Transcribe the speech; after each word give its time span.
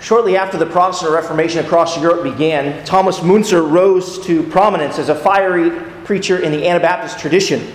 Shortly 0.00 0.38
after 0.38 0.56
the 0.56 0.64
Protestant 0.64 1.12
Reformation 1.12 1.64
across 1.64 2.00
Europe 2.00 2.22
began, 2.22 2.82
Thomas 2.86 3.22
Munzer 3.22 3.62
rose 3.62 4.18
to 4.24 4.42
prominence 4.44 4.98
as 4.98 5.10
a 5.10 5.14
fiery 5.14 5.70
preacher 6.04 6.38
in 6.38 6.52
the 6.52 6.66
Anabaptist 6.66 7.18
tradition. 7.18 7.70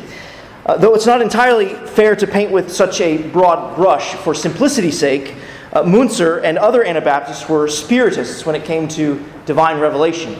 Uh, 0.65 0.75
though 0.75 0.95
it's 0.95 1.05
not 1.05 1.21
entirely 1.21 1.75
fair 1.89 2.15
to 2.15 2.25
paint 2.25 2.51
with 2.51 2.71
such 2.71 2.99
a 2.99 3.17
broad 3.29 3.75
brush, 3.75 4.15
for 4.15 4.33
simplicity's 4.33 4.97
sake, 4.97 5.35
uh, 5.71 5.83
Munzer 5.83 6.39
and 6.39 6.57
other 6.57 6.83
Anabaptists 6.83 7.47
were 7.47 7.67
spiritists 7.67 8.43
when 8.43 8.55
it 8.55 8.65
came 8.65 8.87
to 8.89 9.23
divine 9.45 9.79
revelation. 9.79 10.35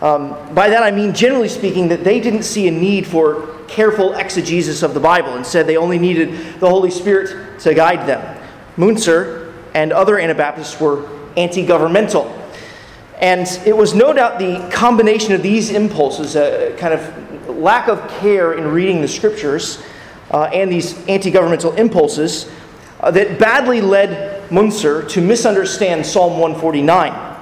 Um, 0.00 0.30
by 0.52 0.68
that 0.68 0.82
I 0.82 0.90
mean, 0.90 1.14
generally 1.14 1.48
speaking, 1.48 1.86
that 1.88 2.02
they 2.02 2.18
didn't 2.18 2.42
see 2.42 2.66
a 2.66 2.72
need 2.72 3.06
for 3.06 3.56
careful 3.68 4.14
exegesis 4.14 4.82
of 4.82 4.94
the 4.94 5.00
Bible. 5.00 5.36
Instead, 5.36 5.68
they 5.68 5.76
only 5.76 5.98
needed 5.98 6.58
the 6.58 6.68
Holy 6.68 6.90
Spirit 6.90 7.60
to 7.60 7.72
guide 7.72 8.08
them. 8.08 8.40
Munzer 8.76 9.43
and 9.74 9.92
other 9.92 10.18
Anabaptists 10.18 10.80
were 10.80 11.08
anti 11.36 11.66
governmental. 11.66 12.40
And 13.20 13.46
it 13.66 13.76
was 13.76 13.94
no 13.94 14.12
doubt 14.12 14.38
the 14.38 14.68
combination 14.72 15.32
of 15.32 15.42
these 15.42 15.70
impulses, 15.70 16.36
a 16.36 16.74
kind 16.78 16.94
of 16.94 17.48
lack 17.48 17.88
of 17.88 18.08
care 18.20 18.54
in 18.54 18.68
reading 18.68 19.00
the 19.00 19.08
scriptures, 19.08 19.82
uh, 20.30 20.44
and 20.44 20.70
these 20.70 21.06
anti 21.06 21.30
governmental 21.30 21.72
impulses, 21.74 22.50
uh, 23.00 23.10
that 23.10 23.38
badly 23.38 23.80
led 23.80 24.50
Munzer 24.50 25.02
to 25.08 25.20
misunderstand 25.20 26.04
Psalm 26.04 26.38
149. 26.38 27.34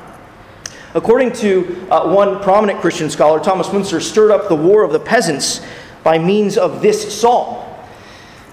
According 0.95 1.33
to 1.33 1.87
uh, 1.91 2.13
one 2.13 2.43
prominent 2.43 2.81
Christian 2.81 3.09
scholar, 3.09 3.41
Thomas 3.41 3.73
Munzer 3.73 4.01
stirred 4.01 4.31
up 4.31 4.49
the 4.49 4.57
war 4.57 4.85
of 4.85 4.93
the 4.93 5.01
peasants 5.01 5.63
by 6.05 6.19
means 6.19 6.59
of 6.59 6.83
this 6.83 7.19
psalm. 7.19 7.72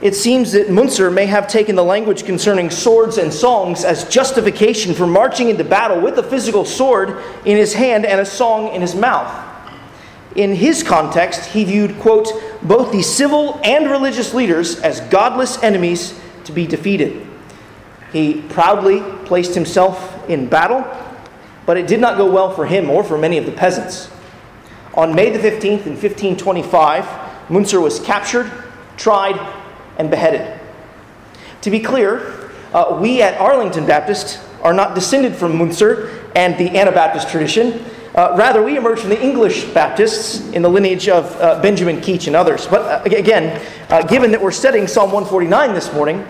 It 0.02 0.16
seems 0.16 0.54
that 0.54 0.70
Munzer 0.70 1.12
may 1.12 1.26
have 1.26 1.48
taken 1.48 1.76
the 1.76 1.84
language 1.84 2.24
concerning 2.24 2.70
swords 2.70 3.18
and 3.18 3.34
songs 3.34 3.84
as 3.84 4.08
justification 4.08 4.94
for 4.94 5.06
marching 5.06 5.50
into 5.50 5.66
battle 5.66 6.00
with 6.00 6.18
a 6.18 6.24
physical 6.24 6.64
sword 6.64 7.22
in 7.44 7.58
his 7.58 7.74
hand 7.74 8.06
and 8.06 8.22
a 8.22 8.26
song 8.26 8.74
in 8.74 8.80
his 8.80 8.96
mouth. 8.96 9.46
In 10.36 10.56
his 10.56 10.84
context, 10.84 11.50
he 11.50 11.66
viewed, 11.66 12.00
quote, 12.00 12.30
both 12.62 12.94
the 12.94 13.02
civil 13.02 13.60
and 13.62 13.92
religious 13.92 14.34
leaders 14.34 14.80
as 14.80 15.02
godless 15.02 15.62
enemies 15.64 16.18
to 16.46 16.54
be 16.54 16.66
defeated. 16.66 17.28
He 18.14 18.42
proudly 18.44 19.02
placed 19.26 19.54
himself 19.54 20.30
in 20.30 20.48
battle, 20.48 20.86
but 21.66 21.76
it 21.76 21.88
did 21.88 22.00
not 22.00 22.18
go 22.18 22.32
well 22.32 22.56
for 22.56 22.66
him 22.66 22.90
or 22.90 23.04
for 23.04 23.18
many 23.18 23.38
of 23.38 23.46
the 23.46 23.52
peasants. 23.52 24.10
On 24.94 25.14
May 25.14 25.30
the 25.30 25.40
15th 25.40 25.86
in 25.86 25.98
1525, 25.98 27.50
Munzer 27.50 27.82
was 27.82 28.00
captured, 28.00 28.50
tried, 28.96 29.36
and 30.00 30.10
beheaded. 30.10 30.60
To 31.62 31.70
be 31.70 31.80
clear, 31.80 32.50
uh, 32.74 32.98
we 33.00 33.22
at 33.22 33.40
Arlington 33.40 33.86
Baptist 33.86 34.40
are 34.64 34.74
not 34.74 34.96
descended 34.96 35.36
from 35.36 35.58
Munzer 35.58 36.10
and 36.36 36.58
the 36.58 36.78
Anabaptist 36.78 37.30
tradition. 37.30 37.86
Uh, 38.16 38.34
rather, 38.38 38.64
we 38.64 38.76
emerge 38.76 39.00
from 39.02 39.10
the 39.10 39.22
English 39.22 39.66
Baptists 39.66 40.50
in 40.52 40.62
the 40.62 40.70
lineage 40.70 41.08
of 41.08 41.36
uh, 41.40 41.62
Benjamin 41.62 41.98
Keach 41.98 42.28
and 42.28 42.36
others. 42.36 42.66
But 42.66 42.82
uh, 42.82 43.16
again, 43.16 43.62
uh, 43.90 44.02
given 44.04 44.32
that 44.32 44.42
we're 44.42 44.52
studying 44.52 44.88
Psalm 44.88 45.12
149 45.12 45.74
this 45.74 45.94
morning, 45.94 46.26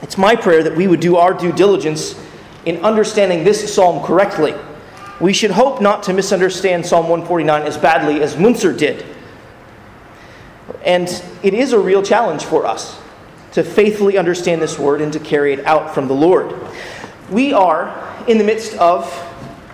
it's 0.00 0.16
my 0.16 0.34
prayer 0.34 0.62
that 0.62 0.74
we 0.74 0.88
would 0.88 1.00
do 1.00 1.16
our 1.16 1.34
due 1.34 1.52
diligence 1.52 2.18
in 2.64 2.84
understanding 2.84 3.44
this 3.44 3.72
psalm 3.72 4.04
correctly. 4.04 4.54
We 5.20 5.32
should 5.32 5.50
hope 5.50 5.80
not 5.80 6.02
to 6.04 6.12
misunderstand 6.12 6.86
Psalm 6.86 7.08
149 7.08 7.62
as 7.62 7.76
badly 7.76 8.22
as 8.22 8.36
Munzer 8.36 8.72
did. 8.72 9.04
And 10.84 11.08
it 11.42 11.54
is 11.54 11.72
a 11.72 11.78
real 11.78 12.02
challenge 12.02 12.44
for 12.44 12.66
us 12.66 13.00
to 13.52 13.62
faithfully 13.62 14.16
understand 14.16 14.62
this 14.62 14.78
word 14.78 15.00
and 15.00 15.12
to 15.12 15.20
carry 15.20 15.52
it 15.52 15.64
out 15.66 15.94
from 15.94 16.08
the 16.08 16.14
Lord. 16.14 16.54
We 17.30 17.52
are 17.52 18.24
in 18.26 18.38
the 18.38 18.44
midst 18.44 18.76
of 18.78 19.10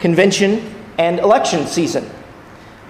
convention 0.01 0.75
and 0.99 1.19
election 1.21 1.67
season. 1.67 2.11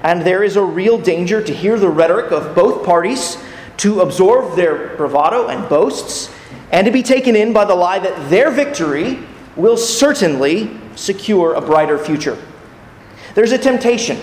And 0.03 0.23
there 0.23 0.43
is 0.43 0.57
a 0.57 0.63
real 0.63 0.99
danger 0.99 1.43
to 1.43 1.55
hear 1.55 1.79
the 1.79 1.89
rhetoric 1.89 2.33
of 2.33 2.55
both 2.55 2.87
parties, 2.87 3.37
to 3.79 4.01
absorb 4.01 4.57
their 4.57 4.97
bravado 4.97 5.49
and 5.49 5.69
boasts, 5.69 6.33
and 6.71 6.85
to 6.87 6.91
be 6.91 7.03
taken 7.03 7.37
in 7.37 7.53
by 7.53 7.65
the 7.65 7.75
lie 7.75 7.99
that 7.99 8.31
their 8.31 8.51
victory 8.51 9.19
will 9.57 9.77
certainly 9.77 10.71
secure 10.95 11.55
a 11.55 11.61
brighter 11.61 11.99
future. 11.99 12.39
There's 13.35 13.53
a 13.53 13.59
temptation 13.59 14.19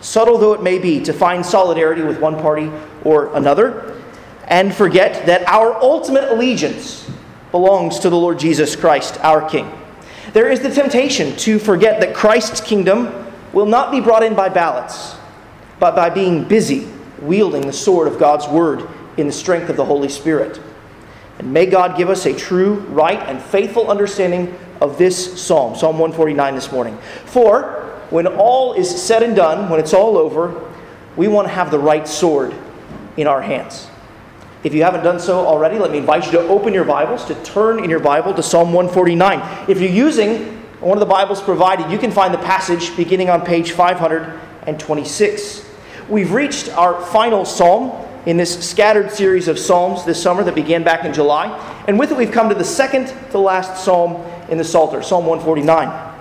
subtle 0.00 0.38
though 0.38 0.52
it 0.52 0.62
may 0.62 0.78
be, 0.78 1.00
to 1.00 1.12
find 1.12 1.44
solidarity 1.44 2.02
with 2.02 2.20
one 2.20 2.36
party 2.36 2.70
or 3.04 3.34
another, 3.36 4.00
and 4.46 4.74
forget 4.74 5.26
that 5.26 5.46
our 5.48 5.74
ultimate 5.82 6.30
allegiance 6.30 7.10
belongs 7.50 7.98
to 8.00 8.10
the 8.10 8.16
Lord 8.16 8.38
Jesus 8.38 8.76
Christ, 8.76 9.18
our 9.20 9.48
King. 9.48 9.70
There 10.32 10.50
is 10.50 10.60
the 10.60 10.70
temptation 10.70 11.36
to 11.38 11.58
forget 11.58 12.00
that 12.00 12.14
Christ's 12.14 12.60
kingdom 12.60 13.26
will 13.52 13.66
not 13.66 13.90
be 13.90 14.00
brought 14.00 14.22
in 14.22 14.34
by 14.34 14.48
ballots, 14.48 15.16
but 15.78 15.94
by 15.94 16.10
being 16.10 16.44
busy 16.44 16.88
wielding 17.20 17.66
the 17.66 17.72
sword 17.72 18.08
of 18.08 18.18
God's 18.18 18.46
word 18.46 18.88
in 19.16 19.26
the 19.26 19.32
strength 19.32 19.68
of 19.68 19.76
the 19.76 19.84
Holy 19.84 20.08
Spirit. 20.08 20.60
And 21.38 21.52
may 21.52 21.66
God 21.66 21.96
give 21.96 22.10
us 22.10 22.26
a 22.26 22.34
true, 22.34 22.80
right, 22.90 23.18
and 23.20 23.40
faithful 23.40 23.90
understanding 23.90 24.56
of 24.80 24.98
this 24.98 25.40
psalm, 25.40 25.74
Psalm 25.76 25.98
149 25.98 26.54
this 26.54 26.70
morning. 26.70 26.98
For 27.24 28.00
when 28.10 28.26
all 28.26 28.74
is 28.74 29.02
said 29.02 29.22
and 29.22 29.34
done, 29.34 29.68
when 29.68 29.80
it's 29.80 29.94
all 29.94 30.16
over, 30.16 30.70
we 31.16 31.28
want 31.28 31.48
to 31.48 31.54
have 31.54 31.70
the 31.70 31.78
right 31.78 32.06
sword 32.06 32.54
in 33.18 33.26
our 33.26 33.42
hands. 33.42 33.88
If 34.64 34.72
you 34.72 34.82
haven't 34.84 35.02
done 35.02 35.20
so 35.20 35.44
already, 35.44 35.78
let 35.78 35.90
me 35.90 35.98
invite 35.98 36.26
you 36.26 36.32
to 36.32 36.40
open 36.40 36.72
your 36.72 36.84
Bibles, 36.84 37.24
to 37.26 37.34
turn 37.42 37.82
in 37.82 37.90
your 37.90 38.00
Bible 38.00 38.32
to 38.34 38.42
Psalm 38.42 38.72
149. 38.72 39.68
If 39.68 39.80
you're 39.80 39.90
using 39.90 40.56
one 40.80 40.96
of 40.96 41.00
the 41.00 41.06
Bibles 41.06 41.42
provided, 41.42 41.90
you 41.90 41.98
can 41.98 42.12
find 42.12 42.32
the 42.32 42.38
passage 42.38 42.96
beginning 42.96 43.28
on 43.28 43.44
page 43.44 43.72
526. 43.72 45.68
We've 46.08 46.32
reached 46.32 46.70
our 46.70 47.04
final 47.06 47.44
psalm 47.44 48.06
in 48.24 48.36
this 48.36 48.68
scattered 48.68 49.10
series 49.10 49.48
of 49.48 49.58
psalms 49.58 50.04
this 50.04 50.22
summer 50.22 50.44
that 50.44 50.54
began 50.54 50.84
back 50.84 51.04
in 51.04 51.12
July. 51.12 51.48
And 51.88 51.98
with 51.98 52.12
it, 52.12 52.16
we've 52.16 52.32
come 52.32 52.48
to 52.48 52.54
the 52.54 52.64
second 52.64 53.12
to 53.32 53.38
last 53.38 53.84
psalm 53.84 54.24
in 54.48 54.58
the 54.58 54.64
Psalter, 54.64 55.02
Psalm 55.02 55.26
149. 55.26 56.14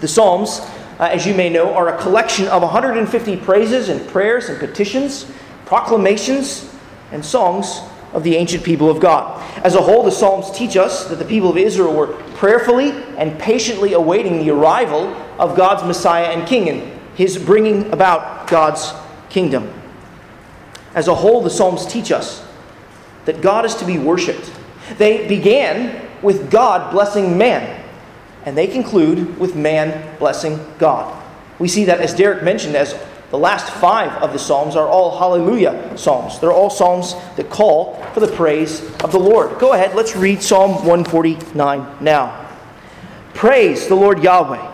The 0.00 0.08
Psalms 0.08 0.60
uh, 1.02 1.06
as 1.06 1.26
you 1.26 1.34
may 1.34 1.48
know, 1.48 1.74
are 1.74 1.88
a 1.88 2.00
collection 2.00 2.46
of 2.46 2.62
150 2.62 3.36
praises 3.38 3.88
and 3.88 4.06
prayers 4.08 4.48
and 4.48 4.58
petitions, 4.60 5.26
proclamations, 5.72 6.70
and 7.12 7.24
songs 7.24 7.80
of 8.12 8.22
the 8.24 8.36
ancient 8.36 8.62
people 8.62 8.90
of 8.90 9.00
God. 9.00 9.42
As 9.64 9.74
a 9.74 9.80
whole, 9.80 10.02
the 10.02 10.10
Psalms 10.10 10.50
teach 10.50 10.76
us 10.76 11.06
that 11.06 11.16
the 11.16 11.24
people 11.24 11.48
of 11.48 11.56
Israel 11.56 11.94
were 11.94 12.08
prayerfully 12.34 12.90
and 13.16 13.38
patiently 13.38 13.94
awaiting 13.94 14.36
the 14.36 14.50
arrival 14.50 15.14
of 15.38 15.56
God's 15.56 15.82
Messiah 15.82 16.26
and 16.26 16.46
King 16.46 16.68
and 16.68 17.00
his 17.16 17.38
bringing 17.38 17.90
about 17.90 18.48
God's 18.48 18.92
kingdom. 19.30 19.72
As 20.94 21.08
a 21.08 21.14
whole, 21.14 21.40
the 21.40 21.48
Psalms 21.48 21.86
teach 21.86 22.12
us 22.12 22.46
that 23.24 23.40
God 23.40 23.64
is 23.64 23.74
to 23.76 23.86
be 23.86 23.98
worshiped. 23.98 24.52
They 24.98 25.26
began 25.26 26.06
with 26.20 26.50
God 26.50 26.92
blessing 26.92 27.38
man 27.38 27.82
and 28.44 28.58
they 28.58 28.66
conclude 28.66 29.38
with 29.38 29.56
man 29.56 30.18
blessing 30.18 30.60
God. 30.78 31.18
We 31.58 31.68
see 31.68 31.86
that, 31.86 32.00
as 32.00 32.12
Derek 32.12 32.42
mentioned, 32.42 32.76
as 32.76 32.92
the 33.32 33.38
last 33.38 33.72
five 33.80 34.12
of 34.22 34.32
the 34.32 34.38
Psalms 34.38 34.76
are 34.76 34.86
all 34.86 35.18
hallelujah 35.18 35.98
Psalms. 35.98 36.38
They're 36.38 36.52
all 36.52 36.70
Psalms 36.70 37.14
that 37.36 37.50
call 37.50 37.94
for 38.14 38.20
the 38.20 38.28
praise 38.28 38.80
of 39.00 39.10
the 39.10 39.18
Lord. 39.18 39.58
Go 39.58 39.72
ahead, 39.72 39.96
let's 39.96 40.14
read 40.14 40.40
Psalm 40.40 40.86
149 40.86 41.96
now. 42.00 42.48
Praise 43.34 43.88
the 43.88 43.96
Lord 43.96 44.22
Yahweh. 44.22 44.68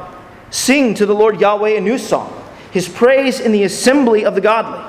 Sing 0.50 0.92
to 0.94 1.06
the 1.06 1.14
Lord 1.14 1.41
Yahweh 1.41 1.78
a 1.78 1.80
new 1.80 1.96
song, 1.96 2.30
his 2.70 2.86
praise 2.86 3.41
in 3.41 3.52
the 3.52 3.64
assembly 3.64 4.26
of 4.26 4.34
the 4.34 4.42
godly. 4.42 4.84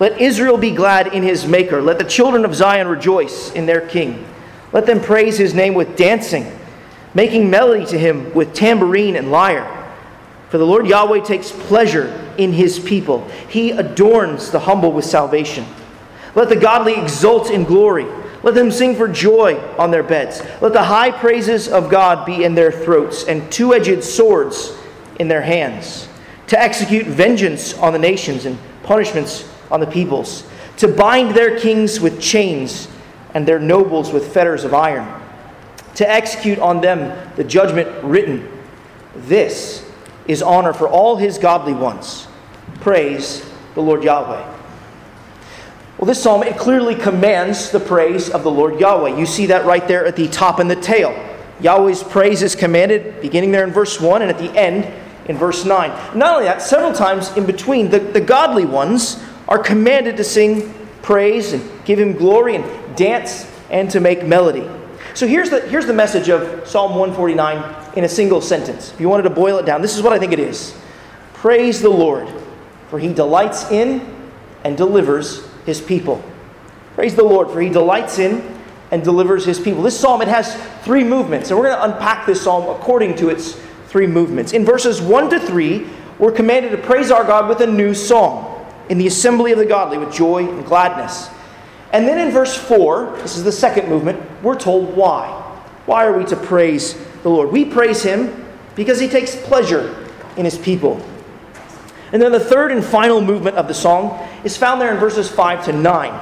Let 0.00 0.20
Israel 0.20 0.56
be 0.56 0.72
glad 0.72 1.08
in 1.14 1.22
his 1.22 1.46
Maker. 1.46 1.80
Let 1.80 1.98
the 1.98 2.04
children 2.04 2.44
of 2.44 2.56
Zion 2.56 2.88
rejoice 2.88 3.52
in 3.52 3.66
their 3.66 3.86
King. 3.86 4.26
Let 4.72 4.86
them 4.86 5.00
praise 5.00 5.38
his 5.38 5.54
name 5.54 5.74
with 5.74 5.96
dancing 5.96 6.50
making 7.14 7.50
melody 7.50 7.84
to 7.86 7.98
him 7.98 8.32
with 8.34 8.54
tambourine 8.54 9.16
and 9.16 9.30
lyre. 9.30 9.76
For 10.48 10.58
the 10.58 10.66
Lord 10.66 10.86
Yahweh 10.86 11.24
takes 11.24 11.50
pleasure 11.50 12.29
in 12.40 12.52
his 12.52 12.78
people, 12.78 13.26
he 13.48 13.70
adorns 13.70 14.50
the 14.50 14.60
humble 14.60 14.92
with 14.92 15.04
salvation. 15.04 15.66
Let 16.34 16.48
the 16.48 16.56
godly 16.56 16.94
exult 16.94 17.50
in 17.50 17.64
glory. 17.64 18.06
Let 18.42 18.54
them 18.54 18.70
sing 18.70 18.96
for 18.96 19.08
joy 19.08 19.58
on 19.76 19.90
their 19.90 20.02
beds. 20.02 20.42
Let 20.60 20.72
the 20.72 20.84
high 20.84 21.10
praises 21.10 21.68
of 21.68 21.90
God 21.90 22.24
be 22.24 22.44
in 22.44 22.54
their 22.54 22.72
throats 22.72 23.24
and 23.24 23.50
two 23.52 23.74
edged 23.74 24.02
swords 24.02 24.76
in 25.18 25.28
their 25.28 25.42
hands, 25.42 26.08
to 26.46 26.58
execute 26.60 27.06
vengeance 27.06 27.74
on 27.74 27.92
the 27.92 27.98
nations 27.98 28.46
and 28.46 28.58
punishments 28.82 29.48
on 29.70 29.80
the 29.80 29.86
peoples, 29.86 30.44
to 30.78 30.88
bind 30.88 31.34
their 31.34 31.58
kings 31.58 32.00
with 32.00 32.20
chains 32.20 32.88
and 33.34 33.46
their 33.46 33.58
nobles 33.58 34.12
with 34.12 34.32
fetters 34.32 34.64
of 34.64 34.72
iron 34.72 35.20
to 36.00 36.08
execute 36.08 36.58
on 36.58 36.80
them 36.80 37.30
the 37.36 37.44
judgment 37.44 37.88
written. 38.02 38.48
This 39.14 39.84
is 40.26 40.42
honor 40.42 40.72
for 40.72 40.88
all 40.88 41.16
his 41.16 41.38
godly 41.38 41.74
ones. 41.74 42.26
Praise 42.80 43.48
the 43.74 43.80
Lord 43.80 44.02
Yahweh. 44.04 44.58
Well, 45.98 46.06
this 46.06 46.22
psalm, 46.22 46.42
it 46.42 46.56
clearly 46.56 46.94
commands 46.94 47.70
the 47.70 47.80
praise 47.80 48.30
of 48.30 48.42
the 48.42 48.50
Lord 48.50 48.80
Yahweh. 48.80 49.18
You 49.18 49.26
see 49.26 49.46
that 49.46 49.66
right 49.66 49.86
there 49.86 50.06
at 50.06 50.16
the 50.16 50.28
top 50.28 50.58
and 50.58 50.70
the 50.70 50.76
tail. 50.76 51.12
Yahweh's 51.60 52.02
praise 52.02 52.42
is 52.42 52.54
commanded, 52.54 53.20
beginning 53.20 53.52
there 53.52 53.64
in 53.64 53.70
verse 53.70 54.00
1 54.00 54.22
and 54.22 54.30
at 54.30 54.38
the 54.38 54.50
end 54.58 54.90
in 55.28 55.36
verse 55.36 55.64
9. 55.64 55.90
Not 56.16 56.34
only 56.34 56.46
that, 56.46 56.62
several 56.62 56.92
times 56.92 57.36
in 57.36 57.44
between, 57.44 57.90
the, 57.90 57.98
the 57.98 58.20
godly 58.20 58.64
ones 58.64 59.22
are 59.46 59.58
commanded 59.58 60.16
to 60.16 60.24
sing 60.24 60.72
praise 61.02 61.52
and 61.52 61.84
give 61.84 61.98
him 61.98 62.14
glory 62.14 62.56
and 62.56 62.96
dance 62.96 63.46
and 63.68 63.90
to 63.90 64.00
make 64.00 64.24
melody. 64.24 64.68
So 65.14 65.26
here's 65.26 65.50
the, 65.50 65.60
here's 65.68 65.86
the 65.86 65.92
message 65.92 66.28
of 66.28 66.66
Psalm 66.66 66.92
149 66.92 67.96
in 67.96 68.04
a 68.04 68.08
single 68.08 68.40
sentence. 68.40 68.92
If 68.92 69.00
you 69.00 69.08
wanted 69.08 69.24
to 69.24 69.30
boil 69.30 69.58
it 69.58 69.66
down, 69.66 69.82
this 69.82 69.96
is 69.96 70.02
what 70.02 70.12
I 70.12 70.18
think 70.18 70.32
it 70.32 70.38
is 70.38 70.74
Praise 71.34 71.80
the 71.80 71.90
Lord, 71.90 72.28
for 72.90 72.98
he 72.98 73.12
delights 73.12 73.70
in 73.70 74.04
and 74.64 74.76
delivers 74.76 75.48
his 75.64 75.80
people. 75.80 76.22
Praise 76.94 77.14
the 77.14 77.24
Lord, 77.24 77.50
for 77.50 77.60
he 77.60 77.70
delights 77.70 78.18
in 78.18 78.58
and 78.90 79.02
delivers 79.04 79.44
his 79.44 79.60
people. 79.60 79.82
This 79.82 79.98
psalm, 79.98 80.20
it 80.20 80.28
has 80.28 80.54
three 80.82 81.04
movements, 81.04 81.50
and 81.50 81.58
we're 81.58 81.68
going 81.68 81.76
to 81.76 81.96
unpack 81.96 82.26
this 82.26 82.42
psalm 82.42 82.68
according 82.68 83.14
to 83.16 83.28
its 83.28 83.58
three 83.86 84.06
movements. 84.06 84.52
In 84.52 84.64
verses 84.64 85.00
1 85.00 85.30
to 85.30 85.40
3, 85.40 85.86
we're 86.18 86.32
commanded 86.32 86.72
to 86.72 86.78
praise 86.78 87.10
our 87.10 87.24
God 87.24 87.48
with 87.48 87.60
a 87.60 87.66
new 87.66 87.94
song 87.94 88.66
in 88.88 88.98
the 88.98 89.06
assembly 89.06 89.52
of 89.52 89.58
the 89.58 89.64
godly 89.64 89.96
with 89.96 90.12
joy 90.12 90.46
and 90.46 90.66
gladness. 90.66 91.30
And 91.92 92.06
then 92.06 92.18
in 92.18 92.32
verse 92.32 92.56
4, 92.56 93.18
this 93.22 93.36
is 93.36 93.44
the 93.44 93.52
second 93.52 93.88
movement, 93.88 94.20
we're 94.42 94.58
told 94.58 94.94
why. 94.94 95.28
Why 95.86 96.06
are 96.06 96.16
we 96.16 96.24
to 96.26 96.36
praise 96.36 96.94
the 97.22 97.30
Lord? 97.30 97.50
We 97.50 97.64
praise 97.64 98.02
him 98.02 98.46
because 98.74 99.00
he 99.00 99.08
takes 99.08 99.34
pleasure 99.34 100.08
in 100.36 100.44
his 100.44 100.58
people. 100.58 101.04
And 102.12 102.20
then 102.20 102.32
the 102.32 102.40
third 102.40 102.72
and 102.72 102.84
final 102.84 103.20
movement 103.20 103.56
of 103.56 103.68
the 103.68 103.74
song 103.74 104.26
is 104.44 104.56
found 104.56 104.80
there 104.80 104.92
in 104.92 104.98
verses 104.98 105.28
5 105.28 105.66
to 105.66 105.72
9, 105.72 106.12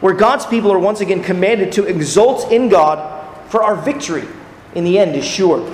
where 0.00 0.14
God's 0.14 0.46
people 0.46 0.72
are 0.72 0.78
once 0.78 1.00
again 1.00 1.22
commanded 1.22 1.72
to 1.72 1.84
exult 1.84 2.50
in 2.50 2.68
God 2.68 3.50
for 3.50 3.62
our 3.62 3.76
victory 3.76 4.26
in 4.74 4.84
the 4.84 4.98
end 4.98 5.16
is 5.16 5.24
sure. 5.24 5.66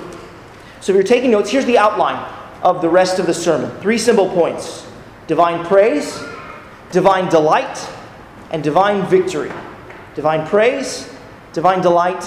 So 0.79 0.91
if 0.91 0.95
you're 0.95 1.03
taking 1.03 1.31
notes, 1.31 1.49
here's 1.49 1.65
the 1.65 1.77
outline 1.77 2.17
of 2.61 2.81
the 2.81 2.89
rest 2.89 3.19
of 3.19 3.25
the 3.25 3.33
sermon. 3.33 3.71
Three 3.81 3.97
simple 3.97 4.29
points 4.29 4.87
divine 5.27 5.65
praise, 5.65 6.21
divine 6.91 7.29
delight, 7.29 7.89
and 8.51 8.63
divine 8.63 9.05
victory. 9.07 9.51
Divine 10.15 10.45
praise, 10.47 11.11
divine 11.53 11.81
delight, 11.81 12.23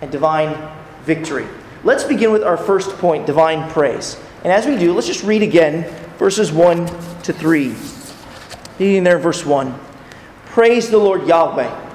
and 0.00 0.10
divine 0.10 0.56
victory. 1.02 1.46
Let's 1.84 2.04
begin 2.04 2.32
with 2.32 2.42
our 2.42 2.56
first 2.56 2.90
point 2.98 3.26
divine 3.26 3.70
praise. 3.70 4.18
And 4.42 4.52
as 4.52 4.66
we 4.66 4.78
do, 4.78 4.92
let's 4.94 5.06
just 5.06 5.24
read 5.24 5.42
again 5.42 5.84
verses 6.18 6.52
1 6.52 6.86
to 7.22 7.32
3. 7.32 7.74
Reading 8.78 9.04
there, 9.04 9.18
verse 9.18 9.46
1. 9.46 9.78
Praise 10.46 10.90
the 10.90 10.98
Lord 10.98 11.26
Yahweh. 11.26 11.86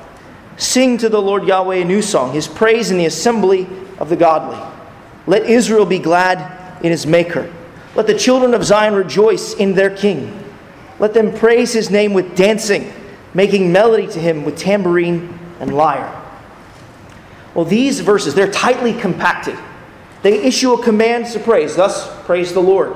Sing 0.57 0.97
to 0.99 1.09
the 1.09 1.21
Lord 1.21 1.45
Yahweh 1.45 1.77
a 1.77 1.85
new 1.85 2.01
song, 2.01 2.33
his 2.33 2.47
praise 2.47 2.89
in 2.89 2.97
the 2.97 3.05
assembly 3.05 3.67
of 3.99 4.09
the 4.09 4.15
godly. 4.15 4.59
Let 5.27 5.43
Israel 5.43 5.85
be 5.85 5.99
glad 5.99 6.83
in 6.83 6.91
his 6.91 7.05
Maker. 7.05 7.51
Let 7.95 8.07
the 8.07 8.17
children 8.17 8.53
of 8.53 8.63
Zion 8.63 8.95
rejoice 8.95 9.53
in 9.53 9.73
their 9.73 9.95
King. 9.95 10.39
Let 10.99 11.13
them 11.13 11.33
praise 11.33 11.73
his 11.73 11.89
name 11.89 12.13
with 12.13 12.35
dancing, 12.35 12.91
making 13.33 13.71
melody 13.71 14.07
to 14.07 14.19
him 14.19 14.45
with 14.45 14.57
tambourine 14.57 15.37
and 15.59 15.75
lyre. 15.75 16.21
Well, 17.53 17.65
these 17.65 17.99
verses, 17.99 18.33
they're 18.33 18.51
tightly 18.51 18.93
compacted. 18.93 19.57
They 20.21 20.41
issue 20.43 20.73
a 20.73 20.81
command 20.81 21.27
to 21.27 21.39
praise, 21.39 21.75
thus, 21.75 22.09
praise 22.25 22.53
the 22.53 22.61
Lord. 22.61 22.95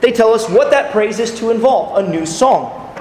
They 0.00 0.12
tell 0.12 0.32
us 0.32 0.48
what 0.48 0.70
that 0.70 0.92
praise 0.92 1.18
is 1.18 1.36
to 1.40 1.50
involve 1.50 2.04
a 2.04 2.08
new 2.08 2.24
song. 2.24 2.94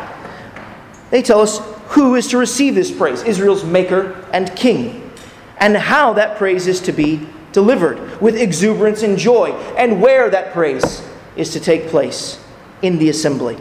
They 1.11 1.21
tell 1.21 1.41
us 1.41 1.59
who 1.89 2.15
is 2.15 2.27
to 2.29 2.37
receive 2.37 2.75
this 2.75 2.91
praise 2.91 3.23
Israel's 3.23 3.63
Maker 3.63 4.25
and 4.33 4.53
King, 4.55 5.11
and 5.59 5.77
how 5.77 6.13
that 6.13 6.37
praise 6.37 6.67
is 6.67 6.81
to 6.81 6.91
be 6.91 7.27
delivered 7.53 8.21
with 8.21 8.35
exuberance 8.35 9.03
and 9.03 9.17
joy, 9.17 9.51
and 9.77 10.01
where 10.01 10.29
that 10.29 10.53
praise 10.53 11.07
is 11.35 11.51
to 11.51 11.59
take 11.59 11.87
place 11.87 12.43
in 12.81 12.97
the 12.97 13.09
assembly. 13.09 13.57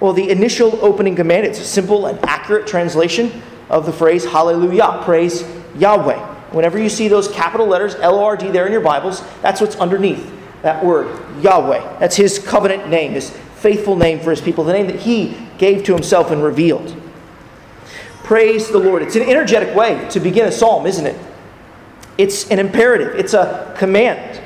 Well, 0.00 0.12
the 0.12 0.30
initial 0.30 0.78
opening 0.84 1.16
command, 1.16 1.46
it's 1.46 1.58
a 1.58 1.64
simple 1.64 2.06
and 2.06 2.18
accurate 2.24 2.66
translation 2.66 3.42
of 3.68 3.86
the 3.86 3.92
phrase 3.92 4.24
Hallelujah, 4.24 5.02
praise 5.04 5.44
Yahweh. 5.76 6.34
Whenever 6.52 6.78
you 6.78 6.88
see 6.88 7.08
those 7.08 7.28
capital 7.28 7.66
letters, 7.66 7.96
L 7.96 8.18
O 8.18 8.24
R 8.24 8.36
D, 8.36 8.50
there 8.50 8.66
in 8.66 8.72
your 8.72 8.80
Bibles, 8.80 9.22
that's 9.42 9.60
what's 9.60 9.76
underneath 9.76 10.32
that 10.66 10.84
word, 10.84 11.06
Yahweh. 11.42 11.98
That's 12.00 12.16
his 12.16 12.40
covenant 12.40 12.88
name, 12.88 13.12
his 13.12 13.30
faithful 13.30 13.94
name 13.94 14.18
for 14.18 14.30
his 14.30 14.40
people, 14.40 14.64
the 14.64 14.72
name 14.72 14.88
that 14.88 14.96
he 14.96 15.36
gave 15.58 15.84
to 15.84 15.94
himself 15.94 16.32
and 16.32 16.42
revealed. 16.42 16.94
Praise 18.24 18.68
the 18.68 18.78
Lord. 18.78 19.02
It's 19.02 19.14
an 19.14 19.22
energetic 19.22 19.76
way 19.76 20.08
to 20.10 20.18
begin 20.18 20.48
a 20.48 20.50
psalm, 20.50 20.84
isn't 20.84 21.06
it? 21.06 21.16
It's 22.18 22.50
an 22.50 22.58
imperative, 22.58 23.14
it's 23.14 23.32
a 23.32 23.72
command. 23.78 24.42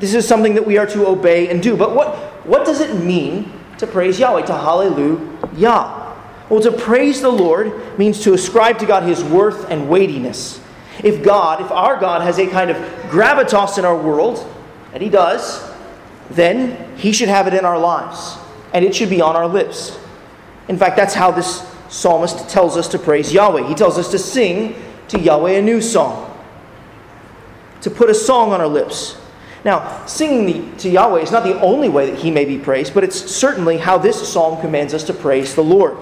This 0.00 0.12
is 0.12 0.28
something 0.28 0.54
that 0.54 0.66
we 0.66 0.76
are 0.76 0.86
to 0.88 1.06
obey 1.06 1.48
and 1.48 1.62
do. 1.62 1.78
But 1.78 1.94
what, 1.94 2.14
what 2.46 2.66
does 2.66 2.80
it 2.82 3.02
mean 3.02 3.50
to 3.78 3.86
praise 3.86 4.20
Yahweh, 4.20 4.44
to 4.46 4.52
hallelujah? 4.52 6.14
Well, 6.50 6.60
to 6.60 6.72
praise 6.72 7.22
the 7.22 7.30
Lord 7.30 7.98
means 7.98 8.20
to 8.24 8.34
ascribe 8.34 8.78
to 8.80 8.86
God 8.86 9.04
his 9.04 9.24
worth 9.24 9.70
and 9.70 9.88
weightiness. 9.88 10.60
If 11.02 11.24
God, 11.24 11.62
if 11.62 11.70
our 11.70 11.98
God 11.98 12.20
has 12.20 12.38
a 12.38 12.46
kind 12.46 12.70
of 12.70 12.76
gravitas 13.08 13.78
in 13.78 13.86
our 13.86 13.96
world, 13.96 14.50
and 14.94 15.02
he 15.02 15.10
does, 15.10 15.70
then 16.30 16.96
he 16.96 17.12
should 17.12 17.28
have 17.28 17.46
it 17.46 17.52
in 17.52 17.66
our 17.66 17.78
lives, 17.78 18.38
and 18.72 18.84
it 18.84 18.94
should 18.94 19.10
be 19.10 19.20
on 19.20 19.36
our 19.36 19.46
lips. 19.46 19.98
In 20.68 20.78
fact, 20.78 20.96
that's 20.96 21.12
how 21.12 21.30
this 21.30 21.70
psalmist 21.90 22.48
tells 22.48 22.78
us 22.78 22.88
to 22.88 22.98
praise 22.98 23.32
Yahweh. 23.32 23.68
He 23.68 23.74
tells 23.74 23.98
us 23.98 24.10
to 24.12 24.18
sing 24.18 24.74
to 25.08 25.20
Yahweh 25.20 25.58
a 25.58 25.62
new 25.62 25.82
song 25.82 26.30
to 27.84 27.90
put 27.90 28.08
a 28.08 28.14
song 28.14 28.50
on 28.50 28.62
our 28.62 28.66
lips. 28.66 29.14
Now, 29.62 30.06
singing 30.06 30.74
to 30.78 30.88
Yahweh 30.88 31.20
is 31.20 31.30
not 31.30 31.44
the 31.44 31.60
only 31.60 31.90
way 31.90 32.10
that 32.10 32.18
he 32.18 32.30
may 32.30 32.46
be 32.46 32.58
praised, 32.58 32.94
but 32.94 33.04
it's 33.04 33.18
certainly 33.18 33.76
how 33.76 33.98
this 33.98 34.26
psalm 34.26 34.58
commands 34.62 34.94
us 34.94 35.04
to 35.04 35.12
praise 35.12 35.54
the 35.54 35.62
Lord. 35.62 35.94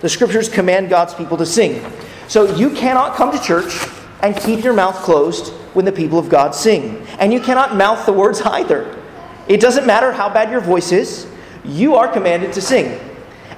The 0.00 0.08
scriptures 0.10 0.50
command 0.50 0.90
God's 0.90 1.14
people 1.14 1.38
to 1.38 1.46
sing. 1.46 1.82
So 2.28 2.54
you 2.56 2.68
cannot 2.70 3.16
come 3.16 3.32
to 3.32 3.42
church 3.42 3.86
and 4.22 4.36
keep 4.36 4.62
your 4.62 4.74
mouth 4.74 4.96
closed 4.96 5.54
when 5.74 5.84
the 5.84 5.92
people 5.92 6.18
of 6.18 6.28
God 6.28 6.54
sing. 6.54 7.06
And 7.18 7.32
you 7.32 7.40
cannot 7.40 7.76
mouth 7.76 8.06
the 8.06 8.12
words 8.12 8.40
either. 8.42 8.96
It 9.48 9.60
doesn't 9.60 9.86
matter 9.86 10.12
how 10.12 10.32
bad 10.32 10.50
your 10.50 10.60
voice 10.60 10.92
is, 10.92 11.26
you 11.64 11.94
are 11.96 12.06
commanded 12.06 12.52
to 12.54 12.60
sing. 12.60 12.98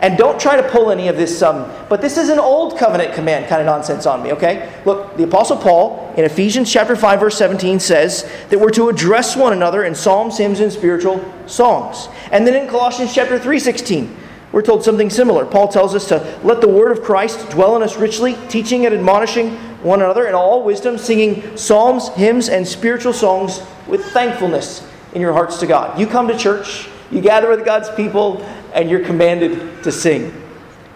And 0.00 0.18
don't 0.18 0.40
try 0.40 0.60
to 0.60 0.68
pull 0.68 0.90
any 0.90 1.06
of 1.06 1.16
this, 1.16 1.42
um, 1.42 1.70
but 1.88 2.00
this 2.00 2.18
is 2.18 2.28
an 2.28 2.40
old 2.40 2.76
covenant 2.76 3.14
command 3.14 3.46
kind 3.46 3.60
of 3.60 3.66
nonsense 3.66 4.04
on 4.04 4.20
me, 4.20 4.32
okay? 4.32 4.72
Look, 4.84 5.16
the 5.16 5.22
Apostle 5.22 5.56
Paul 5.56 6.12
in 6.16 6.24
Ephesians 6.24 6.72
chapter 6.72 6.96
5, 6.96 7.20
verse 7.20 7.38
17 7.38 7.78
says 7.78 8.28
that 8.50 8.58
we're 8.58 8.70
to 8.70 8.88
address 8.88 9.36
one 9.36 9.52
another 9.52 9.84
in 9.84 9.94
psalms, 9.94 10.38
hymns, 10.38 10.58
and 10.58 10.72
spiritual 10.72 11.24
songs. 11.46 12.08
And 12.32 12.44
then 12.44 12.60
in 12.60 12.68
Colossians 12.68 13.14
chapter 13.14 13.38
3, 13.38 13.60
16, 13.60 14.16
we're 14.50 14.62
told 14.62 14.82
something 14.82 15.08
similar. 15.08 15.46
Paul 15.46 15.68
tells 15.68 15.94
us 15.94 16.08
to 16.08 16.40
let 16.42 16.60
the 16.60 16.68
word 16.68 16.90
of 16.90 17.04
Christ 17.04 17.50
dwell 17.50 17.76
in 17.76 17.82
us 17.82 17.96
richly, 17.96 18.36
teaching 18.48 18.84
and 18.86 18.94
admonishing 18.94 19.56
one 19.82 20.00
another 20.00 20.26
in 20.26 20.34
all 20.34 20.62
wisdom, 20.62 20.98
singing 20.98 21.56
psalms, 21.56 22.08
hymns, 22.10 22.48
and 22.48 22.66
spiritual 22.66 23.12
songs 23.12 23.60
with 23.86 24.04
thankfulness 24.06 24.86
in 25.12 25.20
your 25.20 25.32
hearts 25.32 25.58
to 25.58 25.66
God. 25.66 25.98
You 25.98 26.06
come 26.06 26.28
to 26.28 26.36
church, 26.36 26.88
you 27.10 27.20
gather 27.20 27.48
with 27.48 27.64
God's 27.64 27.90
people, 27.90 28.42
and 28.72 28.88
you're 28.88 29.04
commanded 29.04 29.82
to 29.82 29.92
sing. 29.92 30.32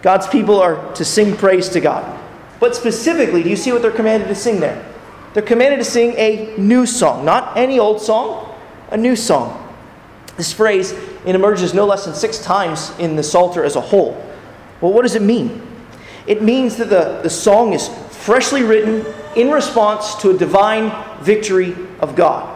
God's 0.03 0.27
people 0.27 0.61
are 0.61 0.95
to 0.95 1.05
sing 1.05 1.37
praise 1.37 1.69
to 1.71 1.81
God. 1.81 2.23
But 2.61 2.75
specifically, 2.75 3.43
do 3.43 3.51
you 3.51 3.57
see 3.57 3.73
what 3.73 3.83
they're 3.83 3.91
commanded 3.91 4.29
to 4.29 4.35
sing 4.35 4.61
there? 4.61 4.85
They're 5.35 5.43
commanded 5.43 5.79
to 5.79 5.85
sing 5.85 6.15
a 6.17 6.55
new 6.57 6.87
song, 6.87 7.25
not 7.25 7.57
any 7.57 7.79
old 7.79 8.01
song, 8.01 8.55
a 8.91 8.97
new 8.97 9.17
song. 9.17 9.63
This 10.37 10.53
phrase 10.53 10.93
it 10.93 11.35
emerges 11.35 11.75
no 11.75 11.87
less 11.87 12.05
than 12.05 12.15
six 12.15 12.39
times 12.39 12.93
in 12.99 13.17
the 13.17 13.23
Psalter 13.23 13.65
as 13.65 13.77
a 13.77 13.81
whole. 13.81 14.13
Well, 14.81 14.93
what 14.93 15.03
does 15.03 15.15
it 15.15 15.23
mean? 15.23 15.61
It 16.27 16.43
means 16.43 16.77
that 16.77 16.89
the, 16.89 17.21
the 17.23 17.31
song 17.31 17.73
is 17.73 17.89
freshly 18.27 18.65
written 18.65 19.07
in 19.37 19.53
response 19.53 20.17
to 20.17 20.31
a 20.31 20.37
divine 20.37 20.93
victory 21.23 21.77
of 22.01 22.17
God. 22.17 22.53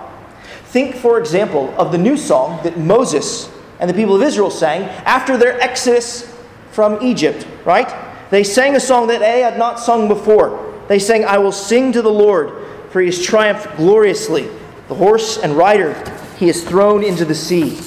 Think, 0.64 0.96
for 0.96 1.16
example, 1.20 1.72
of 1.78 1.92
the 1.92 1.98
new 1.98 2.16
song 2.16 2.60
that 2.64 2.76
Moses 2.76 3.48
and 3.78 3.88
the 3.88 3.94
people 3.94 4.16
of 4.16 4.22
Israel 4.22 4.50
sang 4.50 4.82
after 5.06 5.36
their 5.36 5.60
exodus 5.60 6.36
from 6.72 7.00
Egypt, 7.00 7.46
right? 7.64 7.88
They 8.30 8.42
sang 8.42 8.74
a 8.74 8.80
song 8.80 9.06
that 9.06 9.20
they 9.20 9.42
had 9.42 9.58
not 9.58 9.78
sung 9.78 10.08
before. 10.08 10.74
They 10.88 10.98
sang, 10.98 11.24
I 11.24 11.38
will 11.38 11.52
sing 11.52 11.92
to 11.92 12.02
the 12.02 12.10
Lord, 12.10 12.66
for 12.90 13.00
he 13.00 13.06
has 13.06 13.22
triumphed 13.22 13.76
gloriously. 13.76 14.48
The 14.88 14.96
horse 14.96 15.38
and 15.38 15.56
rider 15.56 15.94
he 16.36 16.48
has 16.48 16.64
thrown 16.64 17.04
into 17.04 17.24
the 17.24 17.34
sea. 17.34 17.78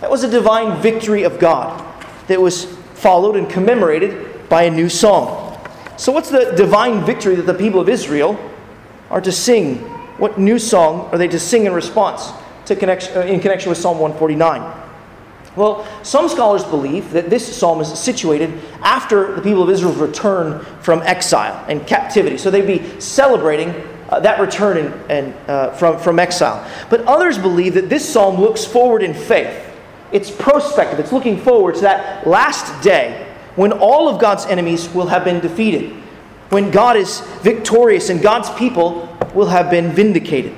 That 0.00 0.10
was 0.10 0.24
a 0.24 0.30
divine 0.30 0.80
victory 0.80 1.24
of 1.24 1.38
God 1.38 1.84
that 2.28 2.40
was 2.40 2.64
followed 2.94 3.36
and 3.36 3.50
commemorated 3.50 4.48
by 4.48 4.62
a 4.62 4.70
new 4.70 4.88
song. 4.88 5.41
So, 6.02 6.10
what's 6.10 6.30
the 6.30 6.50
divine 6.56 7.04
victory 7.04 7.36
that 7.36 7.46
the 7.46 7.54
people 7.54 7.78
of 7.78 7.88
Israel 7.88 8.36
are 9.08 9.20
to 9.20 9.30
sing? 9.30 9.76
What 10.18 10.36
new 10.36 10.58
song 10.58 11.08
are 11.12 11.16
they 11.16 11.28
to 11.28 11.38
sing 11.38 11.64
in 11.64 11.72
response 11.72 12.32
to 12.64 12.74
connection, 12.74 13.16
uh, 13.16 13.20
in 13.20 13.38
connection 13.38 13.68
with 13.68 13.78
Psalm 13.78 14.00
149? 14.00 14.62
Well, 15.54 15.86
some 16.02 16.28
scholars 16.28 16.64
believe 16.64 17.12
that 17.12 17.30
this 17.30 17.56
psalm 17.56 17.80
is 17.80 17.96
situated 17.96 18.52
after 18.80 19.36
the 19.36 19.42
people 19.42 19.62
of 19.62 19.70
Israel's 19.70 19.96
return 19.96 20.64
from 20.80 21.02
exile 21.02 21.64
and 21.68 21.86
captivity. 21.86 22.36
So 22.36 22.50
they'd 22.50 22.66
be 22.66 23.00
celebrating 23.00 23.68
uh, 24.08 24.18
that 24.18 24.40
return 24.40 24.78
in, 24.78 24.92
and, 25.08 25.48
uh, 25.48 25.70
from, 25.74 26.00
from 26.00 26.18
exile. 26.18 26.68
But 26.90 27.02
others 27.02 27.38
believe 27.38 27.74
that 27.74 27.88
this 27.88 28.12
psalm 28.12 28.40
looks 28.40 28.64
forward 28.64 29.04
in 29.04 29.14
faith. 29.14 29.72
It's 30.10 30.32
prospective, 30.32 30.98
it's 30.98 31.12
looking 31.12 31.38
forward 31.38 31.76
to 31.76 31.82
that 31.82 32.26
last 32.26 32.82
day 32.82 33.31
when 33.56 33.72
all 33.72 34.08
of 34.08 34.20
God's 34.20 34.46
enemies 34.46 34.88
will 34.94 35.06
have 35.06 35.24
been 35.24 35.40
defeated, 35.40 35.92
when 36.50 36.70
God 36.70 36.96
is 36.96 37.20
victorious 37.40 38.10
and 38.10 38.20
God's 38.20 38.50
people 38.50 39.08
will 39.34 39.46
have 39.46 39.70
been 39.70 39.90
vindicated. 39.92 40.54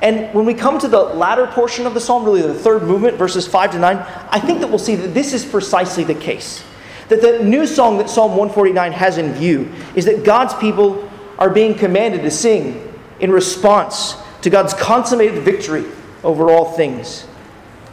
And 0.00 0.32
when 0.32 0.44
we 0.44 0.54
come 0.54 0.78
to 0.78 0.88
the 0.88 1.00
latter 1.00 1.46
portion 1.46 1.86
of 1.86 1.94
the 1.94 2.00
psalm, 2.00 2.24
really 2.24 2.42
the 2.42 2.54
third 2.54 2.84
movement, 2.84 3.16
verses 3.16 3.46
5 3.46 3.72
to 3.72 3.78
9, 3.78 3.96
I 4.30 4.38
think 4.40 4.60
that 4.60 4.68
we'll 4.68 4.78
see 4.78 4.94
that 4.94 5.08
this 5.08 5.32
is 5.32 5.44
precisely 5.44 6.04
the 6.04 6.14
case. 6.14 6.62
That 7.08 7.20
the 7.20 7.42
new 7.42 7.66
song 7.66 7.98
that 7.98 8.08
Psalm 8.10 8.32
149 8.32 8.92
has 8.92 9.18
in 9.18 9.32
view 9.32 9.72
is 9.94 10.04
that 10.04 10.24
God's 10.24 10.54
people 10.54 11.08
are 11.38 11.50
being 11.50 11.74
commanded 11.74 12.22
to 12.22 12.30
sing 12.30 12.92
in 13.18 13.32
response 13.32 14.16
to 14.42 14.50
God's 14.50 14.74
consummated 14.74 15.42
victory 15.42 15.84
over 16.22 16.50
all 16.50 16.72
things. 16.72 17.26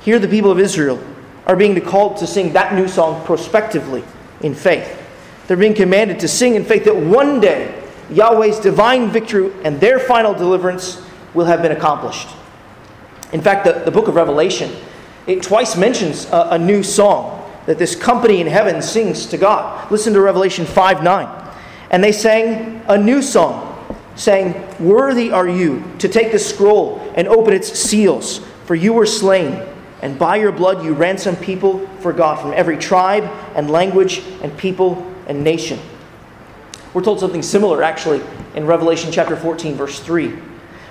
Here, 0.02 0.20
the 0.20 0.28
people 0.28 0.52
of 0.52 0.60
Israel 0.60 1.00
are 1.48 1.56
being 1.56 1.80
called 1.82 2.18
to 2.18 2.28
sing 2.28 2.54
that 2.54 2.76
new 2.76 2.88
song 2.88 3.24
prospectively 3.26 4.04
in 4.42 4.54
faith. 4.54 5.02
They're 5.48 5.58
being 5.58 5.74
commanded 5.74 6.20
to 6.22 6.28
sing 6.28 6.56
in 6.56 6.66
faith 6.66 6.86
that 6.86 6.96
one 6.96 7.40
day 7.40 7.84
Yahweh's 8.10 8.60
divine 8.60 9.10
victory 9.10 9.52
and 9.64 9.80
their 9.80 10.00
final 10.00 10.34
deliverance 10.34 11.02
will 11.34 11.46
have 11.46 11.62
been 11.62 11.72
accomplished. 11.72 12.28
In 13.32 13.42
fact, 13.42 13.66
the, 13.66 13.74
the 13.74 13.92
book 13.92 14.08
of 14.08 14.16
Revelation, 14.16 14.76
it 15.28 15.44
twice 15.44 15.76
mentions 15.76 16.26
a, 16.26 16.50
a 16.52 16.58
new 16.58 16.84
song 16.84 17.42
that 17.66 17.80
this 17.80 17.96
company 17.96 18.42
in 18.42 18.48
heaven 18.48 18.82
sings 18.82 19.26
to 19.28 19.38
God. 19.38 19.92
Listen 19.92 20.14
to 20.14 20.22
Revelation 20.22 20.66
5 20.66 21.04
9. 21.04 21.52
And 21.90 22.04
they 22.04 22.12
sang 22.12 22.82
a 22.88 22.98
new 22.98 23.22
song, 23.22 23.72
saying, 24.16 24.54
Worthy 24.80 25.32
are 25.32 25.48
you 25.48 25.84
to 26.00 26.08
take 26.08 26.32
the 26.32 26.40
scroll 26.40 27.00
and 27.16 27.28
open 27.28 27.54
its 27.54 27.72
seals, 27.72 28.40
for 28.66 28.76
you 28.76 28.94
were 28.94 29.06
slain, 29.06 29.68
and 30.06 30.20
by 30.20 30.36
your 30.36 30.52
blood 30.52 30.86
you 30.86 30.94
ransomed 30.94 31.42
people 31.42 31.80
for 32.00 32.14
God 32.14 32.40
from 32.40 32.54
every 32.54 32.78
tribe 32.78 33.24
and 33.56 33.72
language 33.72 34.20
and 34.44 34.56
people 34.56 35.12
and 35.26 35.44
nation. 35.44 35.80
We're 36.94 37.04
told 37.04 37.20
something 37.20 37.42
similar, 37.42 37.82
actually, 37.82 38.22
in 38.54 38.68
Revelation 38.68 39.12
chapter 39.12 39.36
14, 39.36 39.74
verse 39.74 40.00
3. 40.00 40.38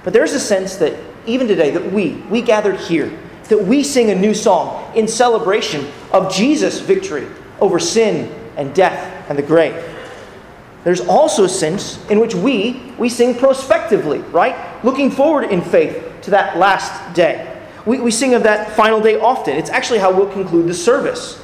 But 0.03 0.15
there's 0.15 0.33
a 0.33 0.41
sense 0.41 0.75
that 0.79 0.99
even 1.27 1.47
today, 1.47 1.71
that 1.71 1.93
we, 1.93 2.15
we 2.29 2.43
gathered 2.43 2.81
here, 2.81 3.17
that 3.51 3.65
we 3.65 3.85
sing 3.85 4.11
a 4.11 4.17
new 4.17 4.35
song 4.35 4.93
in 4.97 5.07
celebration 5.07 5.87
of 6.13 6.35
Jesus' 6.35 6.81
victory 6.81 7.29
over 7.61 7.79
sin 7.79 8.35
and 8.57 8.75
death 8.75 9.31
and 9.31 9.39
the 9.39 9.43
grave. 9.43 9.81
There's 10.83 11.03
also 11.03 11.45
a 11.45 11.49
sense 11.49 12.05
in 12.11 12.19
which 12.19 12.35
we, 12.35 12.93
we 12.99 13.09
sing 13.09 13.39
prospectively, 13.39 14.19
right? 14.33 14.85
Looking 14.85 15.13
forward 15.13 15.45
in 15.53 15.63
faith 15.63 16.05
to 16.23 16.33
that 16.33 16.57
last 16.57 17.15
day. 17.15 17.54
We, 17.87 18.01
we 18.01 18.11
sing 18.11 18.35
of 18.35 18.43
that 18.45 18.73
final 18.73 19.01
day 19.01 19.19
often. 19.19 19.57
It's 19.57 19.71
actually 19.71 19.99
how 19.99 20.13
we'll 20.13 20.33
conclude 20.33 20.67
the 20.67 20.75
service. 20.75 21.41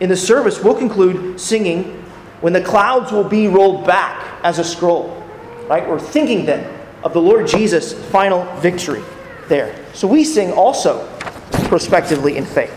In 0.00 0.08
the 0.08 0.16
service, 0.16 0.62
we'll 0.62 0.76
conclude 0.76 1.40
singing 1.40 2.04
when 2.40 2.52
the 2.52 2.60
clouds 2.60 3.12
will 3.12 3.24
be 3.24 3.48
rolled 3.48 3.86
back 3.86 4.40
as 4.42 4.58
a 4.58 4.64
scroll, 4.64 5.24
right? 5.68 5.88
We're 5.88 5.98
thinking 5.98 6.46
then 6.46 6.78
of 7.02 7.12
the 7.12 7.20
Lord 7.20 7.46
Jesus' 7.46 7.92
final 8.10 8.44
victory 8.56 9.02
there. 9.48 9.74
So 9.94 10.06
we 10.06 10.24
sing 10.24 10.52
also 10.52 11.08
prospectively 11.50 12.36
in 12.36 12.44
faith. 12.44 12.74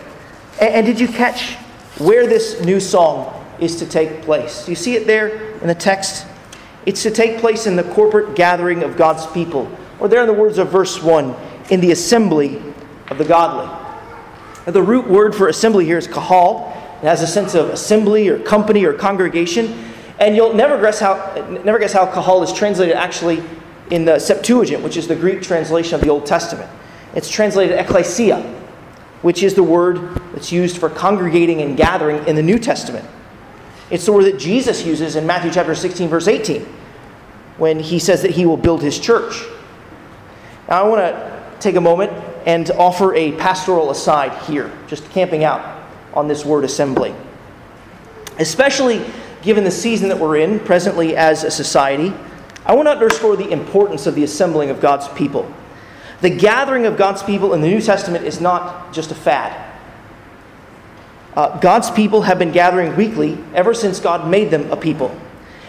And, 0.60 0.74
and 0.74 0.86
did 0.86 1.00
you 1.00 1.08
catch 1.08 1.56
where 1.98 2.26
this 2.26 2.62
new 2.62 2.80
song 2.80 3.46
is 3.60 3.76
to 3.78 3.86
take 3.86 4.22
place? 4.24 4.66
Do 4.66 4.72
you 4.72 4.76
see 4.76 4.96
it 4.96 5.06
there 5.06 5.52
in 5.60 5.68
the 5.68 5.76
text? 5.76 6.26
It's 6.86 7.04
to 7.04 7.12
take 7.12 7.40
place 7.40 7.68
in 7.68 7.76
the 7.76 7.84
corporate 7.84 8.36
gathering 8.36 8.84
of 8.84 8.98
God's 8.98 9.28
people, 9.28 9.72
or 10.00 10.08
there 10.08 10.22
in 10.22 10.28
the 10.28 10.34
words 10.34 10.58
of 10.58 10.72
verse 10.72 11.02
1, 11.02 11.36
in 11.70 11.80
the 11.80 11.92
assembly 11.92 12.62
of 13.12 13.18
the 13.18 13.26
godly. 13.26 13.68
Now, 14.66 14.72
the 14.72 14.82
root 14.82 15.06
word 15.06 15.36
for 15.36 15.50
assembly 15.50 15.86
here 15.86 15.98
is 15.98 16.08
kahal. 16.08 16.70
It 17.02 17.06
has 17.06 17.22
a 17.22 17.28
sense 17.28 17.56
of 17.56 17.70
assembly 17.70 18.30
or 18.30 18.40
company 18.40 18.86
or 18.86 18.94
congregation. 18.94 19.86
And 20.20 20.36
you'll 20.36 20.54
never 20.54 20.80
guess 20.80 21.00
how, 21.00 21.34
never 21.64 21.78
guess 21.78 21.94
how 21.94 22.06
kahal 22.06 22.42
is 22.42 22.54
translated 22.54 22.96
actually 22.96 23.44
in 23.90 24.06
the 24.06 24.18
Septuagint, 24.18 24.82
which 24.82 24.96
is 24.96 25.08
the 25.08 25.16
Greek 25.16 25.42
translation 25.42 25.96
of 25.96 26.02
the 26.02 26.10
Old 26.10 26.26
Testament. 26.26 26.70
It's 27.14 27.30
translated 27.30 27.78
ecclesia, 27.78 28.42
which 29.22 29.44
is 29.44 29.56
the 29.56 29.64
word 29.64 30.16
that's 30.32 30.52
used 30.52 30.78
for 30.78 30.90
congregating 30.90 31.62
and 31.62 31.76
gathering 31.76 32.26
in 32.28 32.38
the 32.38 32.44
New 32.44 32.58
Testament. 32.58 33.06
It's 33.90 34.06
the 34.06 34.14
word 34.14 34.24
that 34.24 34.40
Jesus 34.40 34.86
uses 34.86 35.18
in 35.18 35.28
Matthew 35.28 35.52
chapter 35.52 35.76
16, 35.76 36.08
verse 36.08 36.30
18, 36.30 36.62
when 37.58 37.80
he 37.80 38.00
says 38.00 38.22
that 38.22 38.32
he 38.32 38.46
will 38.46 38.56
build 38.56 38.82
his 38.82 38.98
church. 38.98 39.44
Now, 40.70 40.86
I 40.86 40.88
want 40.88 41.02
to 41.02 41.58
take 41.60 41.76
a 41.76 41.82
moment 41.82 42.31
and 42.46 42.70
offer 42.72 43.14
a 43.16 43.32
pastoral 43.34 43.92
aside 43.92 44.38
here, 44.44 44.72
just 44.88 45.10
camping 45.12 45.44
out 45.44 45.84
on 46.14 46.28
this 46.28 46.46
word 46.46 46.64
assembly. 46.64 47.14
Especially 48.40 49.06
given 49.42 49.64
the 49.64 49.72
season 49.72 50.10
that 50.10 50.20
we're 50.20 50.38
in 50.38 50.60
presently 50.60 51.16
as 51.16 51.44
a 51.44 51.52
society 51.52 52.14
I 52.66 52.74
want 52.74 52.88
to 52.88 52.92
underscore 52.92 53.36
the 53.36 53.50
importance 53.50 54.06
of 54.06 54.16
the 54.16 54.24
assembling 54.24 54.70
of 54.70 54.80
God's 54.80 55.08
people. 55.10 55.52
The 56.22 56.30
gathering 56.30 56.86
of 56.86 56.98
God's 56.98 57.24
people 57.24 57.54
in 57.54 57.62
the 57.62 57.68
New 57.68 57.82
Testament 57.82 58.26
is 58.26 58.40
not 58.40 58.94
just 58.94 59.12
a 59.12 59.16
fad. 59.16 59.70
Uh, 61.36 61.58
God's 61.60 61.90
people 61.90 62.22
have 62.24 62.38
been 62.38 62.52
gathering 62.52 62.96
weekly 62.96 63.38
ever 63.56 63.74
since 63.74 64.00
God 64.00 64.30
made 64.30 64.52
them 64.52 64.70
a 64.72 64.78
people. 64.78 65.18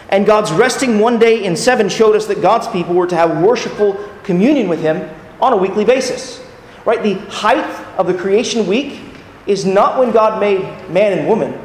And 0.09 0.25
God's 0.25 0.51
resting 0.51 0.99
one 0.99 1.17
day 1.17 1.43
in 1.43 1.55
seven 1.55 1.89
showed 1.89 2.15
us 2.15 2.27
that 2.27 2.41
God's 2.41 2.67
people 2.67 2.93
were 2.93 3.07
to 3.07 3.15
have 3.15 3.41
worshipful 3.41 3.93
communion 4.23 4.67
with 4.67 4.81
Him 4.81 5.09
on 5.41 5.53
a 5.53 5.57
weekly 5.57 5.85
basis. 5.85 6.42
Right? 6.85 7.01
The 7.01 7.15
height 7.31 7.65
of 7.97 8.07
the 8.07 8.13
creation 8.13 8.67
week 8.67 8.99
is 9.47 9.65
not 9.65 9.99
when 9.99 10.11
God 10.11 10.39
made 10.39 10.61
man 10.89 11.17
and 11.17 11.27
woman, 11.27 11.59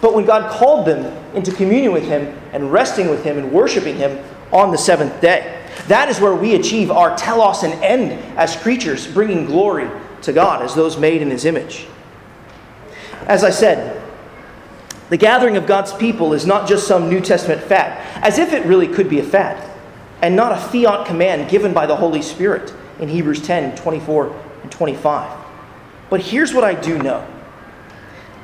but 0.00 0.14
when 0.14 0.24
God 0.24 0.50
called 0.50 0.86
them 0.86 1.04
into 1.34 1.52
communion 1.52 1.92
with 1.92 2.04
Him 2.04 2.36
and 2.52 2.72
resting 2.72 3.08
with 3.08 3.24
Him 3.24 3.38
and 3.38 3.52
worshiping 3.52 3.96
Him 3.96 4.18
on 4.52 4.70
the 4.70 4.78
seventh 4.78 5.20
day. 5.20 5.60
That 5.88 6.08
is 6.08 6.20
where 6.20 6.34
we 6.34 6.54
achieve 6.54 6.90
our 6.90 7.16
telos 7.16 7.62
and 7.62 7.74
end 7.82 8.12
as 8.38 8.56
creatures, 8.56 9.06
bringing 9.06 9.46
glory 9.46 9.90
to 10.22 10.32
God 10.32 10.62
as 10.62 10.74
those 10.74 10.96
made 10.96 11.20
in 11.20 11.30
His 11.30 11.44
image. 11.44 11.86
As 13.26 13.42
I 13.42 13.50
said, 13.50 14.00
the 15.10 15.16
gathering 15.16 15.56
of 15.56 15.66
God's 15.66 15.92
people 15.92 16.32
is 16.32 16.46
not 16.46 16.68
just 16.68 16.86
some 16.86 17.08
New 17.08 17.20
Testament 17.20 17.62
fad, 17.62 17.98
as 18.22 18.38
if 18.38 18.52
it 18.52 18.64
really 18.66 18.88
could 18.88 19.08
be 19.08 19.20
a 19.20 19.24
fad, 19.24 19.70
and 20.22 20.34
not 20.34 20.52
a 20.52 20.56
fiat 20.56 21.06
command 21.06 21.50
given 21.50 21.74
by 21.74 21.86
the 21.86 21.96
Holy 21.96 22.22
Spirit 22.22 22.72
in 23.00 23.08
Hebrews 23.08 23.42
10 23.42 23.76
24 23.76 24.42
and 24.62 24.72
25. 24.72 25.44
But 26.10 26.20
here's 26.20 26.54
what 26.54 26.64
I 26.64 26.74
do 26.74 26.98
know 26.98 27.26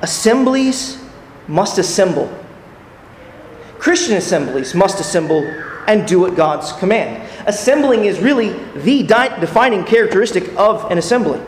assemblies 0.02 1.02
must 1.47 1.78
assemble. 1.78 2.37
Christian 3.78 4.16
assemblies 4.16 4.75
must 4.75 5.00
assemble 5.00 5.42
and 5.87 6.07
do 6.07 6.21
what 6.21 6.37
God's 6.37 6.73
command. 6.73 7.28
Assembling 7.47 8.04
is 8.04 8.21
really 8.21 8.50
the 8.80 9.02
defining 9.40 9.85
characteristic 9.85 10.54
of 10.57 10.90
an 10.90 10.99
assembly. 10.99 11.40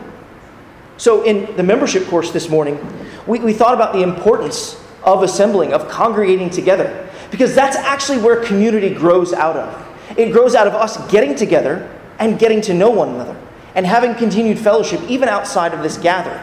So, 0.97 1.23
in 1.23 1.55
the 1.55 1.63
membership 1.63 2.07
course 2.07 2.31
this 2.31 2.49
morning, 2.49 2.79
we, 3.27 3.39
we 3.39 3.53
thought 3.53 3.73
about 3.73 3.93
the 3.93 4.03
importance 4.03 4.81
of 5.03 5.23
assembling, 5.23 5.73
of 5.73 5.87
congregating 5.89 6.49
together, 6.49 7.09
because 7.31 7.55
that's 7.55 7.75
actually 7.75 8.19
where 8.19 8.43
community 8.43 8.93
grows 8.93 9.33
out 9.33 9.55
of. 9.55 10.17
It 10.17 10.31
grows 10.31 10.55
out 10.55 10.67
of 10.67 10.73
us 10.73 10.97
getting 11.11 11.35
together 11.35 11.89
and 12.19 12.39
getting 12.39 12.61
to 12.61 12.73
know 12.73 12.89
one 12.89 13.09
another 13.09 13.39
and 13.75 13.85
having 13.85 14.15
continued 14.15 14.59
fellowship 14.59 15.01
even 15.09 15.29
outside 15.29 15.73
of 15.73 15.81
this 15.81 15.97
gathering. 15.97 16.41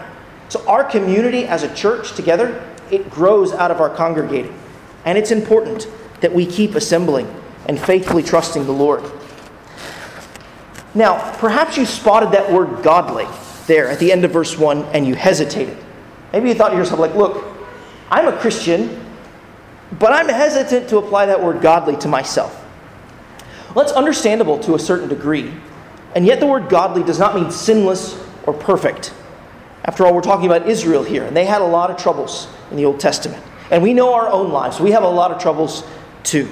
So, 0.48 0.66
our 0.66 0.82
community 0.82 1.44
as 1.44 1.62
a 1.62 1.72
church 1.74 2.14
together, 2.14 2.64
it 2.90 3.08
grows 3.08 3.52
out 3.52 3.70
of 3.70 3.80
our 3.80 3.90
congregating. 3.90 4.56
And 5.04 5.16
it's 5.16 5.30
important 5.30 5.88
that 6.20 6.32
we 6.32 6.44
keep 6.44 6.74
assembling 6.74 7.32
and 7.66 7.78
faithfully 7.78 8.22
trusting 8.22 8.66
the 8.66 8.72
Lord. 8.72 9.04
Now, 10.94 11.36
perhaps 11.38 11.76
you 11.76 11.86
spotted 11.86 12.32
that 12.32 12.50
word 12.50 12.82
godly 12.82 13.26
there 13.66 13.88
at 13.88 14.00
the 14.00 14.10
end 14.10 14.24
of 14.24 14.32
verse 14.32 14.58
1 14.58 14.82
and 14.86 15.06
you 15.06 15.14
hesitated. 15.14 15.78
Maybe 16.32 16.48
you 16.48 16.54
thought 16.54 16.70
to 16.70 16.76
yourself, 16.76 16.98
like, 16.98 17.14
look, 17.14 17.44
I'm 18.10 18.26
a 18.26 18.36
Christian, 18.36 19.04
but 19.98 20.12
I'm 20.12 20.28
hesitant 20.28 20.88
to 20.88 20.98
apply 20.98 21.26
that 21.26 21.40
word 21.40 21.62
godly 21.62 21.96
to 21.98 22.08
myself. 22.08 22.56
Well, 23.74 23.84
that's 23.84 23.96
understandable 23.96 24.58
to 24.60 24.74
a 24.74 24.78
certain 24.78 25.08
degree, 25.08 25.52
and 26.14 26.26
yet 26.26 26.40
the 26.40 26.46
word 26.46 26.68
godly 26.68 27.02
does 27.04 27.18
not 27.18 27.34
mean 27.34 27.50
sinless 27.50 28.20
or 28.44 28.52
perfect. 28.52 29.14
After 29.84 30.04
all, 30.04 30.14
we're 30.14 30.22
talking 30.22 30.46
about 30.46 30.68
Israel 30.68 31.04
here, 31.04 31.24
and 31.24 31.36
they 31.36 31.44
had 31.44 31.62
a 31.62 31.66
lot 31.66 31.90
of 31.90 31.96
troubles 31.96 32.48
in 32.70 32.76
the 32.76 32.84
Old 32.84 33.00
Testament. 33.00 33.42
And 33.70 33.82
we 33.82 33.94
know 33.94 34.14
our 34.14 34.28
own 34.28 34.50
lives. 34.50 34.80
We 34.80 34.90
have 34.90 35.04
a 35.04 35.08
lot 35.08 35.30
of 35.30 35.40
troubles 35.40 35.84
too. 36.24 36.48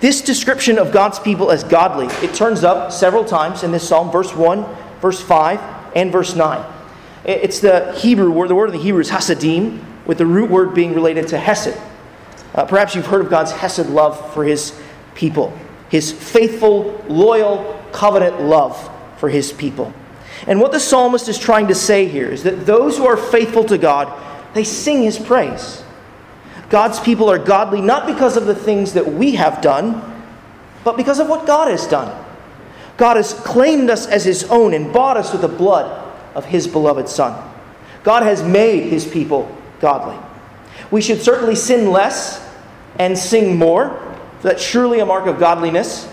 This 0.00 0.20
description 0.20 0.78
of 0.78 0.92
God's 0.92 1.18
people 1.18 1.50
as 1.50 1.62
godly, 1.62 2.06
it 2.26 2.34
turns 2.34 2.64
up 2.64 2.92
several 2.92 3.24
times 3.24 3.62
in 3.62 3.70
this 3.70 3.86
psalm, 3.86 4.10
verse 4.10 4.34
1, 4.34 4.66
verse 5.00 5.20
5, 5.20 5.60
and 5.94 6.10
verse 6.10 6.34
9. 6.34 6.72
It's 7.24 7.60
the 7.60 7.92
Hebrew 7.98 8.30
word, 8.30 8.48
the 8.48 8.54
word 8.54 8.68
of 8.68 8.72
the 8.72 8.80
Hebrew 8.80 9.00
is 9.00 9.10
hasadim, 9.10 9.82
with 10.06 10.18
the 10.18 10.26
root 10.26 10.50
word 10.50 10.74
being 10.74 10.94
related 10.94 11.28
to 11.28 11.38
hesed. 11.38 11.76
Uh, 12.54 12.64
perhaps 12.64 12.94
you've 12.94 13.06
heard 13.06 13.20
of 13.20 13.30
God's 13.30 13.52
hesed 13.52 13.88
love 13.88 14.32
for 14.34 14.44
his 14.44 14.78
people, 15.14 15.56
his 15.88 16.12
faithful, 16.12 17.04
loyal, 17.08 17.82
covenant 17.92 18.42
love 18.42 18.90
for 19.18 19.28
his 19.28 19.52
people. 19.52 19.92
And 20.46 20.60
what 20.60 20.72
the 20.72 20.80
psalmist 20.80 21.28
is 21.28 21.38
trying 21.38 21.68
to 21.68 21.74
say 21.74 22.06
here 22.06 22.28
is 22.28 22.42
that 22.42 22.66
those 22.66 22.98
who 22.98 23.06
are 23.06 23.16
faithful 23.16 23.64
to 23.64 23.78
God, 23.78 24.12
they 24.54 24.64
sing 24.64 25.02
his 25.02 25.18
praise. 25.18 25.82
God's 26.68 27.00
people 27.00 27.30
are 27.30 27.38
godly 27.38 27.80
not 27.80 28.06
because 28.06 28.36
of 28.36 28.46
the 28.46 28.54
things 28.54 28.94
that 28.94 29.06
we 29.06 29.32
have 29.32 29.62
done, 29.62 30.02
but 30.84 30.96
because 30.96 31.18
of 31.18 31.28
what 31.28 31.46
God 31.46 31.70
has 31.70 31.86
done. 31.86 32.24
God 32.96 33.16
has 33.16 33.34
claimed 33.34 33.90
us 33.90 34.06
as 34.06 34.24
his 34.24 34.44
own 34.44 34.74
and 34.74 34.92
bought 34.92 35.16
us 35.16 35.32
with 35.32 35.42
the 35.42 35.48
blood 35.48 36.02
of 36.34 36.44
his 36.44 36.66
beloved 36.66 37.08
Son. 37.08 37.50
God 38.02 38.22
has 38.22 38.42
made 38.42 38.90
his 38.90 39.06
people 39.06 39.54
godly. 39.80 40.16
We 40.90 41.00
should 41.00 41.20
certainly 41.20 41.56
sin 41.56 41.90
less 41.90 42.46
and 42.98 43.18
sing 43.18 43.56
more. 43.56 44.02
That's 44.42 44.62
surely 44.62 45.00
a 45.00 45.06
mark 45.06 45.26
of 45.26 45.38
godliness. 45.38 46.08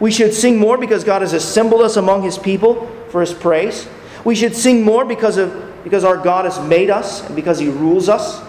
We 0.00 0.10
should 0.10 0.34
sing 0.34 0.58
more 0.58 0.76
because 0.76 1.04
God 1.04 1.22
has 1.22 1.32
assembled 1.32 1.82
us 1.82 1.96
among 1.96 2.22
his 2.22 2.38
people 2.38 2.86
for 3.10 3.20
his 3.20 3.32
praise. 3.32 3.88
We 4.24 4.34
should 4.34 4.54
sing 4.54 4.82
more 4.82 5.04
because 5.04 5.36
of 5.38 5.64
because 5.84 6.02
our 6.02 6.16
God 6.16 6.46
has 6.46 6.58
made 6.68 6.90
us 6.90 7.24
and 7.24 7.36
because 7.36 7.60
he 7.60 7.68
rules 7.68 8.08
us. 8.08 8.42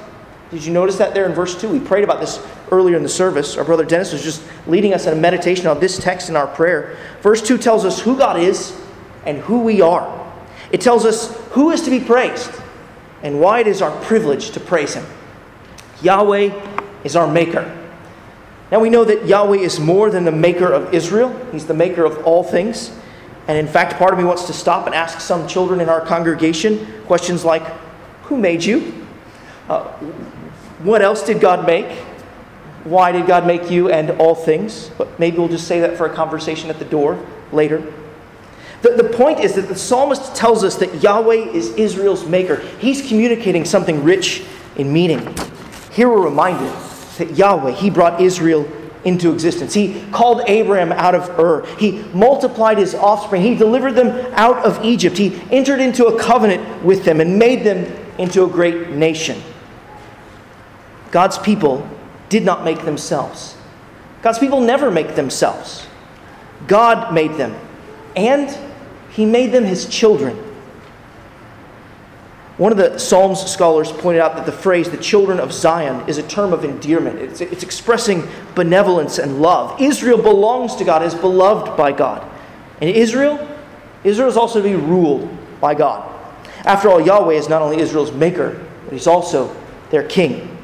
Did 0.49 0.65
you 0.65 0.73
notice 0.73 0.97
that 0.97 1.13
there 1.13 1.27
in 1.27 1.33
verse 1.33 1.59
2? 1.59 1.69
We 1.69 1.79
prayed 1.79 2.03
about 2.03 2.19
this 2.19 2.43
earlier 2.71 2.97
in 2.97 3.03
the 3.03 3.09
service. 3.09 3.57
Our 3.57 3.63
brother 3.63 3.85
Dennis 3.85 4.11
was 4.11 4.23
just 4.23 4.41
leading 4.65 4.95
us 4.95 5.05
in 5.05 5.13
a 5.13 5.15
meditation 5.15 5.67
on 5.67 5.79
this 5.79 5.99
text 5.99 6.29
in 6.29 6.35
our 6.35 6.47
prayer. 6.47 6.97
Verse 7.21 7.39
2 7.43 7.59
tells 7.59 7.85
us 7.85 7.99
who 7.99 8.17
God 8.17 8.39
is 8.39 8.75
and 9.27 9.37
who 9.37 9.59
we 9.59 9.81
are. 9.81 10.33
It 10.71 10.81
tells 10.81 11.05
us 11.05 11.37
who 11.51 11.69
is 11.69 11.83
to 11.83 11.91
be 11.91 11.99
praised 11.99 12.51
and 13.21 13.39
why 13.39 13.59
it 13.59 13.67
is 13.67 13.83
our 13.83 13.95
privilege 14.01 14.49
to 14.51 14.59
praise 14.59 14.95
Him. 14.95 15.05
Yahweh 16.01 16.49
is 17.03 17.15
our 17.15 17.31
Maker. 17.31 17.76
Now 18.71 18.79
we 18.79 18.89
know 18.89 19.05
that 19.05 19.25
Yahweh 19.25 19.57
is 19.57 19.79
more 19.79 20.09
than 20.09 20.25
the 20.25 20.31
Maker 20.31 20.71
of 20.71 20.93
Israel, 20.93 21.33
He's 21.51 21.65
the 21.65 21.73
Maker 21.73 22.03
of 22.03 22.25
all 22.25 22.43
things. 22.43 22.91
And 23.47 23.57
in 23.57 23.67
fact, 23.67 23.97
part 23.97 24.11
of 24.11 24.19
me 24.19 24.25
wants 24.25 24.45
to 24.47 24.53
stop 24.53 24.87
and 24.87 24.95
ask 24.95 25.21
some 25.21 25.47
children 25.47 25.79
in 25.79 25.87
our 25.87 26.01
congregation 26.01 26.85
questions 27.05 27.45
like 27.45 27.63
Who 28.23 28.37
made 28.37 28.63
you? 28.63 29.07
Uh, 29.69 29.85
what 30.83 31.01
else 31.01 31.23
did 31.23 31.39
God 31.39 31.65
make? 31.65 31.89
Why 32.83 33.11
did 33.11 33.25
God 33.25 33.47
make 33.47 33.71
you 33.71 33.89
and 33.89 34.11
all 34.11 34.35
things? 34.35 34.91
But 34.97 35.19
maybe 35.19 35.37
we'll 35.37 35.47
just 35.47 35.67
say 35.67 35.79
that 35.81 35.97
for 35.97 36.05
a 36.05 36.13
conversation 36.13 36.69
at 36.69 36.79
the 36.79 36.85
door 36.85 37.23
later. 37.51 37.93
The, 38.81 38.91
the 38.91 39.09
point 39.09 39.39
is 39.39 39.55
that 39.55 39.67
the 39.67 39.75
psalmist 39.75 40.35
tells 40.35 40.63
us 40.63 40.75
that 40.75 41.01
Yahweh 41.01 41.51
is 41.51 41.69
Israel's 41.71 42.27
maker. 42.27 42.57
He's 42.79 43.07
communicating 43.07 43.65
something 43.65 44.03
rich 44.03 44.43
in 44.75 44.93
meaning. 44.93 45.35
Here 45.91 46.07
we're 46.07 46.23
reminded 46.23 46.71
that 47.17 47.37
Yahweh, 47.37 47.71
He 47.71 47.89
brought 47.89 48.21
Israel 48.21 48.67
into 49.07 49.31
existence. 49.31 49.73
He 49.73 50.03
called 50.11 50.41
Abraham 50.47 50.91
out 50.91 51.15
of 51.15 51.39
Ur. 51.39 51.65
He 51.77 51.99
multiplied 52.13 52.77
his 52.77 52.93
offspring. 52.93 53.41
He 53.41 53.55
delivered 53.55 53.93
them 53.93 54.09
out 54.33 54.57
of 54.65 54.83
Egypt. 54.83 55.17
He 55.17 55.41
entered 55.49 55.79
into 55.79 56.07
a 56.07 56.19
covenant 56.19 56.83
with 56.83 57.05
them 57.05 57.21
and 57.21 57.39
made 57.39 57.63
them 57.63 57.85
into 58.17 58.43
a 58.43 58.47
great 58.47 58.89
nation. 58.89 59.41
God's 61.11 61.37
people 61.37 61.87
did 62.27 62.43
not 62.43 62.65
make 62.65 62.83
themselves. 62.83 63.55
God's 64.21 64.39
people 64.39 64.59
never 64.59 64.91
make 64.91 65.15
themselves. 65.15 65.87
God 66.67 67.13
made 67.13 67.35
them. 67.35 67.55
And 68.15 68.55
He 69.11 69.25
made 69.25 69.53
them 69.53 69.63
His 69.63 69.87
children. 69.87 70.37
One 72.57 72.71
of 72.71 72.77
the 72.79 72.97
Psalms 72.97 73.45
scholars 73.45 73.91
pointed 73.91 74.19
out 74.19 74.35
that 74.35 74.47
the 74.47 74.51
phrase, 74.51 74.89
the 74.89 74.97
children 74.97 75.39
of 75.39 75.53
Zion, 75.53 76.07
is 76.09 76.17
a 76.17 76.23
term 76.23 76.53
of 76.53 76.65
endearment. 76.65 77.19
It's, 77.19 77.39
it's 77.39 77.61
expressing 77.61 78.27
benevolence 78.55 79.19
and 79.19 79.39
love. 79.39 79.79
Israel 79.79 80.19
belongs 80.19 80.75
to 80.77 80.83
God, 80.83 81.03
is 81.03 81.13
beloved 81.13 81.77
by 81.77 81.91
God. 81.91 82.27
And 82.81 82.89
Israel, 82.89 83.47
Israel 84.03 84.27
is 84.27 84.37
also 84.37 84.61
to 84.61 84.67
be 84.67 84.75
ruled 84.75 85.29
by 85.61 85.75
God. 85.75 86.11
After 86.65 86.89
all, 86.89 86.99
Yahweh 86.99 87.35
is 87.35 87.47
not 87.47 87.61
only 87.61 87.77
Israel's 87.77 88.11
maker, 88.11 88.65
but 88.85 88.93
He's 88.93 89.07
also 89.07 89.55
their 89.91 90.03
king. 90.03 90.57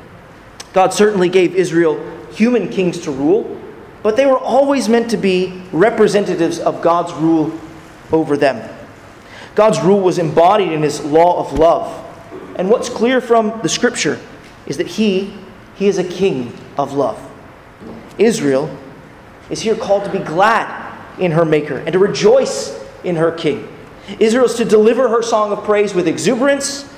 God 0.74 0.94
certainly 0.94 1.30
gave 1.30 1.56
Israel 1.56 2.04
human 2.32 2.70
kings 2.70 3.00
to 3.02 3.12
rule, 3.12 3.62
but 4.02 4.17
they 4.17 4.26
were 4.26 4.39
always 4.39 4.89
meant 4.89 5.12
to 5.12 5.17
be 5.17 5.62
representatives 5.72 6.58
of 6.58 6.82
God's 6.82 7.13
rule 7.13 7.58
over 8.12 8.36
them. 8.36 8.73
God's 9.56 9.80
rule 9.82 10.00
was 10.00 10.18
embodied 10.18 10.72
in 10.72 10.82
his 10.82 11.04
law 11.04 11.39
of 11.39 11.58
love. 11.58 12.00
And 12.56 12.70
what's 12.70 12.89
clear 12.89 13.22
from 13.22 13.60
the 13.62 13.70
scripture 13.70 14.20
is 14.66 14.78
that 14.78 14.88
he, 14.88 15.34
he 15.76 15.88
is 15.88 15.98
a 15.98 16.04
king 16.04 16.54
of 16.78 16.94
love. 16.94 17.20
Israel 18.18 18.76
is 19.50 19.62
here 19.62 19.76
called 19.76 20.06
to 20.06 20.12
be 20.12 20.20
glad 20.20 20.82
in 21.20 21.32
her 21.32 21.46
maker 21.46 21.78
and 21.78 21.94
to 21.94 22.00
rejoice 22.00 22.80
in 23.04 23.16
her 23.16 23.32
king. 23.32 23.68
Israel 24.20 24.46
is 24.46 24.56
to 24.56 24.66
deliver 24.66 25.08
her 25.10 25.22
song 25.22 25.52
of 25.52 25.63
praise 25.63 25.94
with 25.94 26.08
exuberance 26.08 26.92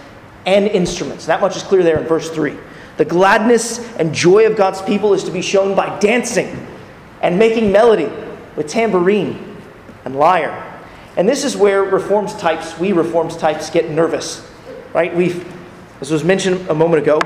and 0.46 0.68
instruments. 0.68 1.26
That 1.26 1.42
much 1.42 1.56
is 1.56 1.64
clear 1.64 1.84
there 1.84 2.00
in 2.00 2.08
verse 2.08 2.30
3. 2.30 2.56
The 2.98 3.06
gladness 3.06 3.80
and 3.98 4.14
joy 4.14 4.46
of 4.46 4.56
God's 4.56 4.82
people 4.82 5.14
is 5.14 5.24
to 5.26 5.32
be 5.32 5.42
shown 5.42 5.76
by 5.76 6.00
dancing 6.00 6.68
and 7.22 7.38
making 7.38 7.72
melody 7.72 8.10
with 8.56 8.68
tambourine 8.68 9.58
and 10.06 10.16
lyre. 10.16 10.65
And 11.18 11.28
this 11.28 11.44
is 11.44 11.56
where 11.56 11.84
Reformed 11.84 12.30
types, 12.30 12.78
we 12.78 12.92
Reformed 12.92 13.32
types, 13.32 13.70
get 13.70 13.90
nervous, 13.90 14.46
right? 14.94 15.16
We've, 15.16 15.46
as 16.02 16.12
was 16.12 16.24
mentioned 16.24 16.70
a 16.70 16.76
moment 16.76 17.04
ago, 17.04 17.22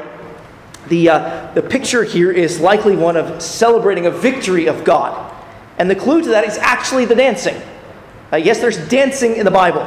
the, 0.88 1.10
uh, 1.10 1.52
the 1.54 1.62
picture 1.62 2.04
here 2.04 2.32
is 2.32 2.60
likely 2.60 2.96
one 2.96 3.18
of 3.18 3.42
celebrating 3.42 4.06
a 4.06 4.12
victory 4.12 4.68
of 4.68 4.84
God. 4.84 5.34
And 5.78 5.90
the 5.90 5.96
clue 5.96 6.22
to 6.22 6.30
that 6.30 6.44
is 6.44 6.58
actually 6.58 7.06
the 7.06 7.16
dancing. 7.16 7.60
Uh, 8.32 8.38
yes, 8.38 8.60
there's 8.60 8.78
dancing 8.90 9.36
in 9.36 9.46
the 9.46 9.52
Bible, 9.52 9.82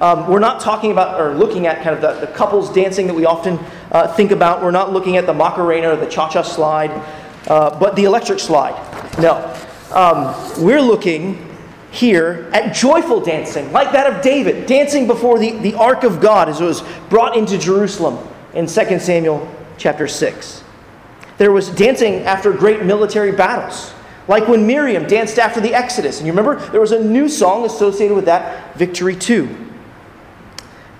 um, 0.00 0.28
we're 0.28 0.38
not 0.38 0.60
talking 0.60 0.92
about 0.92 1.20
or 1.20 1.34
looking 1.34 1.66
at 1.66 1.82
kind 1.82 1.90
of 1.90 2.00
the, 2.00 2.26
the 2.26 2.32
couples 2.32 2.72
dancing 2.72 3.08
that 3.08 3.14
we 3.14 3.26
often 3.26 3.58
uh, 3.90 4.06
think 4.14 4.30
about. 4.30 4.62
We're 4.62 4.70
not 4.70 4.92
looking 4.92 5.16
at 5.16 5.26
the 5.26 5.34
Macarena 5.34 5.90
or 5.90 5.96
the 5.96 6.06
Cha 6.06 6.28
Cha 6.28 6.42
slide, 6.42 6.90
uh, 7.48 7.76
but 7.80 7.96
the 7.96 8.04
electric 8.04 8.38
slide. 8.38 8.76
No. 9.18 9.34
Um, 9.90 10.62
we're 10.62 10.80
looking 10.80 11.47
here 11.90 12.50
at 12.52 12.74
joyful 12.74 13.20
dancing, 13.20 13.72
like 13.72 13.92
that 13.92 14.12
of 14.12 14.22
David, 14.22 14.66
dancing 14.66 15.06
before 15.06 15.38
the, 15.38 15.52
the 15.58 15.74
ark 15.74 16.04
of 16.04 16.20
God 16.20 16.48
as 16.48 16.60
it 16.60 16.64
was 16.64 16.82
brought 17.08 17.36
into 17.36 17.58
Jerusalem 17.58 18.18
in 18.54 18.66
2 18.66 18.98
Samuel 18.98 19.48
chapter 19.78 20.06
6. 20.06 20.64
There 21.38 21.52
was 21.52 21.70
dancing 21.70 22.22
after 22.24 22.52
great 22.52 22.84
military 22.84 23.32
battles, 23.32 23.92
like 24.26 24.48
when 24.48 24.66
Miriam 24.66 25.06
danced 25.06 25.38
after 25.38 25.60
the 25.60 25.72
Exodus. 25.72 26.18
And 26.18 26.26
you 26.26 26.32
remember, 26.32 26.56
there 26.70 26.80
was 26.80 26.92
a 26.92 27.02
new 27.02 27.28
song 27.28 27.64
associated 27.64 28.14
with 28.14 28.26
that 28.26 28.76
victory, 28.76 29.16
too. 29.16 29.48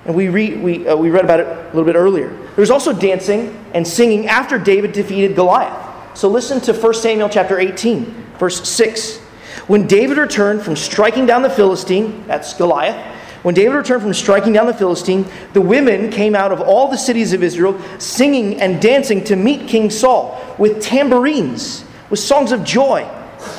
And 0.07 0.15
we, 0.15 0.29
re, 0.29 0.57
we, 0.57 0.89
uh, 0.89 0.97
we 0.97 1.11
read 1.11 1.25
about 1.25 1.41
it 1.41 1.47
a 1.47 1.67
little 1.67 1.85
bit 1.85 1.97
earlier. 1.97 2.29
There 2.31 2.63
was 2.63 2.71
also 2.71 2.93
dancing 2.93 3.63
and 3.75 3.87
singing 3.87 4.27
after 4.27 4.59
David 4.59 4.93
defeated 4.93 5.37
Goliath. 5.37 6.17
So 6.17 6.29
listen 6.29 6.61
to 6.63 6.73
1 6.73 6.95
Samuel 6.95 7.29
chapter 7.29 7.59
18, 7.59 8.05
verse 8.39 8.67
6. 8.67 9.21
When 9.67 9.87
David 9.87 10.19
returned 10.19 10.63
from 10.63 10.77
striking 10.77 11.27
down 11.27 11.43
the 11.43 11.51
Philistine, 11.51 12.27
that's 12.27 12.55
Goliath, 12.55 12.97
when 13.43 13.55
David 13.55 13.77
returned 13.77 14.03
from 14.03 14.15
striking 14.15 14.53
down 14.53 14.67
the 14.67 14.75
Philistine, 14.75 15.25
the 15.53 15.61
women 15.61 16.11
came 16.11 16.35
out 16.35 16.53
of 16.53 16.61
all 16.61 16.89
the 16.89 16.99
cities 16.99 17.33
of 17.33 17.43
Israel 17.43 17.81
singing 17.99 18.61
and 18.61 18.83
dancing 18.83 19.23
to 19.25 19.37
meet 19.37 19.69
King 19.69 19.91
Saul 19.91 20.39
with 20.59 20.83
tambourines, 20.83 21.85
with 22.11 22.19
songs 22.19 22.53
of 22.53 22.65
joy, 22.65 23.03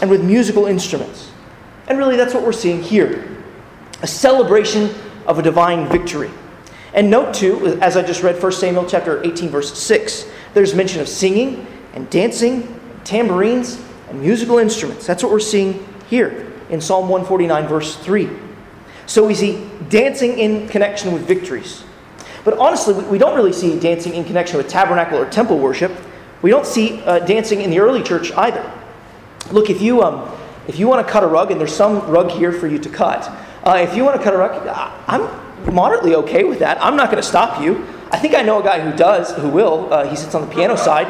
and 0.02 0.10
with 0.10 0.24
musical 0.24 0.66
instruments. 0.66 1.32
And 1.88 1.98
really, 1.98 2.18
that's 2.18 2.34
what 2.34 2.44
we're 2.44 2.52
seeing 2.52 2.84
here 2.84 3.26
a 4.02 4.08
celebration 4.08 4.94
of 5.26 5.40
a 5.40 5.42
divine 5.42 5.88
victory. 5.90 6.32
And 6.94 7.10
note 7.10 7.34
too, 7.34 7.80
as 7.82 7.98
I 7.98 8.02
just 8.02 8.24
read 8.24 8.42
1 8.42 8.52
Samuel 8.52 8.86
chapter 8.86 9.24
18, 9.24 9.50
verse 9.50 9.78
6, 9.78 10.26
there's 10.54 10.74
mention 10.74 11.02
of 11.02 11.10
singing 11.10 11.68
and 11.94 12.10
dancing, 12.10 12.80
tambourines, 13.04 13.82
and 14.10 14.22
musical 14.22 14.58
instruments. 14.58 15.06
That's 15.06 15.22
what 15.22 15.32
we're 15.32 15.40
seeing 15.40 15.86
here 16.10 16.52
in 16.70 16.82
Psalm 16.82 17.10
149, 17.10 17.68
verse 17.68 17.96
3. 17.98 18.30
So 19.06 19.26
we 19.26 19.34
see 19.34 19.68
dancing 19.90 20.38
in 20.38 20.68
connection 20.68 21.14
with 21.14 21.24
victories. 21.24 21.84
But 22.44 22.58
honestly, 22.58 22.94
we 23.06 23.18
don't 23.18 23.36
really 23.36 23.54
see 23.54 23.80
dancing 23.80 24.14
in 24.14 24.24
connection 24.24 24.58
with 24.58 24.68
tabernacle 24.68 25.18
or 25.18 25.30
temple 25.30 25.60
worship. 25.60 25.92
We 26.42 26.50
don't 26.50 26.66
see 26.66 27.02
uh, 27.02 27.20
dancing 27.20 27.62
in 27.62 27.70
the 27.70 27.80
early 27.80 28.04
church 28.04 28.32
either. 28.32 28.72
Look, 29.52 29.70
if 29.70 29.82
you, 29.82 30.04
um, 30.04 30.32
if 30.68 30.80
you 30.80 30.88
want 30.88 31.06
to 31.06 31.12
cut 31.12 31.24
a 31.24 31.28
rug, 31.28 31.52
and 31.52 31.60
there's 31.60 31.76
some 31.76 32.08
rug 32.10 32.32
here 32.32 32.52
for 32.52 32.68
you 32.68 32.80
to 32.80 32.90
cut, 32.90 33.28
uh, 33.66 33.78
if 33.82 33.96
you 33.96 34.06
want 34.06 34.18
to 34.18 34.24
cut 34.24 34.34
a 34.34 34.38
rug, 34.38 34.68
I'm 35.08 35.74
moderately 35.74 36.16
okay 36.16 36.44
with 36.44 36.60
that. 36.60 36.82
I'm 36.84 36.96
not 36.96 37.10
going 37.12 37.22
to 37.22 37.28
stop 37.28 37.62
you. 37.62 37.86
I 38.12 38.18
think 38.18 38.36
I 38.36 38.42
know 38.42 38.60
a 38.60 38.64
guy 38.64 38.80
who 38.80 38.96
does, 38.96 39.32
who 39.32 39.50
will. 39.50 39.92
Uh, 39.92 40.08
he 40.08 40.16
sits 40.16 40.34
on 40.34 40.48
the 40.48 40.54
piano 40.54 40.76
side. 40.76 41.08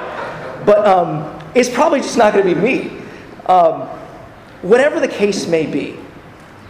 But 0.66 0.86
um, 0.86 1.40
it's 1.54 1.70
probably 1.70 2.00
just 2.00 2.18
not 2.18 2.34
going 2.34 2.48
to 2.48 2.56
be 2.56 2.60
me. 2.60 3.02
Um, 3.46 3.90
whatever 4.62 5.00
the 5.00 5.08
case 5.08 5.48
may 5.48 5.66
be, 5.66 5.98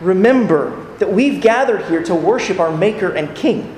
remember 0.02 0.86
that 0.98 1.12
we've 1.12 1.42
gathered 1.42 1.86
here 1.86 2.04
to 2.04 2.16
worship 2.16 2.60
our 2.60 2.76
Maker 2.76 3.12
and 3.12 3.36
King. 3.36 3.76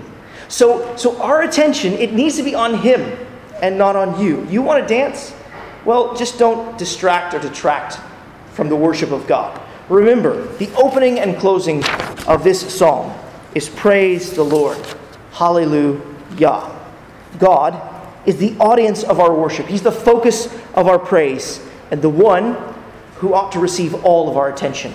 So, 0.47 0.95
so 0.97 1.21
our 1.21 1.43
attention, 1.43 1.93
it 1.93 2.13
needs 2.13 2.35
to 2.37 2.43
be 2.43 2.55
on 2.55 2.79
Him 2.79 3.17
and 3.61 3.77
not 3.77 3.95
on 3.95 4.19
you. 4.19 4.45
You 4.47 4.61
want 4.61 4.85
to 4.85 4.93
dance? 4.93 5.33
Well, 5.85 6.15
just 6.15 6.37
don't 6.37 6.77
distract 6.77 7.33
or 7.33 7.39
detract 7.39 7.99
from 8.53 8.69
the 8.69 8.75
worship 8.75 9.11
of 9.11 9.27
God. 9.27 9.59
Remember, 9.89 10.45
the 10.57 10.71
opening 10.75 11.19
and 11.19 11.37
closing 11.37 11.83
of 12.27 12.43
this 12.43 12.75
psalm 12.75 13.17
is 13.55 13.69
Praise 13.69 14.33
the 14.33 14.43
Lord. 14.43 14.77
Hallelujah. 15.31 16.77
God 17.39 17.81
is 18.25 18.37
the 18.37 18.55
audience 18.59 19.03
of 19.03 19.19
our 19.19 19.33
worship, 19.33 19.67
He's 19.67 19.81
the 19.81 19.91
focus 19.91 20.53
of 20.73 20.87
our 20.87 20.99
praise, 20.99 21.65
and 21.89 22.01
the 22.01 22.09
one 22.09 22.55
who 23.21 23.35
ought 23.35 23.51
to 23.51 23.59
receive 23.59 23.93
all 24.03 24.29
of 24.29 24.35
our 24.35 24.51
attention. 24.51 24.91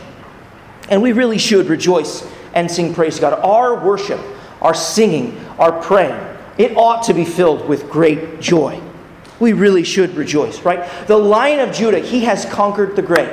And 0.89 1.01
we 1.01 1.13
really 1.13 1.39
should 1.39 1.69
rejoice 1.69 2.29
and 2.55 2.69
sing 2.69 2.93
praise 2.93 3.15
to 3.15 3.21
God. 3.21 3.41
Our 3.45 3.85
worship, 3.87 4.21
our 4.61 4.75
singing, 4.75 5.39
our 5.59 5.81
praying, 5.81 6.21
it 6.59 6.77
ought 6.77 7.05
to 7.05 7.15
be 7.15 7.25
filled 7.25 7.69
with 7.69 7.89
great 7.89 8.41
joy. 8.41 8.81
We 9.39 9.53
really 9.53 9.85
should 9.85 10.17
rejoice, 10.17 10.63
right? 10.63 11.07
The 11.07 11.17
Lion 11.17 11.61
of 11.61 11.73
Judah, 11.73 12.01
he 12.01 12.25
has 12.25 12.45
conquered 12.47 12.97
the 12.97 13.03
grave. 13.03 13.33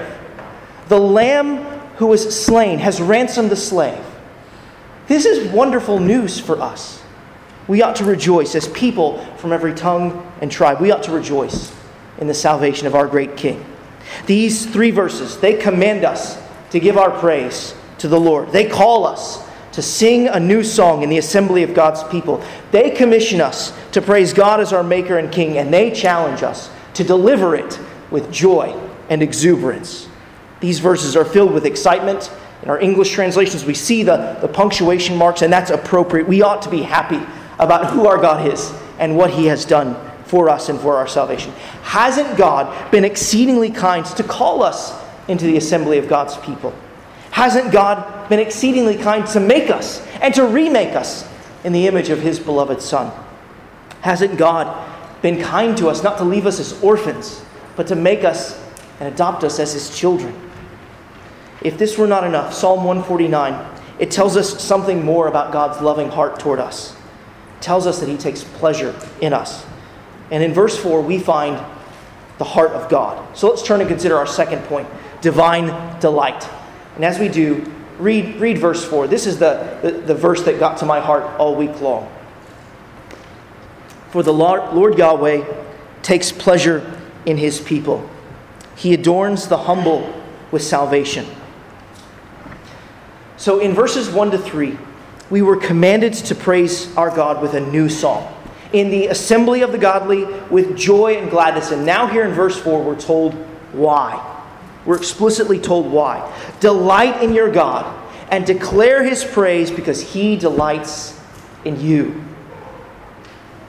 The 0.90 1.00
Lamb 1.00 1.64
who 1.96 2.06
was 2.08 2.46
slain 2.46 2.78
has 2.78 3.02
ransomed 3.02 3.50
the 3.50 3.56
slave. 3.56 4.04
This 5.08 5.26
is 5.26 5.52
wonderful 5.52 6.00
news 6.00 6.40
for 6.40 6.62
us. 6.62 7.02
We 7.68 7.82
ought 7.82 7.96
to 7.96 8.06
rejoice 8.06 8.54
as 8.54 8.68
people 8.68 9.26
from 9.38 9.54
every 9.54 9.74
tongue 9.74 10.32
and 10.40 10.52
tribe. 10.52 10.80
We 10.80 10.92
ought 10.92 11.04
to 11.04 11.12
rejoice 11.12 11.74
in 12.20 12.28
the 12.28 12.34
salvation 12.36 12.86
of 12.86 12.94
our 12.94 13.08
great 13.08 13.36
King. 13.38 13.66
These 14.26 14.66
three 14.66 14.92
verses, 14.92 15.38
they 15.38 15.58
command 15.58 16.06
us 16.06 16.42
to 16.72 16.80
give 16.80 16.98
our 16.98 17.12
praise 17.12 17.76
to 18.00 18.08
the 18.08 18.20
Lord. 18.20 18.52
They 18.52 18.68
call 18.68 19.06
us 19.06 19.48
to 19.74 19.82
sing 19.82 20.28
a 20.28 20.40
new 20.40 20.64
song 20.64 21.04
in 21.04 21.10
the 21.10 21.18
assembly 21.18 21.64
of 21.64 21.74
God's 21.74 22.04
people. 22.06 22.44
They 22.72 22.92
commission 22.92 23.42
us 23.42 23.74
to 23.92 24.02
praise 24.02 24.34
God 24.34 24.60
as 24.60 24.72
our 24.72 24.84
Maker 24.84 25.18
and 25.18 25.32
King, 25.32 25.58
and 25.58 25.74
they 25.74 25.92
challenge 25.92 26.44
us 26.44 26.70
to 26.94 27.04
deliver 27.04 27.56
it 27.56 27.80
with 28.12 28.32
joy 28.32 28.80
and 29.10 29.24
exuberance. 29.24 30.08
These 30.60 30.80
verses 30.80 31.16
are 31.16 31.26
filled 31.26 31.54
with 31.54 31.66
excitement. 31.66 32.32
In 32.62 32.70
our 32.70 32.80
English 32.80 33.12
translations, 33.12 33.66
we 33.66 33.74
see 33.74 34.04
the, 34.04 34.38
the 34.42 34.48
punctuation 34.48 35.18
marks, 35.18 35.42
and 35.42 35.52
that's 35.52 35.72
appropriate. 35.72 36.28
We 36.28 36.42
ought 36.42 36.62
to 36.62 36.70
be 36.70 36.84
happy 36.84 37.22
about 37.60 37.92
who 37.92 38.08
our 38.08 38.18
God 38.18 38.48
is 38.48 38.74
and 39.00 39.18
what 39.18 39.32
He 39.32 39.48
has 39.48 39.66
done 39.66 39.96
for 40.26 40.50
us 40.50 40.70
and 40.70 40.80
for 40.80 40.96
our 40.98 41.08
salvation. 41.08 41.52
Hasn't 41.84 42.38
God 42.38 42.92
been 42.92 43.06
exceedingly 43.06 43.70
kind 43.70 44.06
to 44.06 44.24
call 44.24 44.64
us 44.64 44.94
into 45.28 45.46
the 45.46 45.58
assembly 45.58 45.98
of 45.98 46.08
God's 46.08 46.38
people? 46.38 46.74
Hasn't 47.32 47.72
God 47.72 48.30
been 48.30 48.40
exceedingly 48.40 48.98
kind 48.98 49.26
to 49.28 49.40
make 49.40 49.70
us 49.70 50.06
and 50.22 50.34
to 50.36 50.46
remake 50.46 50.96
us 50.96 51.28
in 51.64 51.74
the 51.74 51.88
image 51.88 52.10
of 52.10 52.22
His 52.22 52.40
beloved 52.40 52.82
Son? 52.82 53.12
Hasn't 54.02 54.38
God 54.38 54.90
been 55.22 55.42
kind 55.42 55.78
to 55.78 55.88
us 55.88 56.04
not 56.04 56.18
to 56.18 56.24
leave 56.24 56.46
us 56.46 56.60
as 56.60 56.82
orphans, 56.84 57.44
but 57.76 57.88
to 57.88 57.96
make 57.96 58.24
us 58.24 58.62
and 59.00 59.12
adopt 59.12 59.44
us 59.44 59.60
as 59.60 59.74
His 59.74 59.98
children? 59.98 60.40
If 61.62 61.78
this 61.78 61.98
were 61.98 62.08
not 62.08 62.24
enough, 62.24 62.54
Psalm 62.54 62.84
149, 62.84 63.80
it 64.00 64.12
tells 64.12 64.36
us 64.36 64.62
something 64.62 65.04
more 65.04 65.28
about 65.28 65.54
God's 65.54 65.82
loving 65.82 66.10
heart 66.10 66.40
toward 66.40 66.60
us. 66.60 66.96
It 67.58 67.62
tells 67.62 67.88
us 67.88 68.00
that 68.00 68.10
He 68.10 68.18
takes 68.18 68.44
pleasure 68.44 68.94
in 69.22 69.34
us. 69.34 69.66
And 70.34 70.44
in 70.44 70.52
verse 70.52 70.76
4, 70.76 71.00
we 71.00 71.20
find 71.20 71.64
the 72.40 72.44
heart 72.44 72.72
of 72.72 72.90
God. 72.90 73.38
So 73.38 73.48
let's 73.48 73.62
turn 73.62 73.82
and 73.82 73.88
consider 73.88 74.18
our 74.18 74.26
second 74.26 74.64
point 74.64 74.88
divine 75.22 76.00
delight. 76.00 76.50
And 76.96 77.06
as 77.06 77.20
we 77.20 77.30
do, 77.30 77.72
read, 78.00 78.38
read 78.38 78.58
verse 78.58 78.84
4. 78.84 79.08
This 79.08 79.28
is 79.28 79.38
the, 79.38 79.78
the, 79.84 79.92
the 79.92 80.16
verse 80.16 80.42
that 80.42 80.60
got 80.60 80.80
to 80.80 80.86
my 80.86 81.00
heart 81.00 81.24
all 81.40 81.56
week 81.56 81.80
long. 81.82 82.12
For 84.10 84.24
the 84.24 84.34
Lord, 84.34 84.74
Lord 84.74 84.98
Yahweh 84.98 85.46
takes 86.02 86.32
pleasure 86.32 87.00
in 87.28 87.38
his 87.38 87.62
people, 87.62 88.10
he 88.76 88.96
adorns 88.96 89.48
the 89.48 89.58
humble 89.58 90.12
with 90.52 90.64
salvation. 90.64 91.28
So 93.38 93.60
in 93.60 93.74
verses 93.74 94.10
1 94.10 94.32
to 94.32 94.38
3, 94.40 94.78
we 95.30 95.44
were 95.44 95.58
commanded 95.58 96.14
to 96.14 96.34
praise 96.34 96.94
our 96.98 97.16
God 97.16 97.40
with 97.40 97.54
a 97.54 97.62
new 97.62 97.88
song. 97.88 98.43
In 98.74 98.90
the 98.90 99.08
assembly 99.08 99.62
of 99.62 99.72
the 99.72 99.78
godly, 99.78 100.26
with 100.50 100.76
joy 100.76 101.16
and 101.18 101.30
gladness. 101.30 101.72
And 101.72 101.86
now, 101.86 102.08
here 102.08 102.26
in 102.26 102.32
verse 102.32 102.60
4, 102.60 102.84
we're 102.84 103.00
told 103.00 103.34
why. 103.72 104.32
We're 104.86 104.98
explicitly 104.98 105.60
told 105.60 105.92
why. 105.92 106.32
Delight 106.60 107.24
in 107.24 107.34
your 107.34 107.52
God 107.52 108.02
and 108.30 108.46
declare 108.46 109.04
his 109.04 109.24
praise 109.24 109.70
because 109.72 110.02
he 110.02 110.36
delights 110.36 111.20
in 111.66 111.80
you. 111.80 112.24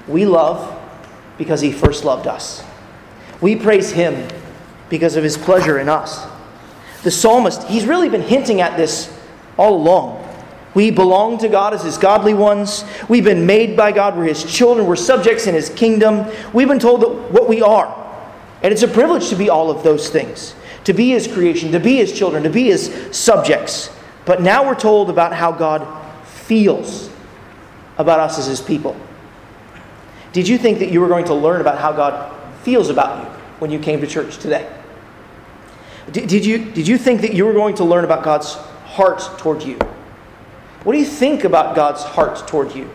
We 0.08 0.26
love 0.26 0.80
because 1.38 1.60
he 1.60 1.72
first 1.72 2.04
loved 2.04 2.26
us. 2.26 2.64
We 3.40 3.56
praise 3.56 3.90
him 3.90 4.28
because 4.88 5.16
of 5.16 5.24
his 5.24 5.36
pleasure 5.36 5.78
in 5.78 5.88
us. 5.88 6.26
The 7.02 7.10
psalmist, 7.10 7.64
he's 7.64 7.86
really 7.86 8.08
been 8.08 8.22
hinting 8.22 8.60
at 8.60 8.76
this 8.76 9.14
all 9.58 9.74
along. 9.76 10.23
We 10.74 10.90
belong 10.90 11.38
to 11.38 11.48
God 11.48 11.72
as 11.72 11.82
His 11.82 11.98
godly 11.98 12.34
ones. 12.34 12.84
We've 13.08 13.24
been 13.24 13.46
made 13.46 13.76
by 13.76 13.92
God. 13.92 14.16
We're 14.16 14.24
His 14.24 14.44
children. 14.44 14.86
We're 14.86 14.96
subjects 14.96 15.46
in 15.46 15.54
His 15.54 15.70
kingdom. 15.70 16.26
We've 16.52 16.68
been 16.68 16.78
told 16.78 17.02
that 17.02 17.08
what 17.08 17.48
we 17.48 17.62
are. 17.62 18.00
And 18.62 18.72
it's 18.72 18.82
a 18.82 18.88
privilege 18.88 19.28
to 19.28 19.36
be 19.36 19.50
all 19.50 19.70
of 19.70 19.82
those 19.82 20.08
things 20.08 20.54
to 20.84 20.92
be 20.92 21.10
his 21.10 21.26
creation, 21.26 21.72
to 21.72 21.80
be 21.80 21.96
his 21.96 22.12
children, 22.12 22.42
to 22.42 22.50
be 22.50 22.64
his 22.64 22.92
subjects. 23.10 23.90
But 24.24 24.42
now 24.42 24.66
we're 24.66 24.78
told 24.78 25.10
about 25.10 25.32
how 25.32 25.52
God 25.52 25.86
feels 26.26 27.10
about 27.98 28.20
us 28.20 28.38
as 28.38 28.46
his 28.46 28.60
people. 28.60 28.96
Did 30.32 30.48
you 30.48 30.58
think 30.58 30.78
that 30.78 30.90
you 30.90 31.00
were 31.00 31.08
going 31.08 31.24
to 31.26 31.34
learn 31.34 31.60
about 31.60 31.78
how 31.78 31.92
God 31.92 32.32
feels 32.62 32.90
about 32.90 33.22
you 33.22 33.30
when 33.60 33.70
you 33.70 33.78
came 33.78 34.00
to 34.00 34.06
church 34.06 34.38
today? 34.38 34.70
Did, 36.10 36.44
you, 36.44 36.58
did 36.72 36.86
you 36.86 36.98
think 36.98 37.22
that 37.22 37.32
you 37.32 37.46
were 37.46 37.54
going 37.54 37.76
to 37.76 37.84
learn 37.84 38.04
about 38.04 38.22
God's 38.22 38.54
heart 38.54 39.20
toward 39.38 39.62
you? 39.62 39.78
What 40.84 40.92
do 40.92 40.98
you 40.98 41.06
think 41.06 41.44
about 41.44 41.74
God's 41.74 42.02
heart 42.02 42.46
toward 42.46 42.74
you? 42.74 42.90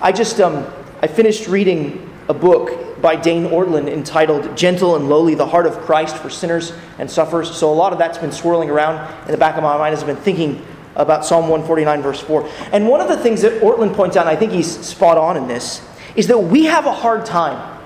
I 0.00 0.12
just 0.12 0.40
um, 0.40 0.64
I 1.02 1.08
finished 1.08 1.48
reading 1.48 2.08
a 2.28 2.34
book 2.34 3.02
by 3.02 3.16
Dane 3.16 3.46
Ortlund 3.46 3.88
entitled 3.88 4.56
Gentle 4.56 4.94
and 4.94 5.08
Lowly, 5.08 5.34
the 5.34 5.46
Heart 5.46 5.66
of 5.66 5.78
Christ 5.80 6.16
for 6.16 6.30
Sinners 6.30 6.72
and 6.98 7.10
Sufferers. 7.10 7.52
So 7.56 7.72
a 7.72 7.74
lot 7.74 7.92
of 7.92 7.98
that's 7.98 8.18
been 8.18 8.30
swirling 8.30 8.70
around 8.70 9.24
in 9.24 9.32
the 9.32 9.38
back 9.38 9.56
of 9.56 9.64
my 9.64 9.76
mind 9.76 9.92
as 9.92 10.02
I've 10.02 10.06
been 10.06 10.16
thinking 10.16 10.64
about 10.94 11.24
Psalm 11.24 11.48
149, 11.48 12.00
verse 12.00 12.20
4. 12.20 12.48
And 12.72 12.88
one 12.88 13.00
of 13.00 13.08
the 13.08 13.16
things 13.16 13.42
that 13.42 13.60
Ortlund 13.60 13.94
points 13.94 14.16
out, 14.16 14.28
and 14.28 14.30
I 14.30 14.36
think 14.36 14.52
he's 14.52 14.70
spot 14.70 15.18
on 15.18 15.36
in 15.36 15.48
this, 15.48 15.84
is 16.14 16.28
that 16.28 16.38
we 16.38 16.66
have 16.66 16.86
a 16.86 16.92
hard 16.92 17.26
time, 17.26 17.80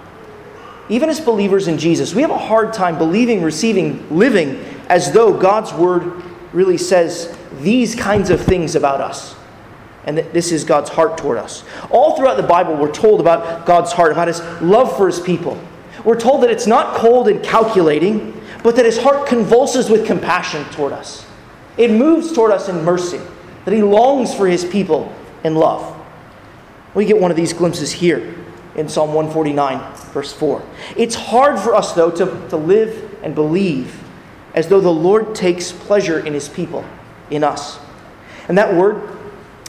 even 0.90 1.08
as 1.08 1.18
believers 1.18 1.66
in 1.66 1.78
Jesus, 1.78 2.14
we 2.14 2.20
have 2.20 2.30
a 2.30 2.38
hard 2.38 2.74
time 2.74 2.98
believing, 2.98 3.42
receiving, 3.42 4.14
living 4.14 4.56
as 4.88 5.12
though 5.12 5.32
God's 5.32 5.72
word 5.72 6.22
really 6.52 6.76
says 6.76 7.34
these 7.62 7.94
kinds 7.94 8.30
of 8.30 8.40
things 8.40 8.74
about 8.74 9.00
us 9.00 9.34
and 10.04 10.18
that 10.18 10.32
this 10.32 10.50
is 10.50 10.64
God's 10.64 10.90
heart 10.90 11.16
toward 11.16 11.38
us. 11.38 11.64
All 11.90 12.16
throughout 12.16 12.36
the 12.36 12.42
Bible, 12.42 12.74
we're 12.74 12.92
told 12.92 13.20
about 13.20 13.66
God's 13.66 13.92
heart, 13.92 14.12
about 14.12 14.28
his 14.28 14.40
love 14.60 14.96
for 14.96 15.06
his 15.06 15.20
people. 15.20 15.60
We're 16.04 16.18
told 16.18 16.42
that 16.42 16.50
it's 16.50 16.66
not 16.66 16.96
cold 16.96 17.28
and 17.28 17.42
calculating, 17.42 18.40
but 18.62 18.76
that 18.76 18.84
his 18.84 18.98
heart 18.98 19.28
convulses 19.28 19.88
with 19.88 20.06
compassion 20.06 20.64
toward 20.72 20.92
us. 20.92 21.26
It 21.76 21.90
moves 21.90 22.32
toward 22.32 22.50
us 22.50 22.68
in 22.68 22.84
mercy, 22.84 23.20
that 23.64 23.72
he 23.72 23.82
longs 23.82 24.34
for 24.34 24.46
his 24.48 24.64
people 24.64 25.14
in 25.44 25.54
love. 25.54 25.96
We 26.94 27.04
get 27.04 27.18
one 27.18 27.30
of 27.30 27.36
these 27.36 27.52
glimpses 27.52 27.92
here 27.92 28.34
in 28.74 28.88
Psalm 28.88 29.14
149, 29.14 29.94
verse 30.12 30.32
4. 30.32 30.62
It's 30.96 31.14
hard 31.14 31.58
for 31.58 31.74
us, 31.74 31.92
though, 31.92 32.10
to, 32.10 32.48
to 32.48 32.56
live 32.56 33.18
and 33.22 33.34
believe 33.34 34.02
as 34.54 34.68
though 34.68 34.80
the 34.80 34.92
Lord 34.92 35.34
takes 35.34 35.72
pleasure 35.72 36.18
in 36.24 36.34
his 36.34 36.48
people, 36.48 36.84
in 37.32 37.42
us. 37.42 37.78
And 38.48 38.58
that 38.58 38.74
word, 38.74 39.08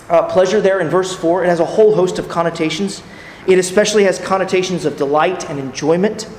uh, 0.10 0.24
pleasure 0.28 0.62
there 0.62 0.80
in 0.80 0.90
verse 0.90 1.16
4. 1.16 1.46
It 1.46 1.48
has 1.48 1.60
a 1.60 1.66
whole 1.66 1.96
host 1.96 2.20
of 2.20 2.28
connotations. 2.28 3.02
It 3.48 3.58
especially 3.58 4.04
has 4.04 4.20
connotations 4.20 4.86
of 4.86 4.98
delight 4.98 5.50
and 5.50 5.60
enjoyment, 5.60 6.30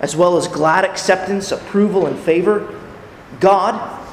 as 0.00 0.14
well 0.14 0.36
as 0.36 0.48
glad 0.48 0.84
acceptance, 0.84 1.50
approval, 1.52 2.06
and 2.06 2.18
favor. 2.18 2.74
God, 3.40 4.06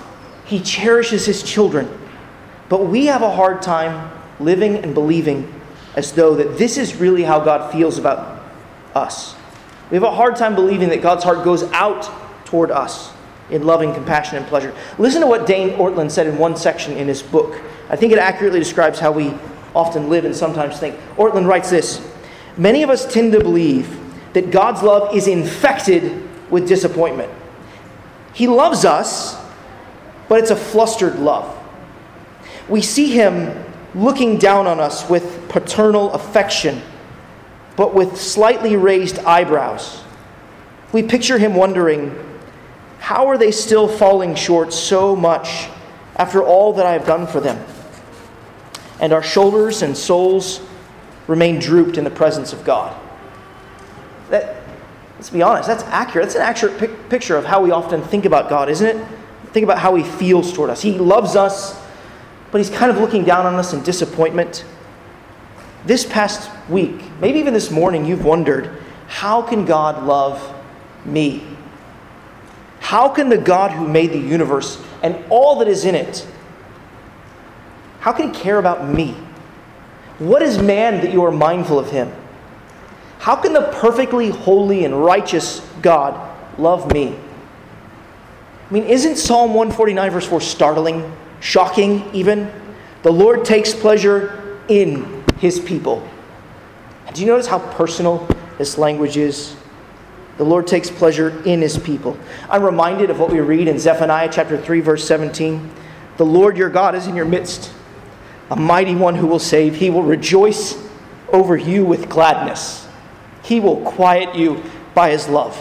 He 0.46 0.60
cherishes 0.60 1.26
His 1.26 1.44
children, 1.44 1.90
but 2.68 2.88
we 2.88 3.06
have 3.06 3.22
a 3.22 3.32
hard 3.32 3.62
time 3.62 4.12
living 4.40 4.78
and 4.78 4.94
believing 4.94 5.52
as 5.96 6.12
though 6.12 6.36
that 6.36 6.58
this 6.58 6.78
is 6.78 6.96
really 6.96 7.24
how 7.24 7.40
God 7.40 7.72
feels 7.72 7.98
about 7.98 8.44
us. 8.94 9.36
We 9.90 9.96
have 9.96 10.04
a 10.04 10.12
hard 10.12 10.36
time 10.36 10.56
believing 10.56 10.90
that 10.90 11.02
God's 11.02 11.24
heart 11.24 11.44
goes 11.44 11.64
out 11.72 12.10
toward 12.46 12.72
us 12.72 13.15
in 13.50 13.64
loving 13.64 13.94
compassion 13.94 14.38
and 14.38 14.46
pleasure. 14.48 14.74
Listen 14.98 15.22
to 15.22 15.28
what 15.28 15.46
Dane 15.46 15.72
Ortlund 15.78 16.12
said 16.12 16.28
in 16.28 16.38
one 16.38 16.58
section 16.58 16.98
in 16.98 17.08
his 17.08 17.22
book. 17.22 17.62
I 17.90 17.96
think 17.96 18.12
it 18.12 18.20
accurately 18.20 18.60
describes 18.60 19.00
how 19.00 19.12
we 19.12 19.34
often 19.76 20.10
live 20.10 20.26
and 20.26 20.36
sometimes 20.36 20.80
think. 20.80 20.98
Ortlund 21.18 21.48
writes 21.48 21.70
this 21.70 22.06
Many 22.58 22.84
of 22.84 22.90
us 22.90 23.12
tend 23.12 23.34
to 23.34 23.40
believe 23.40 24.00
that 24.34 24.52
God's 24.52 24.82
love 24.82 25.16
is 25.16 25.28
infected 25.28 26.22
with 26.50 26.68
disappointment. 26.68 27.32
He 28.34 28.48
loves 28.48 28.84
us, 28.84 29.42
but 30.28 30.40
it's 30.40 30.52
a 30.52 30.56
flustered 30.56 31.20
love. 31.20 31.52
We 32.68 32.82
see 32.82 33.12
Him 33.12 33.64
looking 33.94 34.38
down 34.38 34.68
on 34.68 34.80
us 34.80 35.10
with 35.10 35.48
paternal 35.50 36.12
affection, 36.14 36.82
but 37.78 37.94
with 37.94 38.18
slightly 38.18 38.76
raised 38.76 39.20
eyebrows. 39.20 40.04
We 40.92 41.04
picture 41.04 41.38
Him 41.38 41.56
wondering, 41.56 42.14
How 43.06 43.28
are 43.28 43.38
they 43.38 43.52
still 43.52 43.88
falling 43.88 44.34
short 44.34 44.74
so 44.74 45.16
much 45.16 45.70
after 46.16 46.44
all 46.44 46.74
that 46.74 46.88
I 46.88 46.94
have 46.94 47.06
done 47.06 47.28
for 47.28 47.40
them? 47.40 47.64
And 49.00 49.14
our 49.14 49.22
shoulders 49.22 49.84
and 49.84 49.96
souls 49.96 50.60
remain 51.28 51.60
drooped 51.60 52.00
in 52.00 52.04
the 52.04 52.10
presence 52.10 52.52
of 52.52 52.64
God. 52.64 53.00
That, 54.32 54.60
let's 55.18 55.30
be 55.30 55.44
honest, 55.44 55.68
that's 55.68 55.84
accurate. 55.84 56.24
That's 56.26 56.36
an 56.36 56.42
accurate 56.42 56.80
pic- 56.80 57.10
picture 57.10 57.38
of 57.38 57.46
how 57.46 57.62
we 57.62 57.70
often 57.70 58.02
think 58.02 58.26
about 58.26 58.50
God, 58.50 58.70
isn't 58.70 58.88
it? 58.88 59.08
Think 59.54 59.66
about 59.66 59.78
how 59.78 59.94
He 59.94 60.04
feels 60.04 60.52
toward 60.52 60.72
us. 60.72 60.82
He 60.82 60.94
loves 60.94 61.36
us, 61.36 61.80
but 62.52 62.58
He's 62.58 62.72
kind 62.72 62.90
of 62.90 62.98
looking 62.98 63.24
down 63.24 63.46
on 63.46 63.54
us 63.54 63.72
in 63.72 63.84
disappointment. 63.84 64.66
This 65.86 66.08
past 66.08 66.50
week, 66.70 67.04
maybe 67.22 67.38
even 67.38 67.54
this 67.54 67.70
morning, 67.70 68.04
you've 68.04 68.26
wondered 68.26 68.82
how 69.06 69.44
can 69.44 69.64
God 69.64 70.04
love 70.06 70.42
me? 71.06 71.55
How 72.86 73.10
can 73.10 73.30
the 73.30 73.38
God 73.40 73.72
who 73.72 73.88
made 73.88 74.12
the 74.12 74.20
universe 74.20 74.80
and 75.02 75.18
all 75.32 75.56
that 75.58 75.68
is 75.68 75.86
in 75.86 75.96
it, 75.96 76.24
how 78.00 78.14
can 78.14 78.32
he 78.32 78.40
care 78.40 78.60
about 78.60 78.88
me? 78.88 79.14
What 80.20 80.44
is 80.44 80.60
man 80.60 81.02
that 81.02 81.12
you 81.12 81.26
are 81.26 81.32
mindful 81.32 81.80
of 81.80 81.90
him? 81.90 82.14
How 83.18 83.38
can 83.38 83.54
the 83.54 83.72
perfectly 83.82 84.30
holy 84.30 84.86
and 84.86 85.04
righteous 85.04 85.62
God 85.82 86.14
love 86.60 86.94
me? 86.94 87.18
I 88.70 88.74
mean, 88.74 88.84
isn't 88.84 89.16
Psalm 89.16 89.56
149, 89.56 90.12
verse 90.12 90.28
4 90.28 90.40
startling, 90.40 91.12
shocking 91.40 92.08
even? 92.14 92.52
The 93.02 93.12
Lord 93.12 93.46
takes 93.46 93.74
pleasure 93.74 94.60
in 94.68 95.24
his 95.40 95.60
people. 95.60 96.08
Do 97.16 97.22
you 97.22 97.26
notice 97.26 97.48
how 97.48 97.58
personal 97.72 98.28
this 98.60 98.78
language 98.78 99.18
is? 99.18 99.56
The 100.38 100.44
Lord 100.44 100.68
takes 100.68 100.90
pleasure 100.90 101.42
in 101.46 101.62
his 101.62 101.78
people. 101.78 102.18
I'm 102.50 102.64
reminded 102.64 103.10
of 103.10 103.20
what 103.20 103.32
we 103.32 103.40
read 103.40 103.68
in 103.68 103.80
Zephaniah 103.80 104.30
chapter 104.32 104.58
3 104.58 104.82
verse 104.82 105.08
17. 105.08 105.72
The 106.18 106.26
Lord 106.26 106.58
your 106.58 106.70
God 106.70 106.94
is 106.94 107.08
in 107.08 107.16
your 107.16 107.26
midst, 107.26 107.72
a 108.50 108.56
mighty 108.56 108.96
one 108.96 109.16
who 109.16 109.28
will 109.28 109.40
save. 109.40 109.76
He 109.76 109.90
will 109.90 110.04
rejoice 110.04 110.82
over 111.30 111.56
you 111.56 111.86
with 111.86 112.10
gladness. 112.10 112.88
He 113.44 113.60
will 113.60 113.78
quiet 113.82 114.36
you 114.36 114.62
by 114.94 115.12
his 115.12 115.30
love. 115.30 115.58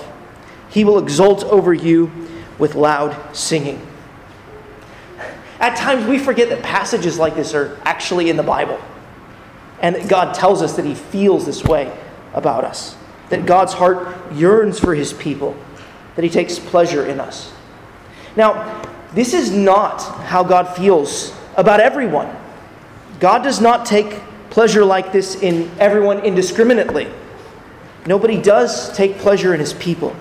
He 0.71 0.85
will 0.85 0.99
exult 0.99 1.45
over 1.45 1.73
you 1.73 2.11
with 2.59 2.75
loud 2.75 3.37
singing. 3.37 3.85
At 5.61 5.77
times 5.77 6.05
we 6.05 6.19
forget 6.19 6.49
that 6.49 6.63
passages 6.63 7.17
like 7.17 7.37
this 7.37 7.55
are 7.55 7.79
actually 7.85 8.29
in 8.29 8.37
the 8.37 8.43
Bible 8.43 8.81
and 9.81 9.95
that 9.95 10.09
God 10.09 10.35
tells 10.35 10.63
us 10.63 10.75
that 10.77 10.85
he 10.85 10.95
feels 10.95 11.47
this 11.47 11.63
way 11.63 11.97
about 12.33 12.65
us 12.65 12.97
that 13.35 13.47
God's 13.47 13.73
heart 13.73 14.33
yearns 14.33 14.79
for 14.79 14.95
his 14.95 15.13
people, 15.13 15.57
that 16.15 16.23
he 16.23 16.31
takes 16.31 16.57
pleasure 16.59 17.07
in 17.07 17.19
us. 17.19 17.53
Now, 18.37 18.81
this 19.13 19.35
is 19.35 19.51
not 19.51 20.01
how 20.25 20.45
God 20.45 20.77
feels 20.77 21.37
about 21.57 21.81
everyone. 21.81 22.35
God 23.19 23.43
does 23.43 23.61
not 23.61 23.87
take 23.87 24.21
pleasure 24.51 24.85
like 24.85 25.11
this 25.11 25.43
in 25.43 25.69
everyone 25.81 26.21
indiscriminately. 26.21 27.09
Nobody 28.07 28.41
does 28.41 28.95
take 28.97 29.19
pleasure 29.19 29.53
in 29.53 29.59
his 29.59 29.73
people. 29.75 30.15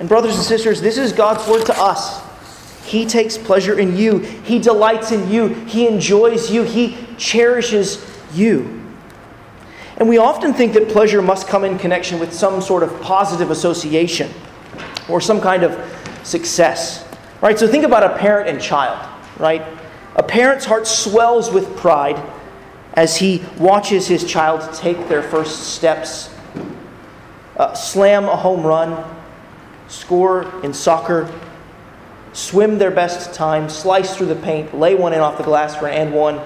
And, 0.00 0.08
brothers 0.08 0.34
and 0.34 0.44
sisters, 0.44 0.80
this 0.80 0.98
is 0.98 1.12
God's 1.12 1.48
word 1.48 1.64
to 1.66 1.78
us. 1.78 2.22
He 2.84 3.06
takes 3.06 3.38
pleasure 3.38 3.78
in 3.78 3.96
you, 3.96 4.18
He 4.18 4.58
delights 4.58 5.10
in 5.10 5.30
you, 5.30 5.48
He 5.48 5.86
enjoys 5.88 6.50
you, 6.50 6.62
He 6.62 6.96
cherishes 7.18 8.04
you. 8.32 8.75
And 9.98 10.08
we 10.08 10.18
often 10.18 10.52
think 10.52 10.74
that 10.74 10.88
pleasure 10.88 11.22
must 11.22 11.48
come 11.48 11.64
in 11.64 11.78
connection 11.78 12.18
with 12.18 12.32
some 12.32 12.60
sort 12.60 12.82
of 12.82 13.00
positive 13.00 13.50
association 13.50 14.30
or 15.08 15.20
some 15.20 15.40
kind 15.40 15.62
of 15.62 15.78
success. 16.22 17.06
Right? 17.40 17.58
So 17.58 17.66
think 17.66 17.84
about 17.84 18.02
a 18.02 18.16
parent 18.18 18.48
and 18.48 18.60
child, 18.60 19.08
right? 19.38 19.62
A 20.16 20.22
parent's 20.22 20.64
heart 20.64 20.86
swells 20.86 21.50
with 21.50 21.76
pride 21.76 22.20
as 22.94 23.16
he 23.16 23.44
watches 23.58 24.06
his 24.06 24.24
child 24.24 24.72
take 24.74 25.08
their 25.08 25.22
first 25.22 25.74
steps, 25.74 26.34
uh, 27.56 27.74
slam 27.74 28.24
a 28.24 28.36
home 28.36 28.64
run, 28.64 29.04
score 29.88 30.50
in 30.64 30.72
soccer, 30.72 31.32
swim 32.32 32.78
their 32.78 32.90
best 32.90 33.34
time, 33.34 33.68
slice 33.68 34.16
through 34.16 34.26
the 34.26 34.36
paint, 34.36 34.74
lay 34.74 34.94
one 34.94 35.12
in 35.12 35.20
off 35.20 35.36
the 35.38 35.44
glass 35.44 35.76
for 35.76 35.86
an 35.86 35.94
and 35.94 36.14
one 36.14 36.40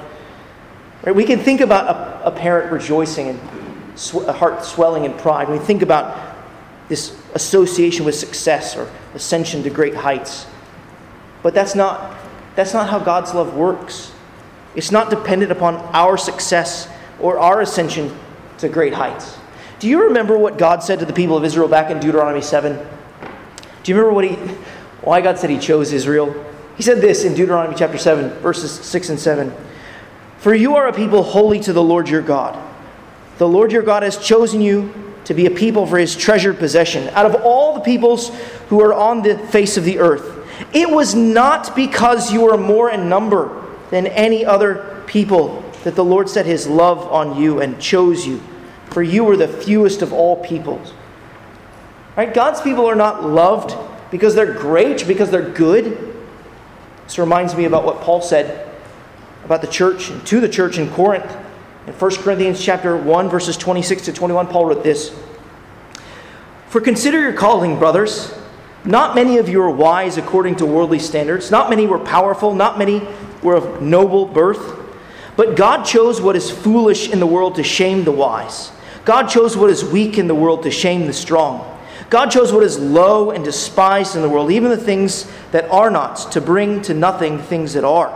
Right? 1.02 1.14
We 1.14 1.24
can 1.24 1.38
think 1.38 1.60
about 1.60 1.88
a, 1.88 2.09
a 2.22 2.30
parent 2.30 2.72
rejoicing 2.72 3.28
and 3.28 3.98
sw- 3.98 4.26
a 4.26 4.32
heart 4.32 4.64
swelling 4.64 5.04
in 5.04 5.12
pride. 5.14 5.48
When 5.48 5.58
we 5.58 5.64
think 5.64 5.82
about 5.82 6.36
this 6.88 7.16
association 7.34 8.04
with 8.04 8.14
success 8.14 8.76
or 8.76 8.90
ascension 9.14 9.62
to 9.62 9.70
great 9.70 9.94
heights. 9.94 10.46
But 11.42 11.54
that's 11.54 11.74
not, 11.74 12.16
that's 12.56 12.74
not 12.74 12.90
how 12.90 12.98
God's 12.98 13.32
love 13.32 13.54
works. 13.54 14.12
It's 14.74 14.90
not 14.90 15.10
dependent 15.10 15.52
upon 15.52 15.76
our 15.94 16.16
success 16.16 16.88
or 17.20 17.38
our 17.38 17.60
ascension 17.60 18.16
to 18.58 18.68
great 18.68 18.92
heights. 18.92 19.38
Do 19.78 19.88
you 19.88 20.04
remember 20.04 20.36
what 20.36 20.58
God 20.58 20.82
said 20.82 20.98
to 20.98 21.06
the 21.06 21.12
people 21.12 21.36
of 21.36 21.44
Israel 21.44 21.68
back 21.68 21.90
in 21.90 22.00
Deuteronomy 22.00 22.42
7? 22.42 22.76
Do 23.82 23.92
you 23.92 23.96
remember 23.96 24.14
what 24.14 24.24
he, 24.24 24.34
why 25.02 25.20
God 25.20 25.38
said 25.38 25.48
he 25.48 25.58
chose 25.58 25.92
Israel? 25.92 26.34
He 26.76 26.82
said 26.82 27.00
this 27.00 27.24
in 27.24 27.34
Deuteronomy 27.34 27.74
chapter 27.76 27.98
7, 27.98 28.30
verses 28.40 28.70
6 28.72 29.10
and 29.10 29.20
7. 29.20 29.52
For 30.40 30.54
you 30.54 30.76
are 30.76 30.88
a 30.88 30.92
people 30.92 31.22
holy 31.22 31.60
to 31.60 31.72
the 31.72 31.82
Lord 31.82 32.08
your 32.08 32.22
God. 32.22 32.58
The 33.36 33.46
Lord 33.46 33.72
your 33.72 33.82
God 33.82 34.02
has 34.02 34.16
chosen 34.16 34.62
you 34.62 34.92
to 35.26 35.34
be 35.34 35.44
a 35.44 35.50
people 35.50 35.86
for 35.86 35.98
his 35.98 36.16
treasured 36.16 36.58
possession 36.58 37.08
out 37.10 37.26
of 37.26 37.42
all 37.42 37.74
the 37.74 37.80
peoples 37.80 38.30
who 38.68 38.80
are 38.80 38.94
on 38.94 39.22
the 39.22 39.38
face 39.38 39.76
of 39.76 39.84
the 39.84 39.98
earth. 39.98 40.38
It 40.72 40.88
was 40.88 41.14
not 41.14 41.76
because 41.76 42.32
you 42.32 42.42
were 42.42 42.56
more 42.56 42.90
in 42.90 43.08
number 43.08 43.66
than 43.90 44.06
any 44.06 44.44
other 44.44 45.02
people 45.06 45.62
that 45.84 45.94
the 45.94 46.04
Lord 46.04 46.28
set 46.28 46.46
his 46.46 46.66
love 46.66 47.00
on 47.00 47.40
you 47.40 47.60
and 47.60 47.78
chose 47.78 48.26
you, 48.26 48.40
for 48.86 49.02
you 49.02 49.24
were 49.24 49.36
the 49.36 49.48
fewest 49.48 50.00
of 50.00 50.12
all 50.12 50.42
peoples. 50.42 50.94
Right? 52.16 52.32
God's 52.32 52.62
people 52.62 52.86
are 52.86 52.96
not 52.96 53.24
loved 53.24 53.76
because 54.10 54.34
they're 54.34 54.54
great, 54.54 55.06
because 55.06 55.30
they're 55.30 55.50
good. 55.50 56.14
This 57.04 57.18
reminds 57.18 57.54
me 57.54 57.66
about 57.66 57.84
what 57.84 58.00
Paul 58.00 58.22
said 58.22 58.69
about 59.44 59.60
the 59.60 59.66
church 59.66 60.10
and 60.10 60.24
to 60.26 60.40
the 60.40 60.48
church 60.48 60.78
in 60.78 60.88
Corinth. 60.90 61.30
In 61.86 61.92
1 61.92 62.16
Corinthians 62.16 62.62
chapter 62.62 62.96
1 62.96 63.28
verses 63.28 63.56
26 63.56 64.06
to 64.06 64.12
21 64.12 64.46
Paul 64.48 64.66
wrote 64.66 64.84
this. 64.84 65.14
For 66.68 66.80
consider 66.80 67.20
your 67.20 67.32
calling, 67.32 67.78
brothers. 67.78 68.32
Not 68.84 69.14
many 69.14 69.38
of 69.38 69.48
you 69.48 69.60
are 69.60 69.70
wise 69.70 70.16
according 70.16 70.56
to 70.56 70.66
worldly 70.66 71.00
standards. 71.00 71.50
Not 71.50 71.68
many 71.68 71.86
were 71.86 71.98
powerful, 71.98 72.54
not 72.54 72.78
many 72.78 73.06
were 73.42 73.56
of 73.56 73.82
noble 73.82 74.24
birth. 74.24 74.78
But 75.36 75.56
God 75.56 75.84
chose 75.84 76.20
what 76.20 76.36
is 76.36 76.50
foolish 76.50 77.10
in 77.10 77.18
the 77.18 77.26
world 77.26 77.56
to 77.56 77.62
shame 77.62 78.04
the 78.04 78.12
wise. 78.12 78.72
God 79.04 79.28
chose 79.28 79.56
what 79.56 79.70
is 79.70 79.84
weak 79.84 80.18
in 80.18 80.28
the 80.28 80.34
world 80.34 80.62
to 80.62 80.70
shame 80.70 81.06
the 81.06 81.12
strong. 81.12 81.66
God 82.08 82.30
chose 82.30 82.52
what 82.52 82.62
is 82.62 82.78
low 82.78 83.30
and 83.30 83.44
despised 83.44 84.16
in 84.16 84.22
the 84.22 84.28
world, 84.28 84.50
even 84.50 84.70
the 84.70 84.76
things 84.76 85.30
that 85.52 85.70
are 85.70 85.90
not, 85.90 86.32
to 86.32 86.40
bring 86.40 86.82
to 86.82 86.94
nothing 86.94 87.38
things 87.38 87.72
that 87.72 87.84
are 87.84 88.10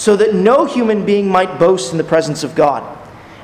so 0.00 0.16
that 0.16 0.34
no 0.34 0.64
human 0.64 1.04
being 1.04 1.28
might 1.28 1.58
boast 1.58 1.92
in 1.92 1.98
the 1.98 2.04
presence 2.04 2.42
of 2.42 2.54
God. 2.54 2.98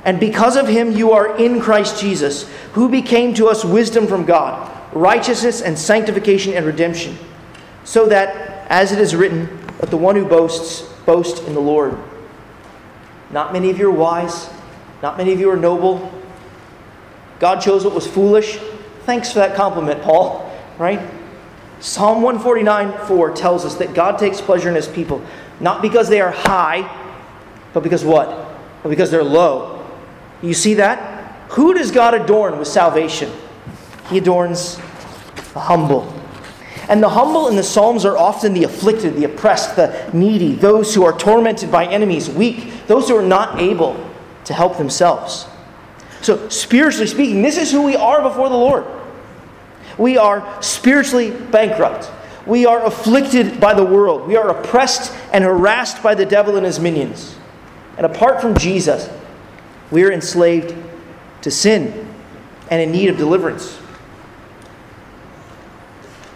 And 0.06 0.18
because 0.18 0.56
of 0.56 0.66
him, 0.66 0.90
you 0.90 1.12
are 1.12 1.36
in 1.36 1.60
Christ 1.60 2.00
Jesus, 2.00 2.48
who 2.72 2.88
became 2.88 3.34
to 3.34 3.48
us 3.48 3.62
wisdom 3.62 4.06
from 4.06 4.24
God, 4.24 4.72
righteousness 4.94 5.60
and 5.60 5.78
sanctification 5.78 6.54
and 6.54 6.64
redemption, 6.64 7.18
so 7.84 8.06
that, 8.06 8.66
as 8.70 8.90
it 8.90 8.98
is 8.98 9.14
written, 9.14 9.50
let 9.80 9.90
the 9.90 9.98
one 9.98 10.16
who 10.16 10.24
boasts 10.24 10.80
boast 11.04 11.46
in 11.46 11.52
the 11.52 11.60
Lord. 11.60 11.94
Not 13.30 13.52
many 13.52 13.68
of 13.68 13.78
you 13.78 13.90
are 13.90 13.94
wise, 13.94 14.48
not 15.02 15.18
many 15.18 15.34
of 15.34 15.38
you 15.38 15.50
are 15.50 15.58
noble. 15.58 16.10
God 17.38 17.60
chose 17.60 17.84
what 17.84 17.94
was 17.94 18.06
foolish. 18.06 18.58
Thanks 19.04 19.30
for 19.30 19.40
that 19.40 19.56
compliment, 19.56 20.00
Paul, 20.00 20.58
right? 20.78 21.06
Psalm 21.80 22.22
149 22.22 23.06
4 23.06 23.34
tells 23.34 23.66
us 23.66 23.74
that 23.74 23.92
God 23.92 24.18
takes 24.18 24.40
pleasure 24.40 24.70
in 24.70 24.74
his 24.74 24.88
people. 24.88 25.22
Not 25.60 25.82
because 25.82 26.08
they 26.08 26.20
are 26.20 26.30
high, 26.30 26.82
but 27.72 27.82
because 27.82 28.04
what? 28.04 28.28
But 28.82 28.90
because 28.90 29.10
they're 29.10 29.24
low. 29.24 29.86
You 30.42 30.54
see 30.54 30.74
that? 30.74 31.50
Who 31.50 31.74
does 31.74 31.90
God 31.90 32.14
adorn 32.14 32.58
with 32.58 32.68
salvation? 32.68 33.32
He 34.08 34.18
adorns 34.18 34.76
the 35.52 35.60
humble. 35.60 36.12
And 36.88 37.02
the 37.02 37.08
humble 37.08 37.48
in 37.48 37.56
the 37.56 37.62
Psalms 37.62 38.04
are 38.04 38.16
often 38.16 38.52
the 38.52 38.64
afflicted, 38.64 39.14
the 39.14 39.24
oppressed, 39.24 39.76
the 39.76 40.08
needy, 40.12 40.54
those 40.54 40.94
who 40.94 41.04
are 41.04 41.16
tormented 41.16 41.70
by 41.70 41.86
enemies, 41.86 42.30
weak, 42.30 42.86
those 42.86 43.08
who 43.08 43.16
are 43.16 43.22
not 43.22 43.58
able 43.58 43.96
to 44.44 44.54
help 44.54 44.76
themselves. 44.78 45.46
So, 46.22 46.48
spiritually 46.48 47.06
speaking, 47.06 47.42
this 47.42 47.56
is 47.56 47.72
who 47.72 47.82
we 47.82 47.96
are 47.96 48.22
before 48.22 48.48
the 48.48 48.56
Lord. 48.56 48.84
We 49.98 50.16
are 50.16 50.62
spiritually 50.62 51.30
bankrupt. 51.30 52.10
We 52.46 52.64
are 52.66 52.84
afflicted 52.84 53.60
by 53.60 53.74
the 53.74 53.84
world. 53.84 54.28
We 54.28 54.36
are 54.36 54.48
oppressed 54.48 55.12
and 55.32 55.42
harassed 55.42 56.02
by 56.02 56.14
the 56.14 56.24
devil 56.24 56.56
and 56.56 56.64
his 56.64 56.78
minions. 56.78 57.36
And 57.96 58.06
apart 58.06 58.40
from 58.40 58.56
Jesus, 58.56 59.10
we 59.90 60.04
are 60.04 60.12
enslaved 60.12 60.74
to 61.42 61.50
sin 61.50 62.08
and 62.70 62.80
in 62.80 62.92
need 62.92 63.08
of 63.08 63.16
deliverance. 63.16 63.78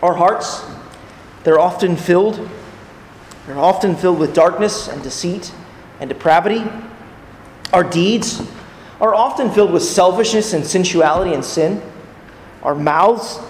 Our 0.02 0.14
hearts, 0.14 0.64
They're 1.44 1.60
often 1.60 1.96
filled 1.96 2.48
they're 3.50 3.58
often 3.58 3.96
filled 3.96 4.20
with 4.20 4.32
darkness 4.32 4.86
and 4.86 5.02
deceit 5.02 5.52
and 5.98 6.08
depravity. 6.08 6.64
Our 7.72 7.82
deeds 7.82 8.40
are 9.00 9.12
often 9.12 9.50
filled 9.50 9.72
with 9.72 9.82
selfishness 9.82 10.52
and 10.52 10.64
sensuality 10.64 11.34
and 11.34 11.44
sin. 11.44 11.82
Our 12.62 12.76
mouths, 12.76 13.40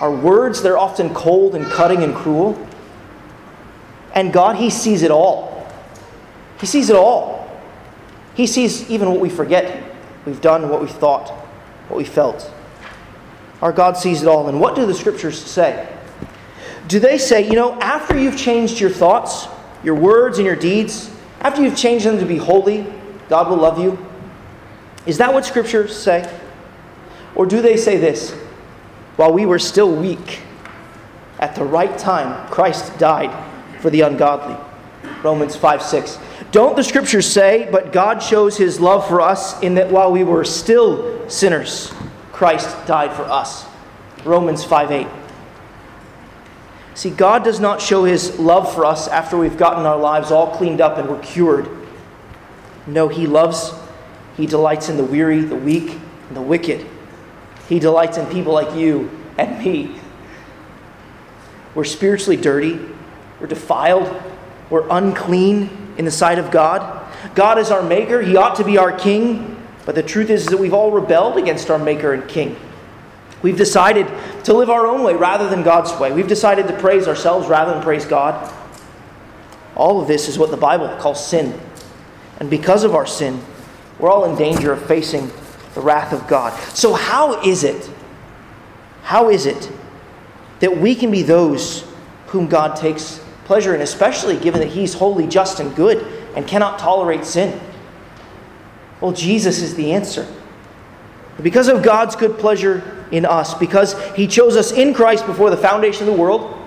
our 0.00 0.14
words, 0.14 0.62
they're 0.62 0.78
often 0.78 1.12
cold 1.14 1.54
and 1.54 1.66
cutting 1.66 2.02
and 2.02 2.14
cruel. 2.14 2.66
And 4.14 4.32
God, 4.32 4.56
He 4.56 4.70
sees 4.70 5.02
it 5.02 5.10
all. 5.10 5.66
He 6.60 6.66
sees 6.66 6.90
it 6.90 6.96
all. 6.96 7.38
He 8.34 8.46
sees 8.46 8.88
even 8.90 9.10
what 9.10 9.20
we 9.20 9.28
forget 9.28 9.84
we've 10.24 10.40
done, 10.40 10.68
what 10.68 10.80
we 10.80 10.88
thought, 10.88 11.30
what 11.88 11.96
we 11.96 12.04
felt. 12.04 12.52
Our 13.60 13.72
God 13.72 13.96
sees 13.96 14.22
it 14.22 14.28
all. 14.28 14.48
And 14.48 14.60
what 14.60 14.76
do 14.76 14.86
the 14.86 14.94
scriptures 14.94 15.42
say? 15.42 15.88
Do 16.86 17.00
they 17.00 17.18
say, 17.18 17.46
you 17.46 17.54
know, 17.54 17.78
after 17.80 18.18
you've 18.18 18.36
changed 18.36 18.80
your 18.80 18.90
thoughts, 18.90 19.48
your 19.82 19.94
words, 19.94 20.38
and 20.38 20.46
your 20.46 20.56
deeds, 20.56 21.10
after 21.40 21.62
you've 21.62 21.76
changed 21.76 22.06
them 22.06 22.18
to 22.18 22.24
be 22.24 22.36
holy, 22.36 22.86
God 23.28 23.48
will 23.48 23.56
love 23.56 23.78
you? 23.78 23.98
Is 25.06 25.18
that 25.18 25.32
what 25.32 25.44
scriptures 25.44 25.96
say? 25.96 26.30
Or 27.34 27.46
do 27.46 27.60
they 27.60 27.76
say 27.76 27.96
this? 27.96 28.34
While 29.18 29.32
we 29.32 29.46
were 29.46 29.58
still 29.58 29.92
weak, 29.92 30.42
at 31.40 31.56
the 31.56 31.64
right 31.64 31.98
time, 31.98 32.48
Christ 32.52 32.96
died 33.00 33.34
for 33.80 33.90
the 33.90 34.02
ungodly. 34.02 34.56
Romans 35.24 35.56
5 35.56 35.82
6. 35.82 36.20
Don't 36.52 36.76
the 36.76 36.84
scriptures 36.84 37.26
say, 37.26 37.68
but 37.72 37.92
God 37.92 38.22
shows 38.22 38.56
his 38.56 38.78
love 38.78 39.08
for 39.08 39.20
us 39.20 39.60
in 39.60 39.74
that 39.74 39.90
while 39.90 40.12
we 40.12 40.22
were 40.22 40.44
still 40.44 41.28
sinners, 41.28 41.92
Christ 42.30 42.86
died 42.86 43.12
for 43.12 43.24
us? 43.24 43.66
Romans 44.24 44.62
5 44.62 44.92
8. 44.92 45.08
See, 46.94 47.10
God 47.10 47.42
does 47.42 47.58
not 47.58 47.82
show 47.82 48.04
his 48.04 48.38
love 48.38 48.72
for 48.72 48.84
us 48.84 49.08
after 49.08 49.36
we've 49.36 49.58
gotten 49.58 49.84
our 49.84 49.98
lives 49.98 50.30
all 50.30 50.54
cleaned 50.54 50.80
up 50.80 50.96
and 50.96 51.08
we're 51.08 51.18
cured. 51.22 51.68
No, 52.86 53.08
he 53.08 53.26
loves, 53.26 53.72
he 54.36 54.46
delights 54.46 54.88
in 54.88 54.96
the 54.96 55.02
weary, 55.02 55.40
the 55.40 55.56
weak, 55.56 55.98
and 56.28 56.36
the 56.36 56.40
wicked. 56.40 56.86
He 57.68 57.78
delights 57.78 58.16
in 58.16 58.26
people 58.26 58.52
like 58.52 58.74
you 58.76 59.10
and 59.36 59.62
me. 59.62 59.94
We're 61.74 61.84
spiritually 61.84 62.36
dirty, 62.36 62.80
we're 63.40 63.46
defiled, 63.46 64.22
we're 64.70 64.88
unclean 64.88 65.70
in 65.98 66.04
the 66.04 66.10
sight 66.10 66.38
of 66.38 66.50
God. 66.50 66.94
God 67.34 67.58
is 67.58 67.70
our 67.70 67.82
maker, 67.82 68.22
he 68.22 68.36
ought 68.36 68.56
to 68.56 68.64
be 68.64 68.78
our 68.78 68.92
king, 68.96 69.62
but 69.84 69.94
the 69.94 70.02
truth 70.02 70.30
is 70.30 70.46
that 70.46 70.56
we've 70.56 70.74
all 70.74 70.90
rebelled 70.90 71.36
against 71.36 71.70
our 71.70 71.78
maker 71.78 72.12
and 72.12 72.28
king. 72.28 72.56
We've 73.42 73.56
decided 73.56 74.08
to 74.44 74.52
live 74.52 74.70
our 74.70 74.86
own 74.86 75.04
way 75.04 75.14
rather 75.14 75.48
than 75.48 75.62
God's 75.62 75.92
way. 76.00 76.10
We've 76.10 76.26
decided 76.26 76.66
to 76.68 76.76
praise 76.78 77.06
ourselves 77.06 77.48
rather 77.48 77.72
than 77.72 77.82
praise 77.82 78.04
God. 78.04 78.52
All 79.76 80.00
of 80.00 80.08
this 80.08 80.28
is 80.28 80.38
what 80.38 80.50
the 80.50 80.56
Bible 80.56 80.88
calls 80.98 81.24
sin. 81.24 81.58
And 82.40 82.50
because 82.50 82.82
of 82.82 82.94
our 82.94 83.06
sin, 83.06 83.40
we're 83.98 84.10
all 84.10 84.24
in 84.24 84.36
danger 84.36 84.72
of 84.72 84.84
facing 84.86 85.30
the 85.78 85.84
wrath 85.84 86.12
of 86.12 86.26
God. 86.26 86.58
So, 86.74 86.92
how 86.92 87.40
is 87.42 87.62
it? 87.62 87.88
How 89.04 89.30
is 89.30 89.46
it 89.46 89.70
that 90.58 90.76
we 90.76 90.96
can 90.96 91.12
be 91.12 91.22
those 91.22 91.84
whom 92.26 92.48
God 92.48 92.74
takes 92.74 93.24
pleasure 93.44 93.76
in, 93.76 93.80
especially 93.80 94.36
given 94.36 94.60
that 94.60 94.70
He's 94.70 94.92
holy, 94.92 95.28
just, 95.28 95.60
and 95.60 95.74
good 95.76 96.04
and 96.34 96.48
cannot 96.48 96.80
tolerate 96.80 97.24
sin? 97.24 97.60
Well, 99.00 99.12
Jesus 99.12 99.62
is 99.62 99.76
the 99.76 99.92
answer. 99.92 100.26
Because 101.44 101.68
of 101.68 101.84
God's 101.84 102.16
good 102.16 102.38
pleasure 102.38 103.06
in 103.12 103.24
us 103.24 103.54
because 103.54 103.94
he 104.16 104.26
chose 104.26 104.56
us 104.56 104.72
in 104.72 104.92
Christ 104.92 105.26
before 105.26 105.48
the 105.48 105.56
foundation 105.56 106.08
of 106.08 106.14
the 106.14 106.20
world. 106.20 106.58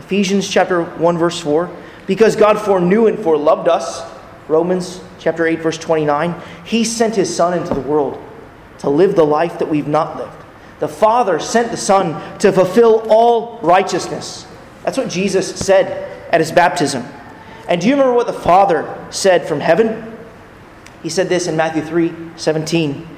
Ephesians 0.00 0.48
chapter 0.48 0.82
1 0.82 1.18
verse 1.18 1.38
4. 1.40 1.70
Because 2.08 2.34
God 2.34 2.60
foreknew 2.60 3.06
and 3.06 3.16
foreloved 3.16 3.68
us. 3.68 4.02
Romans 4.48 5.00
chapter 5.20 5.46
8 5.46 5.60
verse 5.60 5.78
29. 5.78 6.34
He 6.64 6.82
sent 6.82 7.14
his 7.14 7.34
son 7.34 7.56
into 7.56 7.72
the 7.72 7.80
world 7.80 8.20
to 8.78 8.90
live 8.90 9.16
the 9.16 9.24
life 9.24 9.58
that 9.58 9.68
we've 9.68 9.88
not 9.88 10.16
lived. 10.16 10.44
The 10.78 10.88
Father 10.88 11.38
sent 11.38 11.70
the 11.70 11.76
Son 11.76 12.38
to 12.38 12.52
fulfill 12.52 13.06
all 13.08 13.58
righteousness. 13.60 14.46
That's 14.82 14.98
what 14.98 15.08
Jesus 15.08 15.56
said 15.56 16.30
at 16.32 16.40
his 16.40 16.52
baptism. 16.52 17.04
And 17.68 17.80
do 17.80 17.88
you 17.88 17.94
remember 17.94 18.14
what 18.14 18.26
the 18.26 18.32
Father 18.32 19.06
said 19.10 19.48
from 19.48 19.60
heaven? 19.60 20.16
He 21.02 21.08
said 21.08 21.28
this 21.28 21.46
in 21.46 21.56
Matthew 21.56 21.82
3 21.82 22.12
17. 22.36 23.08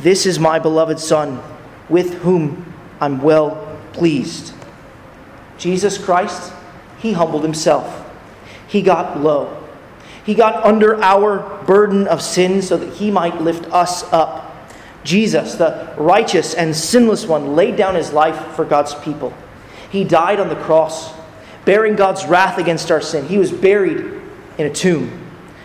This 0.00 0.26
is 0.26 0.38
my 0.38 0.58
beloved 0.58 0.98
Son 0.98 1.40
with 1.88 2.14
whom 2.14 2.74
I'm 3.00 3.20
well 3.22 3.78
pleased. 3.92 4.52
Jesus 5.58 5.96
Christ, 5.98 6.52
he 6.98 7.12
humbled 7.12 7.44
himself. 7.44 8.10
He 8.66 8.82
got 8.82 9.20
low. 9.20 9.62
He 10.24 10.34
got 10.34 10.64
under 10.64 11.02
our 11.02 11.62
burden 11.64 12.08
of 12.08 12.22
sin 12.22 12.62
so 12.62 12.76
that 12.76 12.94
he 12.94 13.10
might 13.10 13.40
lift 13.40 13.66
us 13.72 14.02
up. 14.12 14.43
Jesus, 15.04 15.54
the 15.54 15.94
righteous 15.96 16.54
and 16.54 16.74
sinless 16.74 17.26
one, 17.26 17.54
laid 17.54 17.76
down 17.76 17.94
his 17.94 18.12
life 18.12 18.54
for 18.56 18.64
God's 18.64 18.94
people. 18.96 19.32
He 19.90 20.02
died 20.02 20.40
on 20.40 20.48
the 20.48 20.56
cross, 20.56 21.14
bearing 21.64 21.94
God's 21.94 22.24
wrath 22.26 22.58
against 22.58 22.90
our 22.90 23.00
sin. 23.00 23.26
He 23.26 23.38
was 23.38 23.52
buried 23.52 24.20
in 24.58 24.66
a 24.66 24.72
tomb. 24.72 25.20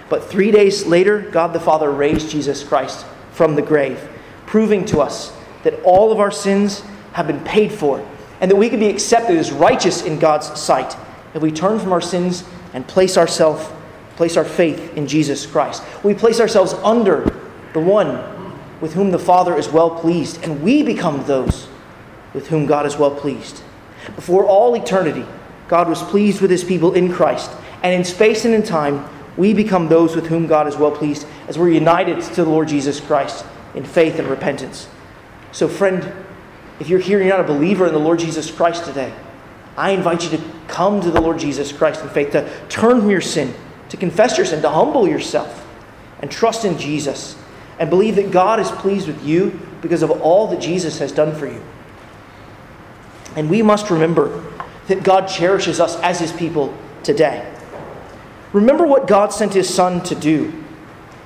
But 0.10 0.25
three 0.25 0.52
days 0.52 0.86
later, 0.86 1.21
God 1.21 1.54
the 1.54 1.60
Father 1.60 1.89
raised 1.89 2.30
Jesus 2.30 2.63
Christ 2.63 3.06
from 3.32 3.56
the 3.56 3.62
grave, 3.62 4.08
proving 4.45 4.86
to 4.86 4.99
us 4.99 5.36
that 5.63 5.82
all 5.84 6.12
of 6.12 6.19
our 6.19 6.32
sins 6.32 6.82
have 7.13 7.28
been 7.28 7.43
paid 7.43 7.71
for, 7.71 8.06
and 8.41 8.52
that 8.52 8.56
we 8.56 8.69
can 8.69 8.80
be 8.80 8.88
accepted 8.88 9.38
as 9.38 9.52
righteous 9.52 10.04
in 10.04 10.19
God's 10.19 10.60
sight 10.60 10.95
if 11.34 11.41
we 11.41 11.52
turn 11.52 11.80
from 11.80 11.91
our 11.91 12.02
sins 12.02 12.43
and 12.73 12.88
place 12.88 13.17
ourselves, 13.17 13.67
place 14.15 14.38
our 14.38 14.45
faith 14.45 14.97
in 14.97 15.08
Jesus 15.08 15.45
Christ. 15.45 15.84
We 16.04 16.13
place 16.13 16.39
ourselves 16.39 16.73
under 16.73 17.23
the 17.73 17.80
one 17.80 18.38
with 18.81 18.93
whom 18.93 19.11
the 19.11 19.19
Father 19.19 19.57
is 19.57 19.69
well 19.69 19.89
pleased, 19.89 20.43
and 20.43 20.61
we 20.61 20.83
become 20.83 21.25
those 21.25 21.67
with 22.33 22.47
whom 22.47 22.65
God 22.65 22.85
is 22.85 22.97
well 22.97 23.11
pleased. 23.11 23.61
Before 24.15 24.45
all 24.45 24.75
eternity, 24.75 25.25
God 25.67 25.89
was 25.89 26.01
pleased 26.03 26.41
with 26.41 26.51
his 26.51 26.63
people 26.63 26.93
in 26.93 27.11
Christ, 27.11 27.51
and 27.83 27.93
in 27.93 28.03
space 28.03 28.45
and 28.45 28.53
in 28.53 28.63
time, 28.63 29.07
we 29.37 29.53
become 29.53 29.87
those 29.87 30.15
with 30.15 30.27
whom 30.27 30.47
God 30.47 30.67
is 30.67 30.75
well 30.75 30.91
pleased 30.91 31.25
as 31.47 31.57
we're 31.57 31.69
united 31.69 32.21
to 32.21 32.43
the 32.43 32.49
Lord 32.49 32.67
Jesus 32.67 32.99
Christ 32.99 33.45
in 33.75 33.83
faith 33.83 34.19
and 34.19 34.27
repentance. 34.27 34.89
So, 35.51 35.67
friend, 35.67 36.11
if 36.79 36.89
you're 36.89 36.99
here 36.99 37.19
and 37.19 37.27
you're 37.27 37.37
not 37.37 37.49
a 37.49 37.53
believer 37.53 37.87
in 37.87 37.93
the 37.93 37.99
Lord 37.99 38.19
Jesus 38.19 38.51
Christ 38.51 38.85
today, 38.85 39.13
I 39.77 39.91
invite 39.91 40.23
you 40.23 40.37
to 40.37 40.43
come 40.67 40.99
to 41.01 41.11
the 41.11 41.21
Lord 41.21 41.39
Jesus 41.39 41.71
Christ 41.71 42.01
in 42.01 42.09
faith, 42.09 42.31
to 42.31 42.49
turn 42.67 42.99
from 42.99 43.09
your 43.09 43.21
sin, 43.21 43.53
to 43.89 43.97
confess 43.97 44.37
your 44.37 44.45
sin, 44.45 44.61
to 44.61 44.69
humble 44.69 45.07
yourself, 45.07 45.65
and 46.21 46.29
trust 46.29 46.65
in 46.65 46.77
Jesus, 46.77 47.38
and 47.79 47.89
believe 47.89 48.15
that 48.17 48.29
God 48.29 48.59
is 48.59 48.69
pleased 48.69 49.07
with 49.07 49.25
you 49.25 49.59
because 49.81 50.03
of 50.03 50.11
all 50.11 50.47
that 50.47 50.59
Jesus 50.59 50.99
has 50.99 51.11
done 51.11 51.33
for 51.33 51.47
you. 51.47 51.63
And 53.35 53.49
we 53.49 53.61
must 53.61 53.89
remember 53.89 54.45
that 54.87 55.03
God 55.03 55.27
cherishes 55.27 55.79
us 55.79 55.95
as 56.01 56.19
his 56.19 56.33
people 56.33 56.75
today. 57.03 57.51
Remember 58.51 58.85
what 58.85 59.07
God 59.07 59.31
sent 59.31 59.53
his 59.53 59.73
Son 59.73 60.03
to 60.03 60.15
do. 60.15 60.53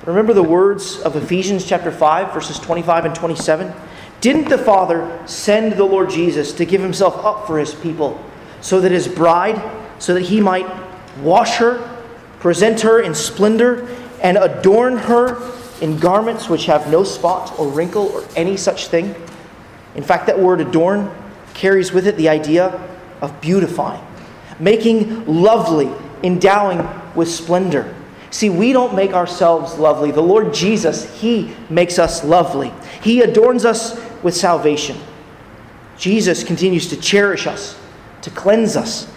Remember 0.06 0.32
the 0.32 0.42
words 0.42 1.00
of 1.00 1.16
Ephesians 1.16 1.66
chapter 1.66 1.90
5, 1.90 2.32
verses 2.32 2.58
25 2.58 3.06
and 3.06 3.14
27? 3.14 3.72
Didn't 4.20 4.48
the 4.48 4.58
Father 4.58 5.22
send 5.26 5.72
the 5.72 5.84
Lord 5.84 6.10
Jesus 6.10 6.52
to 6.52 6.64
give 6.64 6.82
himself 6.82 7.16
up 7.24 7.46
for 7.46 7.58
his 7.58 7.74
people 7.74 8.22
so 8.60 8.80
that 8.80 8.92
his 8.92 9.08
bride, 9.08 9.60
so 9.98 10.14
that 10.14 10.22
he 10.22 10.40
might 10.40 10.66
wash 11.20 11.56
her, 11.56 11.78
present 12.38 12.82
her 12.82 13.00
in 13.00 13.14
splendor, 13.14 13.88
and 14.22 14.36
adorn 14.36 14.96
her 14.96 15.34
in 15.80 15.98
garments 15.98 16.48
which 16.48 16.66
have 16.66 16.90
no 16.90 17.04
spot 17.04 17.58
or 17.58 17.68
wrinkle 17.68 18.08
or 18.08 18.24
any 18.36 18.56
such 18.56 18.88
thing? 18.88 19.14
In 19.94 20.02
fact, 20.02 20.26
that 20.26 20.38
word 20.38 20.60
adorn 20.60 21.10
carries 21.54 21.92
with 21.92 22.06
it 22.06 22.16
the 22.16 22.28
idea 22.28 22.66
of 23.20 23.40
beautifying, 23.40 24.04
making 24.58 25.24
lovely, 25.26 25.90
endowing 26.22 26.86
with 27.14 27.28
splendor. 27.28 27.94
See, 28.30 28.50
we 28.50 28.72
don't 28.72 28.96
make 28.96 29.12
ourselves 29.12 29.78
lovely. 29.78 30.10
The 30.10 30.20
Lord 30.20 30.52
Jesus, 30.52 31.20
He 31.20 31.54
makes 31.70 31.98
us 31.98 32.24
lovely. 32.24 32.72
He 33.00 33.20
adorns 33.20 33.64
us 33.64 34.00
with 34.22 34.34
salvation. 34.34 34.98
Jesus 35.96 36.42
continues 36.42 36.88
to 36.88 36.96
cherish 36.96 37.46
us, 37.46 37.78
to 38.22 38.30
cleanse 38.30 38.76
us, 38.76 39.08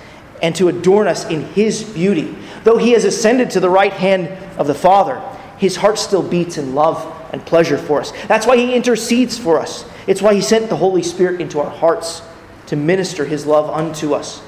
and 0.44 0.56
to 0.56 0.68
adorn 0.68 1.08
us 1.08 1.28
in 1.30 1.42
His 1.54 1.84
beauty. 1.84 2.36
Though 2.64 2.78
He 2.78 2.92
has 2.92 3.06
ascended 3.06 3.50
to 3.52 3.60
the 3.60 3.70
right 3.70 3.94
hand 3.94 4.28
of 4.60 4.68
the 4.68 4.76
Father, 4.76 5.20
His 5.58 5.76
heart 5.76 5.98
still 5.98 6.22
beats 6.22 6.58
in 6.58 6.76
love 6.76 7.14
and 7.34 7.46
pleasure 7.46 7.78
for 7.78 8.00
us. 8.00 8.12
That's 8.28 8.46
why 8.46 8.58
He 8.58 8.74
intercedes 8.74 9.38
for 9.38 9.60
us. 9.60 9.86
It's 10.08 10.22
why 10.22 10.34
He 10.34 10.42
sent 10.42 10.70
the 10.70 10.78
Holy 10.78 11.04
Spirit 11.04 11.42
into 11.42 11.60
our 11.60 11.70
hearts 11.70 12.22
to 12.68 12.76
minister 12.76 13.26
His 13.26 13.46
love 13.46 13.70
unto 13.70 14.14
us. 14.14 14.42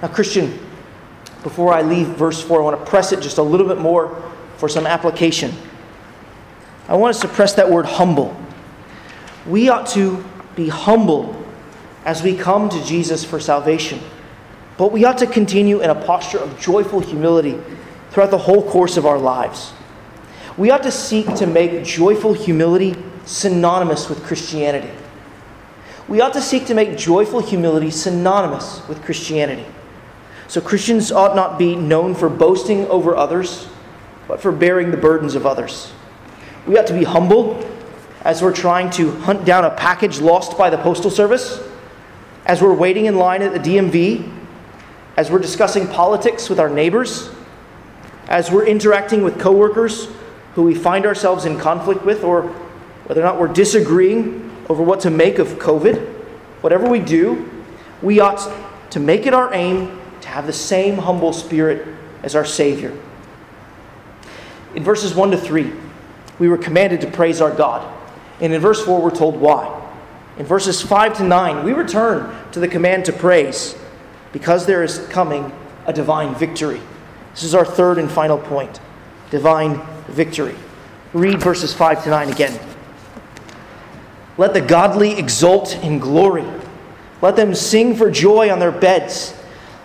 Now, 0.00 0.08
Christian, 0.08 0.58
before 1.42 1.72
I 1.72 1.82
leave 1.82 2.08
verse 2.08 2.42
4, 2.42 2.60
I 2.60 2.64
want 2.64 2.78
to 2.78 2.90
press 2.90 3.12
it 3.12 3.20
just 3.20 3.38
a 3.38 3.42
little 3.42 3.66
bit 3.66 3.78
more 3.78 4.22
for 4.56 4.68
some 4.68 4.86
application. 4.86 5.52
I 6.88 6.96
want 6.96 7.16
us 7.16 7.22
to 7.22 7.28
press 7.28 7.54
that 7.54 7.70
word 7.70 7.86
humble 7.86 8.36
we 9.46 9.68
ought 9.68 9.86
to 9.88 10.24
be 10.56 10.68
humble 10.68 11.36
as 12.04 12.22
we 12.22 12.36
come 12.36 12.68
to 12.68 12.84
Jesus 12.84 13.24
for 13.24 13.40
salvation. 13.40 14.00
but 14.76 14.90
we 14.90 15.04
ought 15.04 15.18
to 15.18 15.26
continue 15.26 15.80
in 15.82 15.90
a 15.90 15.94
posture 15.94 16.38
of 16.38 16.58
joyful 16.58 16.98
humility 16.98 17.56
throughout 18.10 18.32
the 18.32 18.38
whole 18.38 18.68
course 18.68 18.96
of 18.96 19.06
our 19.06 19.18
lives. 19.18 19.72
We 20.56 20.70
ought 20.70 20.84
to 20.84 20.92
seek 20.92 21.34
to 21.36 21.46
make 21.46 21.84
joyful 21.84 22.32
humility 22.32 22.94
synonymous 23.24 24.08
with 24.08 24.22
Christianity. 24.22 24.90
We 26.06 26.20
ought 26.20 26.34
to 26.34 26.40
seek 26.40 26.66
to 26.66 26.74
make 26.74 26.96
joyful 26.96 27.40
humility 27.40 27.90
synonymous 27.90 28.86
with 28.86 29.02
Christianity. 29.02 29.66
So 30.46 30.60
Christians 30.60 31.10
ought 31.10 31.34
not 31.34 31.58
be 31.58 31.74
known 31.74 32.14
for 32.14 32.28
boasting 32.28 32.86
over 32.86 33.16
others, 33.16 33.66
but 34.28 34.40
for 34.40 34.52
bearing 34.52 34.90
the 34.90 34.96
burdens 34.96 35.34
of 35.34 35.44
others. 35.46 35.92
We 36.66 36.78
ought 36.78 36.86
to 36.86 36.94
be 36.94 37.04
humble 37.04 37.68
as 38.22 38.40
we're 38.40 38.52
trying 38.52 38.90
to 38.90 39.10
hunt 39.10 39.44
down 39.44 39.64
a 39.64 39.70
package 39.70 40.20
lost 40.20 40.56
by 40.56 40.70
the 40.70 40.78
Postal 40.78 41.10
Service, 41.10 41.60
as 42.46 42.62
we're 42.62 42.74
waiting 42.74 43.06
in 43.06 43.16
line 43.16 43.42
at 43.42 43.52
the 43.52 43.58
DMV, 43.58 44.30
as 45.16 45.30
we're 45.30 45.38
discussing 45.40 45.88
politics 45.88 46.48
with 46.48 46.60
our 46.60 46.68
neighbors, 46.68 47.30
as 48.28 48.50
we're 48.50 48.66
interacting 48.66 49.24
with 49.24 49.40
coworkers 49.40 50.08
who 50.54 50.62
we 50.62 50.74
find 50.74 51.04
ourselves 51.04 51.44
in 51.44 51.58
conflict 51.58 52.04
with, 52.04 52.24
or 52.24 52.42
whether 53.06 53.20
or 53.20 53.24
not 53.24 53.38
we're 53.38 53.48
disagreeing 53.48 54.50
over 54.68 54.82
what 54.82 55.00
to 55.00 55.10
make 55.10 55.38
of 55.38 55.48
COVID, 55.58 55.98
whatever 56.60 56.88
we 56.88 57.00
do, 57.00 57.50
we 58.02 58.20
ought 58.20 58.90
to 58.90 59.00
make 59.00 59.26
it 59.26 59.34
our 59.34 59.52
aim 59.52 60.00
to 60.20 60.28
have 60.28 60.46
the 60.46 60.52
same 60.52 60.96
humble 60.96 61.32
spirit 61.32 61.86
as 62.22 62.34
our 62.34 62.44
Savior. 62.44 62.96
In 64.74 64.82
verses 64.82 65.14
1 65.14 65.32
to 65.32 65.36
3, 65.36 65.72
we 66.38 66.48
were 66.48 66.58
commanded 66.58 67.00
to 67.02 67.10
praise 67.10 67.40
our 67.40 67.50
God. 67.50 67.92
And 68.40 68.52
in 68.52 68.60
verse 68.60 68.84
4, 68.84 69.00
we're 69.00 69.10
told 69.10 69.36
why. 69.36 69.80
In 70.38 70.46
verses 70.46 70.82
5 70.82 71.18
to 71.18 71.24
9, 71.24 71.64
we 71.64 71.72
return 71.72 72.34
to 72.52 72.60
the 72.60 72.68
command 72.68 73.04
to 73.04 73.12
praise 73.12 73.76
because 74.32 74.66
there 74.66 74.82
is 74.82 74.98
coming 75.08 75.52
a 75.86 75.92
divine 75.92 76.34
victory. 76.34 76.80
This 77.32 77.44
is 77.44 77.54
our 77.54 77.64
third 77.64 77.98
and 77.98 78.10
final 78.10 78.38
point 78.38 78.80
divine 79.34 79.80
victory. 80.06 80.54
Read 81.12 81.42
verses 81.42 81.74
5 81.74 82.04
to 82.04 82.10
9 82.10 82.28
again. 82.28 82.56
Let 84.38 84.54
the 84.54 84.60
godly 84.60 85.18
exult 85.18 85.74
in 85.82 85.98
glory. 85.98 86.44
Let 87.20 87.34
them 87.34 87.52
sing 87.52 87.96
for 87.96 88.12
joy 88.12 88.52
on 88.52 88.60
their 88.60 88.70
beds. 88.70 89.36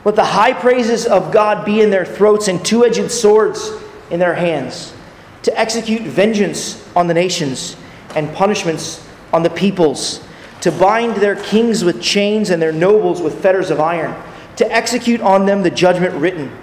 Let 0.05 0.15
the 0.15 0.23
high 0.23 0.53
praises 0.53 1.07
of 1.07 1.31
God 1.31 1.65
be 1.65 1.81
in 1.81 1.89
their 1.89 2.05
throats 2.05 2.47
and 2.47 2.63
two 2.63 2.85
edged 2.85 3.09
swords 3.09 3.71
in 4.11 4.19
their 4.19 4.35
hands, 4.35 4.93
to 5.41 5.59
execute 5.59 6.03
vengeance 6.03 6.87
on 6.95 7.07
the 7.07 7.15
nations 7.15 7.75
and 8.15 8.31
punishments 8.35 9.03
on 9.33 9.41
the 9.41 9.49
peoples, 9.49 10.23
to 10.61 10.71
bind 10.71 11.15
their 11.15 11.35
kings 11.35 11.83
with 11.83 12.03
chains 12.03 12.51
and 12.51 12.61
their 12.61 12.71
nobles 12.71 13.19
with 13.19 13.41
fetters 13.41 13.71
of 13.71 13.79
iron, 13.79 14.15
to 14.57 14.71
execute 14.71 15.21
on 15.21 15.47
them 15.47 15.63
the 15.63 15.71
judgment 15.71 16.13
written. 16.13 16.55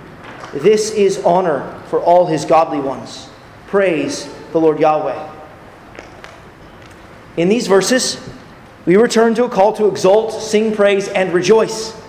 This 0.52 0.92
is 0.92 1.18
honor 1.24 1.82
for 1.88 2.00
all 2.00 2.26
his 2.26 2.44
godly 2.44 2.80
ones. 2.80 3.28
Praise 3.66 4.32
the 4.52 4.60
Lord 4.60 4.78
Yahweh. 4.78 5.32
In 7.36 7.48
these 7.48 7.66
verses, 7.66 8.28
we 8.86 8.96
return 8.96 9.34
to 9.34 9.44
a 9.44 9.48
call 9.48 9.72
to 9.74 9.88
exult, 9.88 10.32
sing 10.32 10.74
praise, 10.74 11.08
and 11.08 11.32
rejoice. 11.32 12.00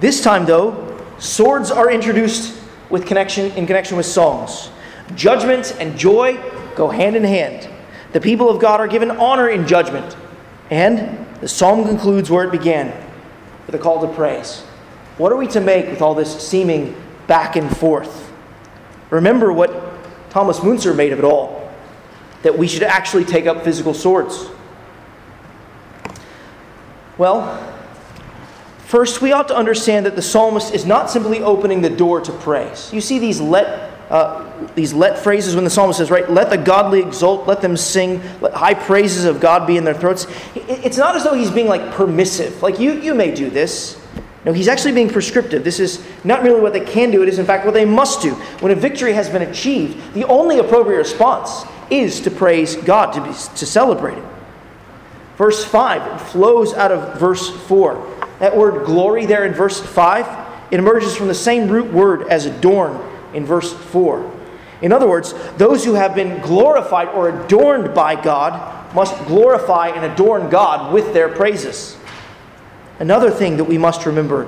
This 0.00 0.22
time, 0.22 0.46
though, 0.46 0.98
swords 1.18 1.70
are 1.70 1.90
introduced 1.90 2.58
with 2.88 3.06
connection, 3.06 3.52
in 3.52 3.66
connection 3.66 3.96
with 3.96 4.06
songs. 4.06 4.70
Judgment 5.14 5.76
and 5.78 5.98
joy 5.98 6.40
go 6.74 6.88
hand 6.88 7.16
in 7.16 7.24
hand. 7.24 7.68
The 8.12 8.20
people 8.20 8.48
of 8.48 8.60
God 8.60 8.80
are 8.80 8.88
given 8.88 9.10
honor 9.10 9.48
in 9.48 9.66
judgment. 9.66 10.16
And 10.70 11.26
the 11.40 11.48
psalm 11.48 11.84
concludes 11.84 12.30
where 12.30 12.44
it 12.44 12.50
began 12.50 12.92
with 13.66 13.74
a 13.74 13.78
call 13.78 14.00
to 14.06 14.12
praise. 14.12 14.62
What 15.18 15.32
are 15.32 15.36
we 15.36 15.46
to 15.48 15.60
make 15.60 15.88
with 15.88 16.00
all 16.00 16.14
this 16.14 16.40
seeming 16.40 16.96
back 17.26 17.56
and 17.56 17.76
forth? 17.76 18.29
Remember 19.10 19.52
what 19.52 19.70
Thomas 20.30 20.62
Munzer 20.62 20.94
made 20.94 21.12
of 21.12 21.18
it 21.18 21.24
all 21.24 21.70
that 22.42 22.56
we 22.56 22.66
should 22.66 22.82
actually 22.82 23.24
take 23.24 23.46
up 23.46 23.64
physical 23.64 23.92
swords. 23.92 24.48
Well, 27.18 27.74
first 28.86 29.20
we 29.20 29.32
ought 29.32 29.48
to 29.48 29.56
understand 29.56 30.06
that 30.06 30.16
the 30.16 30.22
psalmist 30.22 30.72
is 30.72 30.86
not 30.86 31.10
simply 31.10 31.42
opening 31.42 31.82
the 31.82 31.90
door 31.90 32.20
to 32.22 32.32
praise. 32.32 32.90
You 32.92 33.00
see 33.00 33.18
these 33.18 33.40
let 33.40 33.90
uh, 34.10 34.66
these 34.74 34.92
let 34.92 35.18
phrases 35.18 35.54
when 35.54 35.62
the 35.62 35.70
psalmist 35.70 35.98
says, 35.98 36.10
right, 36.10 36.28
let 36.28 36.50
the 36.50 36.56
godly 36.56 37.00
exult, 37.00 37.46
let 37.46 37.60
them 37.60 37.76
sing, 37.76 38.20
let 38.40 38.52
high 38.52 38.74
praises 38.74 39.24
of 39.24 39.38
God 39.38 39.68
be 39.68 39.76
in 39.76 39.84
their 39.84 39.94
throats. 39.94 40.26
It's 40.56 40.96
not 40.96 41.14
as 41.14 41.22
though 41.22 41.34
he's 41.34 41.50
being 41.50 41.68
like 41.68 41.92
permissive, 41.92 42.60
like 42.60 42.80
you, 42.80 42.94
you 42.94 43.14
may 43.14 43.32
do 43.32 43.50
this. 43.50 43.99
No, 44.44 44.52
he's 44.52 44.68
actually 44.68 44.92
being 44.92 45.10
prescriptive. 45.10 45.64
This 45.64 45.80
is 45.80 46.04
not 46.24 46.42
really 46.42 46.60
what 46.60 46.72
they 46.72 46.84
can 46.84 47.10
do, 47.10 47.22
it 47.22 47.28
is 47.28 47.38
in 47.38 47.46
fact 47.46 47.64
what 47.64 47.74
they 47.74 47.84
must 47.84 48.22
do. 48.22 48.34
When 48.60 48.72
a 48.72 48.74
victory 48.74 49.12
has 49.12 49.28
been 49.28 49.42
achieved, 49.42 50.14
the 50.14 50.24
only 50.24 50.58
appropriate 50.58 50.98
response 50.98 51.64
is 51.90 52.20
to 52.20 52.30
praise 52.30 52.76
God, 52.76 53.12
to, 53.12 53.20
be, 53.20 53.28
to 53.30 53.66
celebrate 53.66 54.16
it. 54.16 54.24
Verse 55.36 55.64
5 55.64 56.30
flows 56.30 56.72
out 56.74 56.92
of 56.92 57.18
verse 57.18 57.50
4. 57.66 58.26
That 58.38 58.56
word 58.56 58.86
glory 58.86 59.26
there 59.26 59.44
in 59.44 59.52
verse 59.52 59.80
5, 59.80 60.72
it 60.72 60.78
emerges 60.78 61.16
from 61.16 61.28
the 61.28 61.34
same 61.34 61.68
root 61.68 61.92
word 61.92 62.28
as 62.28 62.46
adorn 62.46 62.98
in 63.34 63.44
verse 63.44 63.72
4. 63.72 64.38
In 64.82 64.92
other 64.92 65.08
words, 65.08 65.34
those 65.56 65.84
who 65.84 65.94
have 65.94 66.14
been 66.14 66.40
glorified 66.40 67.08
or 67.08 67.28
adorned 67.28 67.94
by 67.94 68.20
God 68.20 68.94
must 68.94 69.16
glorify 69.26 69.88
and 69.88 70.10
adorn 70.10 70.48
God 70.48 70.92
with 70.92 71.12
their 71.12 71.28
praises. 71.28 71.96
Another 73.00 73.30
thing 73.30 73.56
that 73.56 73.64
we 73.64 73.78
must 73.78 74.06
remember 74.06 74.46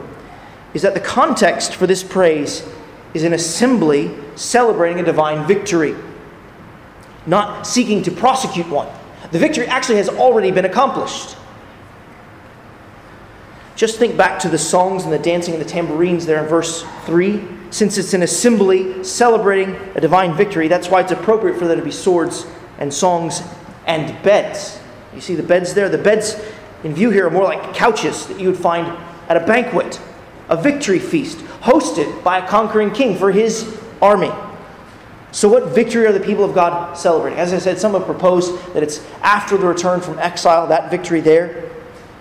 is 0.75 0.83
that 0.83 0.95
the 0.95 1.01
context 1.01 1.75
for 1.75 1.87
this 1.87 2.05
praise 2.05 2.69
is 3.15 3.25
an 3.25 3.33
assembly 3.33 4.15
celebrating 4.37 5.01
a 5.01 5.03
divine 5.03 5.47
victory, 5.47 5.95
not 7.27 7.67
seeking 7.67 8.03
to 8.03 8.11
prosecute 8.11 8.69
one. 8.69 8.89
The 9.33 9.39
victory 9.39 9.67
actually 9.67 9.97
has 9.97 10.09
already 10.09 10.51
been 10.51 10.67
accomplished. 10.67 11.37
Just 13.75 13.99
think 13.99 14.17
back 14.17 14.39
to 14.41 14.49
the 14.49 14.59
songs 14.59 15.05
and 15.05 15.13
the 15.13 15.19
dancing 15.19 15.55
and 15.55 15.63
the 15.63 15.69
tambourines 15.69 16.27
there 16.27 16.43
in 16.43 16.49
verse 16.49 16.85
3. 17.07 17.43
Since 17.71 17.97
it's 17.97 18.13
an 18.13 18.23
assembly 18.23 19.03
celebrating 19.03 19.75
a 19.95 20.01
divine 20.01 20.37
victory, 20.37 20.69
that's 20.69 20.89
why 20.89 21.01
it's 21.01 21.13
appropriate 21.13 21.59
for 21.59 21.67
there 21.67 21.77
to 21.77 21.83
be 21.83 21.91
swords 21.91 22.47
and 22.79 22.93
songs 22.93 23.43
and 23.87 24.23
beds. 24.23 24.79
You 25.15 25.23
see 25.23 25.35
the 25.35 25.43
beds 25.43 25.73
there? 25.73 25.89
The 25.89 25.99
beds 25.99 26.37
in 26.85 26.95
view 26.95 27.11
here 27.11 27.27
are 27.27 27.31
more 27.31 27.45
like 27.45 27.75
couches 27.75 28.27
that 28.27 28.41
you 28.41 28.49
would 28.49 28.59
find 28.59 28.87
at 29.29 29.37
a 29.37 29.47
banquet, 29.47 30.01
a 30.49 30.61
victory 30.61 30.99
feast 30.99 31.39
hosted 31.63 32.23
by 32.25 32.39
a 32.39 32.49
conquering 32.49 32.91
king 32.91 33.17
for 33.17 33.31
his 33.31 33.81
army. 34.01 34.33
So, 35.31 35.49
what 35.49 35.69
victory 35.69 36.05
are 36.07 36.13
the 36.13 36.21
people 36.21 36.45
of 36.45 36.55
God 36.55 36.95
celebrating? 36.95 37.39
As 37.39 37.55
I 37.55 37.59
said, 37.59 37.79
some 37.79 37.93
have 37.93 38.05
proposed 38.05 38.75
that 38.75 38.83
it's 38.83 39.03
after 39.23 39.57
the 39.57 39.67
return 39.67 40.01
from 40.01 40.19
exile, 40.19 40.67
that 40.67 40.91
victory 40.91 41.21
there. 41.21 41.71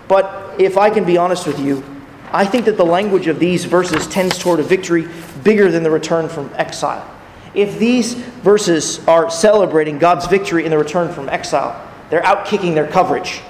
But 0.08 0.58
if 0.58 0.78
I 0.78 0.88
can 0.88 1.04
be 1.04 1.18
honest 1.18 1.46
with 1.46 1.60
you, 1.60 1.84
I 2.32 2.46
think 2.46 2.64
that 2.64 2.78
the 2.78 2.86
language 2.86 3.26
of 3.26 3.38
these 3.38 3.66
verses 3.66 4.06
tends 4.06 4.38
toward 4.38 4.60
a 4.60 4.62
victory 4.62 5.08
bigger 5.44 5.70
than 5.70 5.82
the 5.82 5.90
return 5.90 6.28
from 6.28 6.50
exile. 6.54 7.06
If 7.54 7.78
these 7.78 8.14
verses 8.14 9.06
are 9.06 9.30
celebrating 9.30 9.98
God's 9.98 10.26
victory 10.26 10.64
in 10.64 10.70
the 10.70 10.78
return 10.78 11.12
from 11.12 11.28
exile, 11.28 11.78
they're 12.08 12.24
out 12.24 12.46
kicking 12.46 12.74
their 12.74 12.86
coverage. 12.86 13.42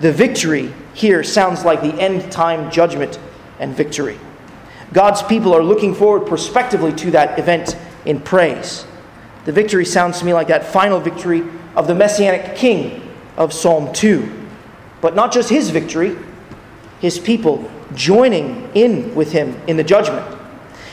The 0.00 0.12
victory 0.12 0.72
here 0.94 1.22
sounds 1.22 1.64
like 1.64 1.80
the 1.80 1.94
end 1.94 2.30
time 2.32 2.70
judgment 2.70 3.18
and 3.58 3.74
victory. 3.74 4.18
God's 4.92 5.22
people 5.22 5.54
are 5.54 5.62
looking 5.62 5.94
forward 5.94 6.26
prospectively 6.26 6.92
to 6.94 7.10
that 7.12 7.38
event 7.38 7.76
in 8.04 8.20
praise. 8.20 8.84
The 9.44 9.52
victory 9.52 9.84
sounds 9.84 10.18
to 10.18 10.24
me 10.24 10.34
like 10.34 10.48
that 10.48 10.66
final 10.66 11.00
victory 11.00 11.42
of 11.74 11.86
the 11.86 11.94
messianic 11.94 12.56
king 12.56 13.08
of 13.36 13.52
Psalm 13.52 13.92
2. 13.92 14.40
But 15.00 15.14
not 15.14 15.32
just 15.32 15.48
his 15.48 15.70
victory, 15.70 16.16
his 17.00 17.18
people 17.18 17.68
joining 17.94 18.70
in 18.74 19.14
with 19.14 19.32
him 19.32 19.60
in 19.66 19.76
the 19.76 19.84
judgment. 19.84 20.24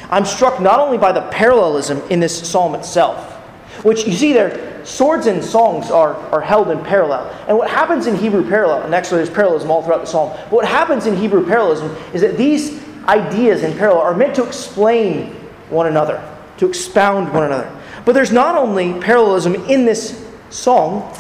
I'm 0.10 0.26
struck 0.26 0.60
not 0.60 0.80
only 0.80 0.98
by 0.98 1.12
the 1.12 1.22
parallelism 1.30 2.02
in 2.10 2.20
this 2.20 2.50
psalm 2.50 2.74
itself, 2.74 3.36
which 3.84 4.08
you 4.08 4.14
see 4.14 4.34
there, 4.34 4.69
swords 4.86 5.28
and 5.28 5.44
songs 5.44 5.92
are, 5.92 6.16
are 6.32 6.42
held 6.42 6.70
in 6.70 6.84
parallel. 6.84 7.30
And 7.48 7.58
what 7.58 7.70
happens 7.70 8.08
in 8.08 8.16
Hebrew 8.16 8.48
parallel, 8.48 8.84
and 8.84 8.94
actually 8.96 9.18
there's 9.18 9.30
parallelism 9.30 9.72
all 9.72 9.84
throughout 9.84 10.02
the 10.02 10.08
psalm, 10.08 10.32
but 10.44 10.52
what 10.52 10.66
happens 10.66 11.06
in 11.06 11.16
Hebrew 11.16 11.46
parallelism 11.46 11.96
is 12.14 12.22
that 12.22 12.38
these 12.38 12.82
ideas 13.08 13.64
in 13.64 13.78
parallel 13.78 14.02
are 14.02 14.16
meant 14.16 14.36
to 14.36 14.46
explain 14.46 15.34
one 15.70 15.88
another, 15.88 16.24
to 16.58 16.68
expound 16.68 17.34
one 17.34 17.44
another. 17.44 17.76
But 18.06 18.14
there's 18.14 18.32
not 18.32 18.56
only 18.56 19.00
parallelism 19.00 19.56
in 19.56 19.86
this 19.86 20.26
song, 20.50 21.14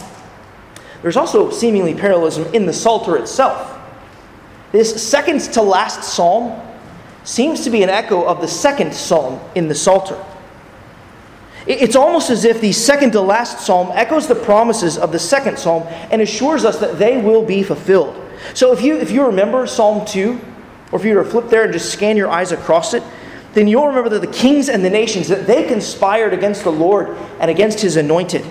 there's 1.02 1.18
also 1.18 1.50
seemingly 1.50 1.94
parallelism 1.94 2.46
in 2.54 2.66
the 2.66 2.74
Psalter 2.74 3.18
itself. 3.18 3.80
This 4.72 5.02
second 5.02 5.40
to 5.54 5.62
last 5.62 6.04
psalm 6.04 6.60
seems 7.24 7.64
to 7.64 7.70
be 7.70 7.84
an 7.84 7.90
echo 7.90 8.24
of 8.24 8.42
the 8.42 8.48
second 8.48 8.94
psalm 8.94 9.40
in 9.56 9.68
the 9.68 9.76
Psalter. 9.76 10.24
It's 11.68 11.96
almost 11.96 12.30
as 12.30 12.46
if 12.46 12.62
the 12.62 12.72
second 12.72 13.12
to 13.12 13.22
last 13.22 13.66
psalm 13.66 13.92
echoes 13.94 14.28
the 14.28 14.36
promises 14.36 14.98
of 14.98 15.12
the 15.12 15.20
second 15.20 15.60
psalm 15.60 15.84
and 16.10 16.22
assures 16.22 16.66
us 16.66 16.80
that 16.80 16.98
they 16.98 17.22
will 17.22 17.44
be 17.44 17.64
fulfilled. 17.64 18.16
So 18.54 18.72
if 18.72 18.82
you, 18.82 18.98
if 18.98 19.12
you 19.12 19.26
remember 19.26 19.68
Psalm 19.68 20.06
2, 20.06 20.40
or 20.92 21.00
if 21.00 21.06
you 21.06 21.16
were 21.16 21.24
to 21.24 21.30
flip 21.30 21.50
there 21.50 21.66
and 21.66 21.74
just 21.74 21.92
scan 21.92 22.18
your 22.18 22.30
eyes 22.30 22.52
across 22.52 22.94
it, 22.94 23.04
then 23.54 23.68
you'll 23.68 23.88
remember 23.88 24.10
that 24.10 24.22
the 24.22 24.28
kings 24.28 24.70
and 24.70 24.84
the 24.84 24.90
nations 24.90 25.28
that 25.28 25.48
they 25.48 25.68
conspired 25.68 26.34
against 26.34 26.64
the 26.64 26.72
Lord 26.72 27.18
and 27.40 27.50
against 27.50 27.82
his 27.82 27.96
anointed. 27.96 28.46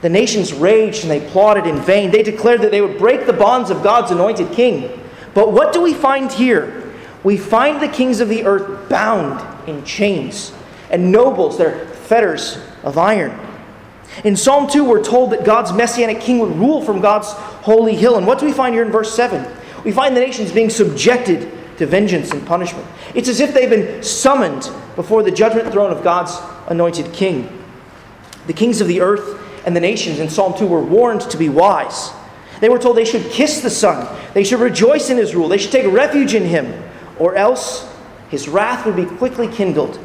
The 0.00 0.08
nations 0.08 0.52
raged 0.52 1.02
and 1.02 1.10
they 1.10 1.26
plotted 1.30 1.66
in 1.66 1.80
vain. 1.80 2.10
They 2.10 2.22
declared 2.22 2.60
that 2.62 2.70
they 2.70 2.80
would 2.80 2.98
break 2.98 3.26
the 3.26 3.32
bonds 3.32 3.70
of 3.70 3.82
God's 3.82 4.10
anointed 4.10 4.52
king. 4.52 5.00
But 5.32 5.52
what 5.52 5.72
do 5.72 5.80
we 5.80 5.94
find 5.94 6.30
here? 6.30 6.92
We 7.22 7.38
find 7.38 7.80
the 7.80 7.88
kings 7.88 8.20
of 8.20 8.28
the 8.28 8.44
earth 8.44 8.88
bound 8.88 9.68
in 9.68 9.84
chains, 9.84 10.52
and 10.94 11.10
nobles 11.10 11.58
their 11.58 11.86
fetters 11.86 12.56
of 12.84 12.96
iron. 12.96 13.36
In 14.22 14.36
Psalm 14.36 14.68
2, 14.70 14.84
we're 14.84 15.02
told 15.02 15.30
that 15.32 15.44
God's 15.44 15.72
messianic 15.72 16.20
king 16.20 16.38
would 16.38 16.54
rule 16.54 16.82
from 16.82 17.00
God's 17.00 17.32
holy 17.32 17.96
hill. 17.96 18.16
And 18.16 18.28
what 18.28 18.38
do 18.38 18.46
we 18.46 18.52
find 18.52 18.72
here 18.76 18.84
in 18.84 18.92
verse 18.92 19.12
7? 19.12 19.44
We 19.82 19.90
find 19.90 20.16
the 20.16 20.20
nations 20.20 20.52
being 20.52 20.70
subjected 20.70 21.50
to 21.78 21.86
vengeance 21.86 22.30
and 22.30 22.46
punishment. 22.46 22.86
It's 23.12 23.28
as 23.28 23.40
if 23.40 23.52
they've 23.52 23.68
been 23.68 24.04
summoned 24.04 24.70
before 24.94 25.24
the 25.24 25.32
judgment 25.32 25.72
throne 25.72 25.90
of 25.90 26.04
God's 26.04 26.38
anointed 26.70 27.12
king. 27.12 27.64
The 28.46 28.52
kings 28.52 28.80
of 28.80 28.86
the 28.86 29.00
earth 29.00 29.40
and 29.66 29.74
the 29.74 29.80
nations 29.80 30.20
in 30.20 30.30
Psalm 30.30 30.56
2 30.56 30.64
were 30.64 30.84
warned 30.84 31.22
to 31.22 31.36
be 31.36 31.48
wise. 31.48 32.12
They 32.60 32.68
were 32.68 32.78
told 32.78 32.96
they 32.96 33.04
should 33.04 33.32
kiss 33.32 33.62
the 33.62 33.70
Son, 33.70 34.16
they 34.32 34.44
should 34.44 34.60
rejoice 34.60 35.10
in 35.10 35.16
his 35.16 35.34
rule, 35.34 35.48
they 35.48 35.58
should 35.58 35.72
take 35.72 35.92
refuge 35.92 36.34
in 36.34 36.44
him, 36.44 36.84
or 37.18 37.34
else 37.34 37.92
his 38.28 38.48
wrath 38.48 38.86
would 38.86 38.94
be 38.94 39.06
quickly 39.06 39.48
kindled. 39.48 39.98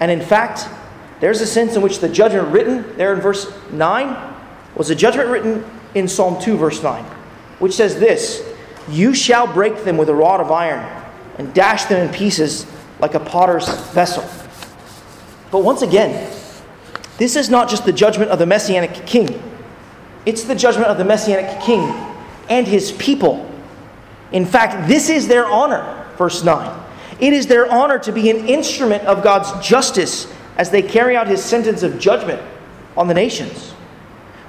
And 0.00 0.10
in 0.10 0.20
fact, 0.20 0.68
there's 1.20 1.40
a 1.40 1.46
sense 1.46 1.76
in 1.76 1.82
which 1.82 2.00
the 2.00 2.08
judgment 2.08 2.48
written 2.48 2.96
there 2.96 3.14
in 3.14 3.20
verse 3.20 3.52
9 3.70 4.34
was 4.74 4.90
a 4.90 4.94
judgment 4.94 5.30
written 5.30 5.64
in 5.94 6.06
Psalm 6.06 6.40
2, 6.40 6.56
verse 6.58 6.82
9, 6.82 7.02
which 7.58 7.72
says 7.72 7.98
this 7.98 8.46
You 8.88 9.14
shall 9.14 9.50
break 9.50 9.84
them 9.84 9.96
with 9.96 10.08
a 10.08 10.14
rod 10.14 10.40
of 10.40 10.50
iron 10.50 10.84
and 11.38 11.52
dash 11.54 11.84
them 11.84 12.06
in 12.06 12.12
pieces 12.12 12.66
like 12.98 13.14
a 13.14 13.20
potter's 13.20 13.68
vessel. 13.92 14.28
But 15.50 15.60
once 15.60 15.82
again, 15.82 16.30
this 17.18 17.36
is 17.36 17.48
not 17.48 17.70
just 17.70 17.86
the 17.86 17.92
judgment 17.92 18.30
of 18.30 18.38
the 18.38 18.46
Messianic 18.46 19.06
king, 19.06 19.42
it's 20.26 20.44
the 20.44 20.54
judgment 20.54 20.88
of 20.88 20.98
the 20.98 21.04
Messianic 21.04 21.62
king 21.62 21.80
and 22.50 22.66
his 22.66 22.92
people. 22.92 23.50
In 24.32 24.44
fact, 24.44 24.88
this 24.88 25.08
is 25.08 25.28
their 25.28 25.46
honor, 25.46 26.06
verse 26.18 26.42
9. 26.42 26.85
It 27.18 27.32
is 27.32 27.46
their 27.46 27.70
honor 27.70 27.98
to 28.00 28.12
be 28.12 28.30
an 28.30 28.46
instrument 28.46 29.04
of 29.04 29.22
God's 29.22 29.66
justice 29.66 30.32
as 30.56 30.70
they 30.70 30.82
carry 30.82 31.16
out 31.16 31.28
his 31.28 31.42
sentence 31.42 31.82
of 31.82 31.98
judgment 31.98 32.42
on 32.96 33.08
the 33.08 33.14
nations. 33.14 33.74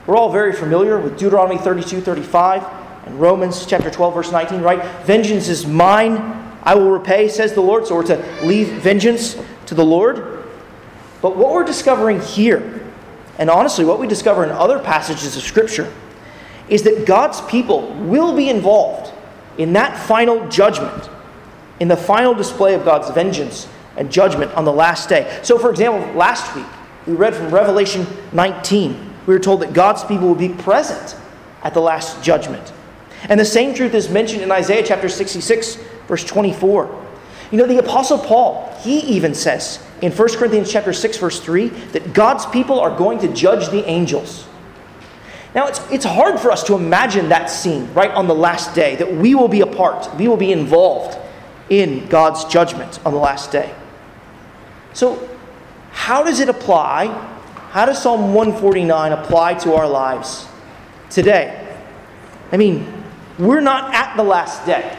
We're 0.06 0.16
all 0.16 0.32
very 0.32 0.54
familiar 0.54 1.00
with 1.00 1.18
Deuteronomy 1.18 1.58
32 1.58 2.02
35 2.02 2.66
and 3.08 3.20
Romans 3.20 3.66
chapter 3.66 3.90
12, 3.90 4.14
verse 4.14 4.32
19, 4.32 4.62
right? 4.62 4.84
Vengeance 5.06 5.48
is 5.48 5.66
mine, 5.66 6.18
I 6.64 6.76
will 6.76 6.92
repay, 6.92 7.30
says 7.30 7.54
the 7.54 7.62
Lord. 7.62 7.88
So 7.88 7.96
we're 7.96 8.04
to 8.08 8.24
leave 8.44 8.68
vengeance 8.70 9.38
to 9.68 9.76
the 9.76 9.86
Lord. 9.86 10.44
But 11.22 11.36
what 11.36 11.52
we're 11.52 11.64
discovering 11.64 12.22
here, 12.22 12.86
and 13.38 13.50
honestly, 13.50 13.86
what 13.86 14.00
we 14.00 14.08
discover 14.08 14.44
in 14.44 14.50
other 14.50 14.80
passages 14.80 15.36
of 15.36 15.44
Scripture, 15.44 15.92
is 16.70 16.84
that 16.84 17.06
God's 17.06 17.42
people 17.42 17.94
will 17.94 18.36
be 18.36 18.50
involved 18.50 19.14
in 19.58 19.74
that 19.74 19.98
final 19.98 20.48
judgment, 20.50 21.10
in 21.80 21.88
the 21.88 21.98
final 21.98 22.34
display 22.34 22.74
of 22.74 22.84
God's 22.84 23.10
vengeance 23.12 23.68
and 23.98 24.12
judgment 24.12 24.54
on 24.54 24.66
the 24.66 24.72
last 24.72 25.10
day. 25.10 25.40
So, 25.44 25.58
for 25.58 25.70
example, 25.70 26.14
last 26.16 26.56
week, 26.56 26.66
we 27.06 27.14
read 27.14 27.36
from 27.36 27.54
Revelation 27.54 28.06
19. 28.32 29.14
We 29.26 29.34
were 29.34 29.40
told 29.40 29.62
that 29.62 29.74
God's 29.74 30.04
people 30.04 30.28
will 30.28 30.36
be 30.36 30.50
present 30.50 31.16
at 31.64 31.74
the 31.74 31.82
last 31.82 32.24
judgment. 32.24 32.74
And 33.24 33.40
the 33.40 33.46
same 33.46 33.74
truth 33.74 33.94
is 33.94 34.10
mentioned 34.10 34.42
in 34.42 34.52
Isaiah 34.52 34.84
chapter 34.86 35.10
66, 35.10 35.76
verse 36.08 36.24
24. 36.24 37.06
You 37.52 37.58
know, 37.58 37.66
the 37.66 37.80
Apostle 37.80 38.20
Paul, 38.20 38.74
he 38.82 39.00
even 39.00 39.34
says 39.34 39.84
in 40.02 40.12
1 40.12 40.28
Corinthians 40.36 40.72
chapter 40.72 40.94
6, 40.94 41.18
verse 41.18 41.40
3, 41.40 41.68
that 41.68 42.14
God's 42.14 42.46
people 42.46 42.80
are 42.80 42.96
going 42.96 43.20
to 43.20 43.28
judge 43.34 43.70
the 43.70 43.84
angels. 43.86 44.48
Now, 45.56 45.68
it's, 45.68 45.80
it's 45.90 46.06
hard 46.06 46.40
for 46.40 46.52
us 46.52 46.64
to 46.66 46.76
imagine 46.76 47.30
that 47.30 47.50
scene 47.50 47.92
right 47.94 48.12
on 48.12 48.28
the 48.28 48.36
last 48.36 48.76
day, 48.76 48.96
that 48.98 49.12
we 49.12 49.34
will 49.34 49.48
be 49.48 49.62
a 49.62 49.66
part, 49.66 50.14
we 50.18 50.28
will 50.28 50.38
be 50.38 50.52
involved 50.52 51.18
in 51.70 52.08
God's 52.08 52.46
judgment 52.46 53.00
on 53.06 53.14
the 53.14 53.20
last 53.20 53.52
day. 53.52 53.74
So, 54.94 55.28
how 55.92 56.24
does 56.24 56.40
it 56.40 56.50
apply? 56.50 57.08
How 57.72 57.86
does 57.86 58.02
Psalm 58.02 58.34
149 58.34 59.12
apply 59.12 59.56
to 59.56 59.74
our 59.74 59.88
lives 59.88 60.48
today? 61.10 61.76
I 62.52 62.58
mean, 62.58 62.92
we're 63.38 63.62
not 63.62 63.94
at 63.94 64.16
the 64.16 64.24
last 64.24 64.66
day, 64.66 64.98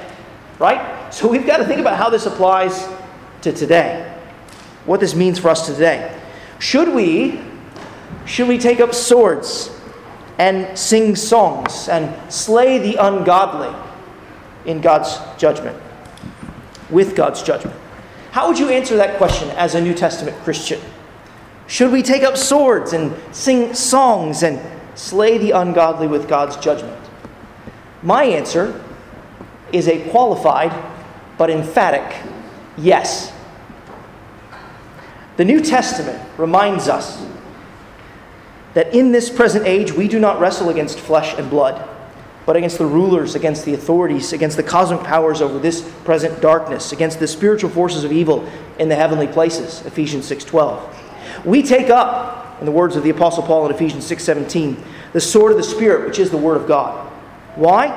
right? 0.59 1.13
So 1.13 1.29
we've 1.29 1.47
got 1.47 1.57
to 1.59 1.65
think 1.65 1.81
about 1.81 1.97
how 1.97 2.11
this 2.11 2.27
applies 2.27 2.87
to 3.43 3.53
today. 3.53 4.15
What 4.85 5.01
this 5.01 5.15
means 5.15 5.39
for 5.39 5.49
us 5.49 5.67
today. 5.67 6.17
Should 6.59 6.95
we 6.95 7.41
should 8.27 8.49
we 8.49 8.59
take 8.59 8.81
up 8.81 8.95
swords 8.95 9.71
and 10.39 10.79
sing 10.79 11.17
songs 11.17 11.89
and 11.89 12.33
slay 12.33 12.79
the 12.79 12.97
ungodly 12.97 13.75
in 14.67 14.81
God's 14.81 15.19
judgment? 15.39 15.81
With 16.91 17.15
God's 17.15 17.43
judgment. 17.43 17.77
How 18.31 18.49
would 18.49 18.59
you 18.59 18.69
answer 18.69 18.97
that 18.97 19.19
question 19.19 19.51
as 19.51 19.75
a 19.75 19.81
New 19.81 19.95
Testament 19.95 20.37
Christian? 20.39 20.81
Should 21.67 21.93
we 21.93 22.03
take 22.03 22.23
up 22.23 22.37
swords 22.37 22.93
and 22.93 23.15
sing 23.35 23.75
songs 23.75 24.43
and 24.43 24.61
slay 24.99 25.39
the 25.39 25.51
ungodly 25.51 26.07
with 26.07 26.29
God's 26.29 26.57
judgment? 26.57 26.99
My 28.03 28.25
answer 28.25 28.83
is 29.73 29.89
a 29.89 30.09
qualified 30.11 30.73
but 31.37 31.51
emphatic 31.51 32.17
yes. 32.77 33.33
The 35.37 35.45
New 35.45 35.61
Testament 35.61 36.21
reminds 36.39 36.89
us 36.89 37.25
that 38.75 38.95
in 38.95 39.13
this 39.13 39.31
present 39.31 39.67
age 39.67 39.93
we 39.93 40.09
do 40.09 40.19
not 40.19 40.41
wrestle 40.41 40.69
against 40.69 41.01
flesh 41.01 41.35
and 41.39 41.49
blood, 41.51 41.89
but 42.49 42.57
against 42.57 42.79
the 42.79 42.87
rulers, 42.87 43.35
against 43.35 43.67
the 43.67 43.75
authorities, 43.75 44.33
against 44.33 44.57
the 44.57 44.63
cosmic 44.63 45.03
powers 45.03 45.43
over 45.43 45.59
this 45.59 45.83
present 46.05 46.41
darkness, 46.41 46.93
against 46.93 47.21
the 47.21 47.29
spiritual 47.29 47.69
forces 47.69 48.05
of 48.05 48.11
evil 48.11 48.49
in 48.79 48.89
the 48.89 48.95
heavenly 48.95 49.27
places. 49.27 49.83
Ephesians 49.85 50.25
6:12. 50.25 50.81
We 51.45 51.63
take 51.63 51.91
up, 51.91 52.57
in 52.59 52.65
the 52.65 52.73
words 52.73 52.97
of 52.97 53.03
the 53.03 53.11
apostle 53.11 53.43
Paul 53.43 53.67
in 53.67 53.75
Ephesians 53.75 54.07
6:17, 54.07 54.83
the 55.13 55.21
sword 55.21 55.53
of 55.53 55.59
the 55.59 55.63
spirit, 55.63 56.07
which 56.07 56.19
is 56.19 56.31
the 56.31 56.39
word 56.39 56.57
of 56.57 56.67
God. 56.67 57.07
Why? 57.55 57.93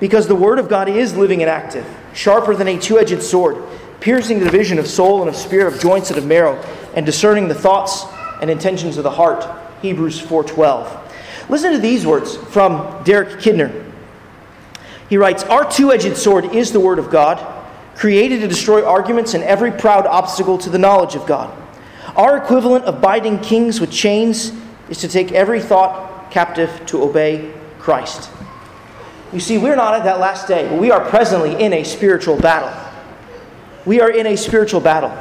Because 0.00 0.28
the 0.28 0.34
Word 0.34 0.58
of 0.58 0.70
God 0.70 0.88
is 0.88 1.14
living 1.14 1.42
and 1.42 1.50
active, 1.50 1.84
sharper 2.14 2.54
than 2.56 2.68
a 2.68 2.78
two 2.78 2.98
edged 2.98 3.22
sword, 3.22 3.58
piercing 4.00 4.38
the 4.38 4.46
division 4.46 4.78
of 4.78 4.86
soul 4.86 5.20
and 5.20 5.28
of 5.28 5.36
spirit, 5.36 5.74
of 5.74 5.78
joints 5.78 6.08
and 6.08 6.16
of 6.16 6.24
marrow, 6.24 6.58
and 6.94 7.04
discerning 7.04 7.48
the 7.48 7.54
thoughts 7.54 8.06
and 8.40 8.50
intentions 8.50 8.96
of 8.96 9.04
the 9.04 9.10
heart. 9.10 9.46
Hebrews 9.82 10.18
4:12. 10.18 10.86
Listen 11.48 11.72
to 11.72 11.78
these 11.78 12.06
words 12.06 12.36
from 12.36 13.02
Derek 13.04 13.40
Kidner. 13.40 13.72
He 15.08 15.16
writes, 15.16 15.44
"Our 15.44 15.64
two-edged 15.64 16.16
sword 16.16 16.54
is 16.54 16.72
the 16.72 16.80
word 16.80 16.98
of 16.98 17.10
God, 17.10 17.38
created 17.96 18.42
to 18.42 18.48
destroy 18.48 18.84
arguments 18.84 19.34
and 19.34 19.42
every 19.42 19.70
proud 19.70 20.06
obstacle 20.06 20.58
to 20.58 20.70
the 20.70 20.78
knowledge 20.78 21.14
of 21.14 21.26
God. 21.26 21.50
Our 22.16 22.36
equivalent 22.36 22.84
of 22.84 23.00
binding 23.00 23.38
kings 23.38 23.80
with 23.80 23.90
chains 23.90 24.52
is 24.90 24.98
to 24.98 25.08
take 25.08 25.32
every 25.32 25.60
thought 25.60 26.30
captive 26.30 26.70
to 26.86 27.02
obey 27.02 27.46
Christ." 27.80 28.28
You 29.32 29.40
see, 29.40 29.58
we're 29.58 29.76
not 29.76 29.94
at 29.94 30.04
that 30.04 30.20
last 30.20 30.48
day, 30.48 30.68
we 30.68 30.90
are 30.90 31.00
presently 31.00 31.54
in 31.54 31.72
a 31.72 31.84
spiritual 31.84 32.36
battle. 32.36 32.70
We 33.84 34.00
are 34.00 34.10
in 34.10 34.26
a 34.26 34.36
spiritual 34.36 34.80
battle, 34.80 35.12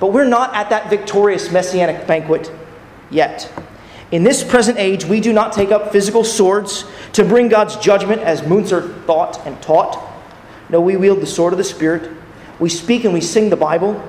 but 0.00 0.12
we're 0.12 0.24
not 0.24 0.54
at 0.54 0.70
that 0.70 0.90
victorious 0.90 1.50
messianic 1.50 2.06
banquet 2.06 2.50
yet. 3.10 3.48
In 4.12 4.22
this 4.22 4.44
present 4.44 4.78
age, 4.78 5.04
we 5.04 5.20
do 5.20 5.32
not 5.32 5.52
take 5.52 5.72
up 5.72 5.90
physical 5.90 6.22
swords 6.22 6.84
to 7.14 7.24
bring 7.24 7.48
God's 7.48 7.76
judgment 7.76 8.22
as 8.22 8.46
Munzer 8.46 8.88
thought 9.06 9.44
and 9.46 9.60
taught. 9.60 10.00
No, 10.68 10.80
we 10.80 10.96
wield 10.96 11.20
the 11.20 11.26
sword 11.26 11.52
of 11.52 11.58
the 11.58 11.64
Spirit. 11.64 12.12
We 12.60 12.68
speak 12.68 13.04
and 13.04 13.12
we 13.12 13.20
sing 13.20 13.50
the 13.50 13.56
Bible. 13.56 14.00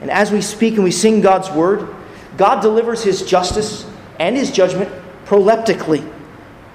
And 0.00 0.10
as 0.10 0.32
we 0.32 0.40
speak 0.40 0.74
and 0.74 0.82
we 0.82 0.90
sing 0.90 1.20
God's 1.20 1.50
word, 1.50 1.94
God 2.36 2.60
delivers 2.60 3.04
his 3.04 3.22
justice 3.22 3.88
and 4.18 4.36
his 4.36 4.50
judgment 4.50 4.90
proleptically 5.26 6.12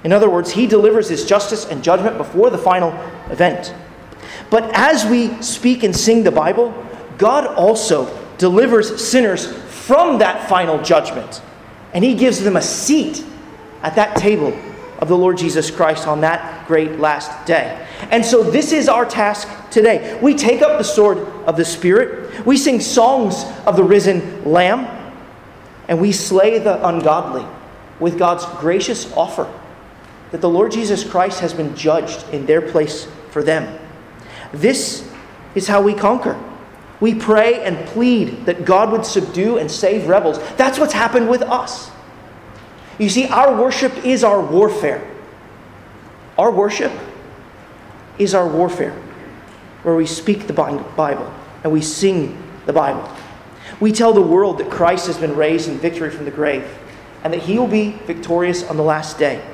in 0.04 0.12
other 0.12 0.28
words, 0.28 0.50
he 0.50 0.66
delivers 0.66 1.08
his 1.08 1.24
justice 1.24 1.66
and 1.66 1.82
judgment 1.82 2.18
before 2.18 2.50
the 2.50 2.58
final 2.58 2.90
event. 3.30 3.74
But 4.50 4.64
as 4.74 5.06
we 5.06 5.40
speak 5.42 5.82
and 5.82 5.94
sing 5.94 6.24
the 6.24 6.32
Bible, 6.32 6.74
God 7.18 7.46
also 7.46 8.18
delivers 8.38 9.06
sinners 9.06 9.52
from 9.52 10.18
that 10.18 10.48
final 10.48 10.82
judgment. 10.82 11.40
And 11.92 12.04
he 12.04 12.14
gives 12.14 12.40
them 12.40 12.56
a 12.56 12.62
seat 12.62 13.24
at 13.82 13.96
that 13.96 14.16
table 14.16 14.58
of 14.98 15.08
the 15.08 15.16
Lord 15.16 15.36
Jesus 15.36 15.70
Christ 15.70 16.06
on 16.06 16.20
that 16.20 16.66
great 16.66 16.98
last 16.98 17.46
day. 17.46 17.86
And 18.10 18.24
so, 18.24 18.42
this 18.42 18.72
is 18.72 18.88
our 18.88 19.04
task 19.04 19.48
today. 19.70 20.18
We 20.22 20.34
take 20.34 20.62
up 20.62 20.78
the 20.78 20.84
sword 20.84 21.18
of 21.46 21.56
the 21.56 21.64
Spirit, 21.64 22.46
we 22.46 22.56
sing 22.56 22.80
songs 22.80 23.44
of 23.66 23.76
the 23.76 23.84
risen 23.84 24.44
Lamb, 24.44 24.86
and 25.88 26.00
we 26.00 26.12
slay 26.12 26.58
the 26.58 26.86
ungodly 26.86 27.46
with 27.98 28.18
God's 28.18 28.44
gracious 28.60 29.12
offer 29.14 29.52
that 30.30 30.40
the 30.40 30.48
Lord 30.48 30.72
Jesus 30.72 31.04
Christ 31.04 31.40
has 31.40 31.52
been 31.52 31.76
judged 31.76 32.24
in 32.32 32.46
their 32.46 32.62
place 32.62 33.06
for 33.30 33.42
them. 33.42 33.78
This 34.52 35.08
is 35.54 35.68
how 35.68 35.82
we 35.82 35.94
conquer. 35.94 36.42
We 37.02 37.16
pray 37.16 37.64
and 37.64 37.84
plead 37.88 38.46
that 38.46 38.64
God 38.64 38.92
would 38.92 39.04
subdue 39.04 39.58
and 39.58 39.68
save 39.68 40.06
rebels. 40.06 40.38
That's 40.54 40.78
what's 40.78 40.92
happened 40.92 41.28
with 41.28 41.42
us. 41.42 41.90
You 42.96 43.08
see, 43.08 43.26
our 43.26 43.60
worship 43.60 44.06
is 44.06 44.22
our 44.22 44.40
warfare. 44.40 45.04
Our 46.38 46.52
worship 46.52 46.92
is 48.20 48.36
our 48.36 48.46
warfare, 48.46 48.92
where 49.82 49.96
we 49.96 50.06
speak 50.06 50.46
the 50.46 50.52
Bible 50.52 51.34
and 51.64 51.72
we 51.72 51.82
sing 51.82 52.40
the 52.66 52.72
Bible. 52.72 53.12
We 53.80 53.90
tell 53.90 54.12
the 54.12 54.22
world 54.22 54.58
that 54.58 54.70
Christ 54.70 55.08
has 55.08 55.18
been 55.18 55.34
raised 55.34 55.68
in 55.68 55.78
victory 55.78 56.10
from 56.10 56.24
the 56.24 56.30
grave 56.30 56.64
and 57.24 57.32
that 57.32 57.42
he 57.42 57.58
will 57.58 57.66
be 57.66 57.98
victorious 58.06 58.62
on 58.62 58.76
the 58.76 58.84
last 58.84 59.18
day. 59.18 59.44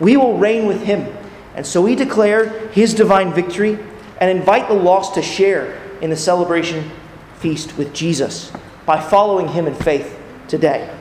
We 0.00 0.16
will 0.16 0.38
reign 0.38 0.64
with 0.64 0.80
him. 0.80 1.14
And 1.54 1.66
so 1.66 1.82
we 1.82 1.96
declare 1.96 2.48
his 2.70 2.94
divine 2.94 3.34
victory 3.34 3.78
and 4.22 4.30
invite 4.30 4.68
the 4.68 4.74
lost 4.74 5.16
to 5.16 5.22
share 5.22 5.82
in 6.00 6.10
the 6.10 6.16
celebration 6.16 6.90
feast 7.38 7.76
with 7.76 7.92
Jesus 7.92 8.52
by 8.86 9.00
following 9.00 9.48
him 9.48 9.66
in 9.66 9.74
faith 9.74 10.18
today. 10.48 10.92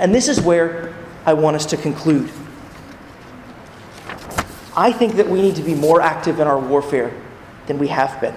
And 0.00 0.14
this 0.14 0.28
is 0.28 0.40
where 0.40 0.94
I 1.26 1.34
want 1.34 1.56
us 1.56 1.66
to 1.66 1.76
conclude. 1.76 2.30
I 4.76 4.92
think 4.92 5.14
that 5.14 5.28
we 5.28 5.42
need 5.42 5.56
to 5.56 5.62
be 5.62 5.74
more 5.74 6.00
active 6.00 6.40
in 6.40 6.46
our 6.46 6.58
warfare 6.58 7.12
than 7.66 7.78
we 7.78 7.88
have 7.88 8.20
been. 8.20 8.34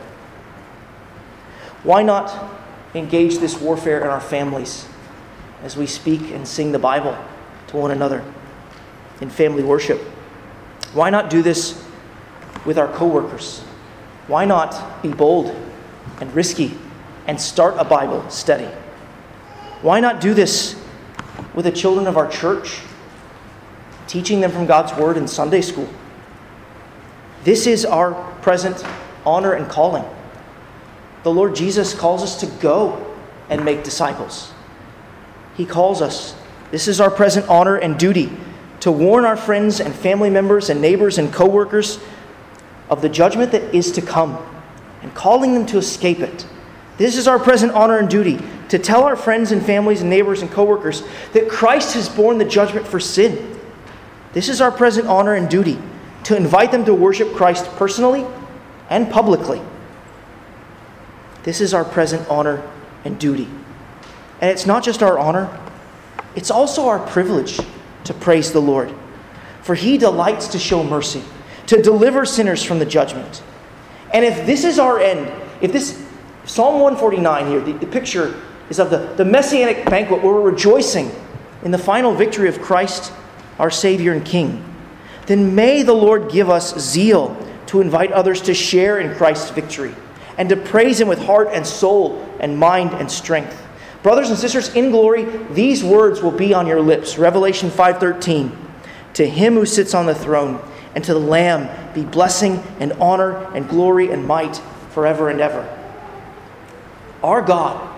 Why 1.84 2.02
not 2.02 2.52
engage 2.94 3.38
this 3.38 3.60
warfare 3.60 4.02
in 4.02 4.08
our 4.08 4.22
families 4.22 4.88
as 5.64 5.78
we 5.78 5.88
speak 5.88 6.32
and 6.32 6.48
sing 6.48 6.72
the 6.72 6.80
Bible 6.80 7.18
to 7.68 7.78
one 7.78 7.92
another 7.92 8.24
in 9.22 9.30
family 9.30 9.64
worship? 9.64 10.00
Why 10.94 11.10
not 11.10 11.30
do 11.30 11.42
this 11.42 11.84
with 12.66 12.78
our 12.78 12.88
coworkers? 12.94 13.62
Why 14.28 14.46
not 14.46 15.02
be 15.02 15.10
bold 15.10 15.56
and 16.24 16.34
risky 16.34 16.72
and 17.28 17.40
start 17.40 17.76
a 17.78 17.84
Bible 17.84 18.30
study? 18.30 18.70
Why 19.82 20.00
not 20.00 20.22
do 20.22 20.34
this 20.34 20.82
with 21.54 21.66
the 21.66 21.72
children 21.72 22.08
of 22.08 22.16
our 22.16 22.30
church, 22.30 22.80
teaching 24.08 24.40
them 24.40 24.50
from 24.50 24.66
God's 24.66 24.94
Word 24.94 25.18
in 25.18 25.28
Sunday 25.28 25.60
school? 25.60 25.90
This 27.44 27.68
is 27.68 27.84
our 27.84 28.14
present 28.42 28.86
honor 29.26 29.52
and 29.52 29.70
calling. 29.70 30.06
The 31.24 31.32
Lord 31.32 31.58
Jesus 31.58 31.94
calls 31.94 32.24
us 32.24 32.40
to 32.40 32.46
go 32.62 33.16
and 33.50 33.66
make 33.66 33.84
disciples. 33.84 34.54
He 35.56 35.66
calls 35.66 36.02
us. 36.02 36.36
This 36.72 36.88
is 36.88 37.02
our 37.02 37.12
present 37.12 37.50
honor 37.50 37.76
and 37.76 38.00
duty 38.00 38.32
to 38.80 38.94
warn 38.94 39.26
our 39.26 39.36
friends 39.36 39.82
and 39.82 39.94
family 39.94 40.30
members 40.30 40.70
and 40.70 40.82
neighbors 40.82 41.18
and 41.18 41.34
coworkers 41.34 42.00
of 42.90 43.02
the 43.02 43.10
judgment 43.10 43.52
that 43.52 43.76
is 43.76 43.92
to 43.92 44.02
come 44.02 44.38
and 45.04 45.14
calling 45.14 45.54
them 45.54 45.66
to 45.68 45.78
escape 45.78 46.20
it. 46.20 46.48
This 46.98 47.18
is 47.18 47.28
our 47.28 47.38
present 47.38 47.74
honor 47.74 48.00
and 48.00 48.10
duty 48.10 48.40
to 48.70 48.80
tell 48.80 49.04
our 49.04 49.16
friends 49.16 49.52
and 49.52 49.64
families 49.64 50.02
and 50.02 50.10
neighbors 50.10 50.42
and 50.42 50.50
coworkers 50.50 51.04
that 51.34 51.50
Christ 51.50 51.94
has 51.94 52.10
borne 52.10 52.38
the 52.38 52.46
judgment 52.46 52.88
for 52.88 53.00
sin. 53.00 53.60
This 54.32 54.50
is 54.50 54.62
our 54.62 54.72
present 54.72 55.08
honor 55.08 55.36
and 55.36 55.50
duty 55.50 55.78
to 56.24 56.36
invite 56.36 56.72
them 56.72 56.86
to 56.86 56.94
worship 56.94 57.34
Christ 57.34 57.66
personally 57.76 58.26
and 58.90 59.12
publicly. 59.12 59.62
This 61.44 61.62
is 61.62 61.74
our 61.74 61.84
present 61.86 62.28
honor 62.30 62.68
and 63.04 63.20
duty. 63.20 63.48
And 64.40 64.50
it's 64.50 64.66
not 64.66 64.84
just 64.84 65.04
our 65.04 65.20
honor, 65.20 65.60
it's 66.36 66.50
also 66.50 66.88
our 66.88 67.00
privilege 67.00 67.60
to 68.06 68.14
praise 68.14 68.52
the 68.52 68.62
Lord. 68.62 68.94
For 69.62 69.76
he 69.76 69.98
delights 69.98 70.48
to 70.50 70.60
show 70.60 70.84
mercy, 70.84 71.24
to 71.68 71.82
deliver 71.82 72.26
sinners 72.26 72.64
from 72.64 72.80
the 72.80 72.86
judgment. 72.86 73.44
And 74.14 74.24
if 74.24 74.46
this 74.46 74.64
is 74.64 74.80
our 74.80 75.00
end, 75.00 75.32
if 75.62 75.72
this 75.72 76.02
Psalm 76.46 76.80
149 76.82 77.48
here, 77.48 77.62
the, 77.62 77.74
the 77.74 77.88
picture 77.88 78.40
is 78.70 78.80
of 78.80 78.90
the, 78.90 79.14
the 79.16 79.26
messianic 79.26 79.86
banquet 79.86 80.22
where 80.22 80.34
we're 80.34 80.52
rejoicing 80.52 81.12
in 81.64 81.72
the 81.72 81.78
final 81.78 82.14
victory 82.14 82.48
of 82.48 82.62
Christ, 82.62 83.12
our 83.60 83.72
Savior 83.72 84.12
and 84.12 84.26
King, 84.26 84.64
then 85.26 85.56
may 85.56 85.84
the 85.84 85.94
Lord 85.94 86.32
give 86.32 86.50
us 86.50 86.78
zeal 86.80 87.38
to 87.68 87.82
invite 87.82 88.12
others 88.12 88.42
to 88.42 88.54
share 88.54 89.00
in 89.00 89.16
Christ's 89.16 89.50
victory 89.52 89.96
and 90.38 90.50
to 90.50 90.58
praise 90.58 91.00
him 91.00 91.08
with 91.08 91.20
heart 91.20 91.50
and 91.52 91.66
soul 91.66 92.28
and 92.40 92.58
mind 92.58 92.94
and 92.94 93.10
strength. 93.10 93.62
Brothers 94.02 94.30
and 94.30 94.38
sisters 94.38 94.76
in 94.76 94.92
glory, 94.92 95.26
these 95.52 95.84
words 95.84 96.22
will 96.22 96.32
be 96.32 96.54
on 96.54 96.68
your 96.68 96.82
lips. 96.82 97.18
Revelation 97.18 97.70
5:13. 97.70 98.52
To 99.14 99.28
him 99.28 99.54
who 99.54 99.66
sits 99.66 99.94
on 99.94 100.08
the 100.08 100.16
throne 100.16 100.60
and 100.96 101.04
to 101.04 101.14
the 101.14 101.20
lamb 101.20 101.94
be 101.94 102.04
blessing 102.04 102.64
and 102.80 102.94
honor 102.94 103.38
and 103.56 103.68
glory 103.68 104.12
and 104.12 104.26
might 104.26 104.58
forever 104.92 105.30
and 105.30 105.42
ever. 105.42 105.68
Our 107.24 107.42
God 107.42 107.90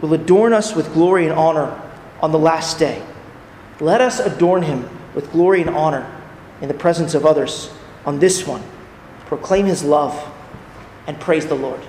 will 0.00 0.14
adorn 0.14 0.52
us 0.52 0.74
with 0.74 0.92
glory 0.92 1.24
and 1.24 1.32
honor 1.32 1.80
on 2.20 2.32
the 2.32 2.38
last 2.38 2.78
day. 2.78 3.02
Let 3.80 4.00
us 4.00 4.20
adorn 4.20 4.62
him 4.62 4.88
with 5.14 5.30
glory 5.32 5.60
and 5.60 5.70
honor 5.70 6.10
in 6.60 6.68
the 6.68 6.74
presence 6.74 7.14
of 7.14 7.26
others 7.26 7.70
on 8.04 8.18
this 8.18 8.46
one. 8.46 8.62
Proclaim 9.26 9.66
his 9.66 9.82
love 9.82 10.32
and 11.06 11.18
praise 11.18 11.46
the 11.46 11.54
Lord. 11.54 11.80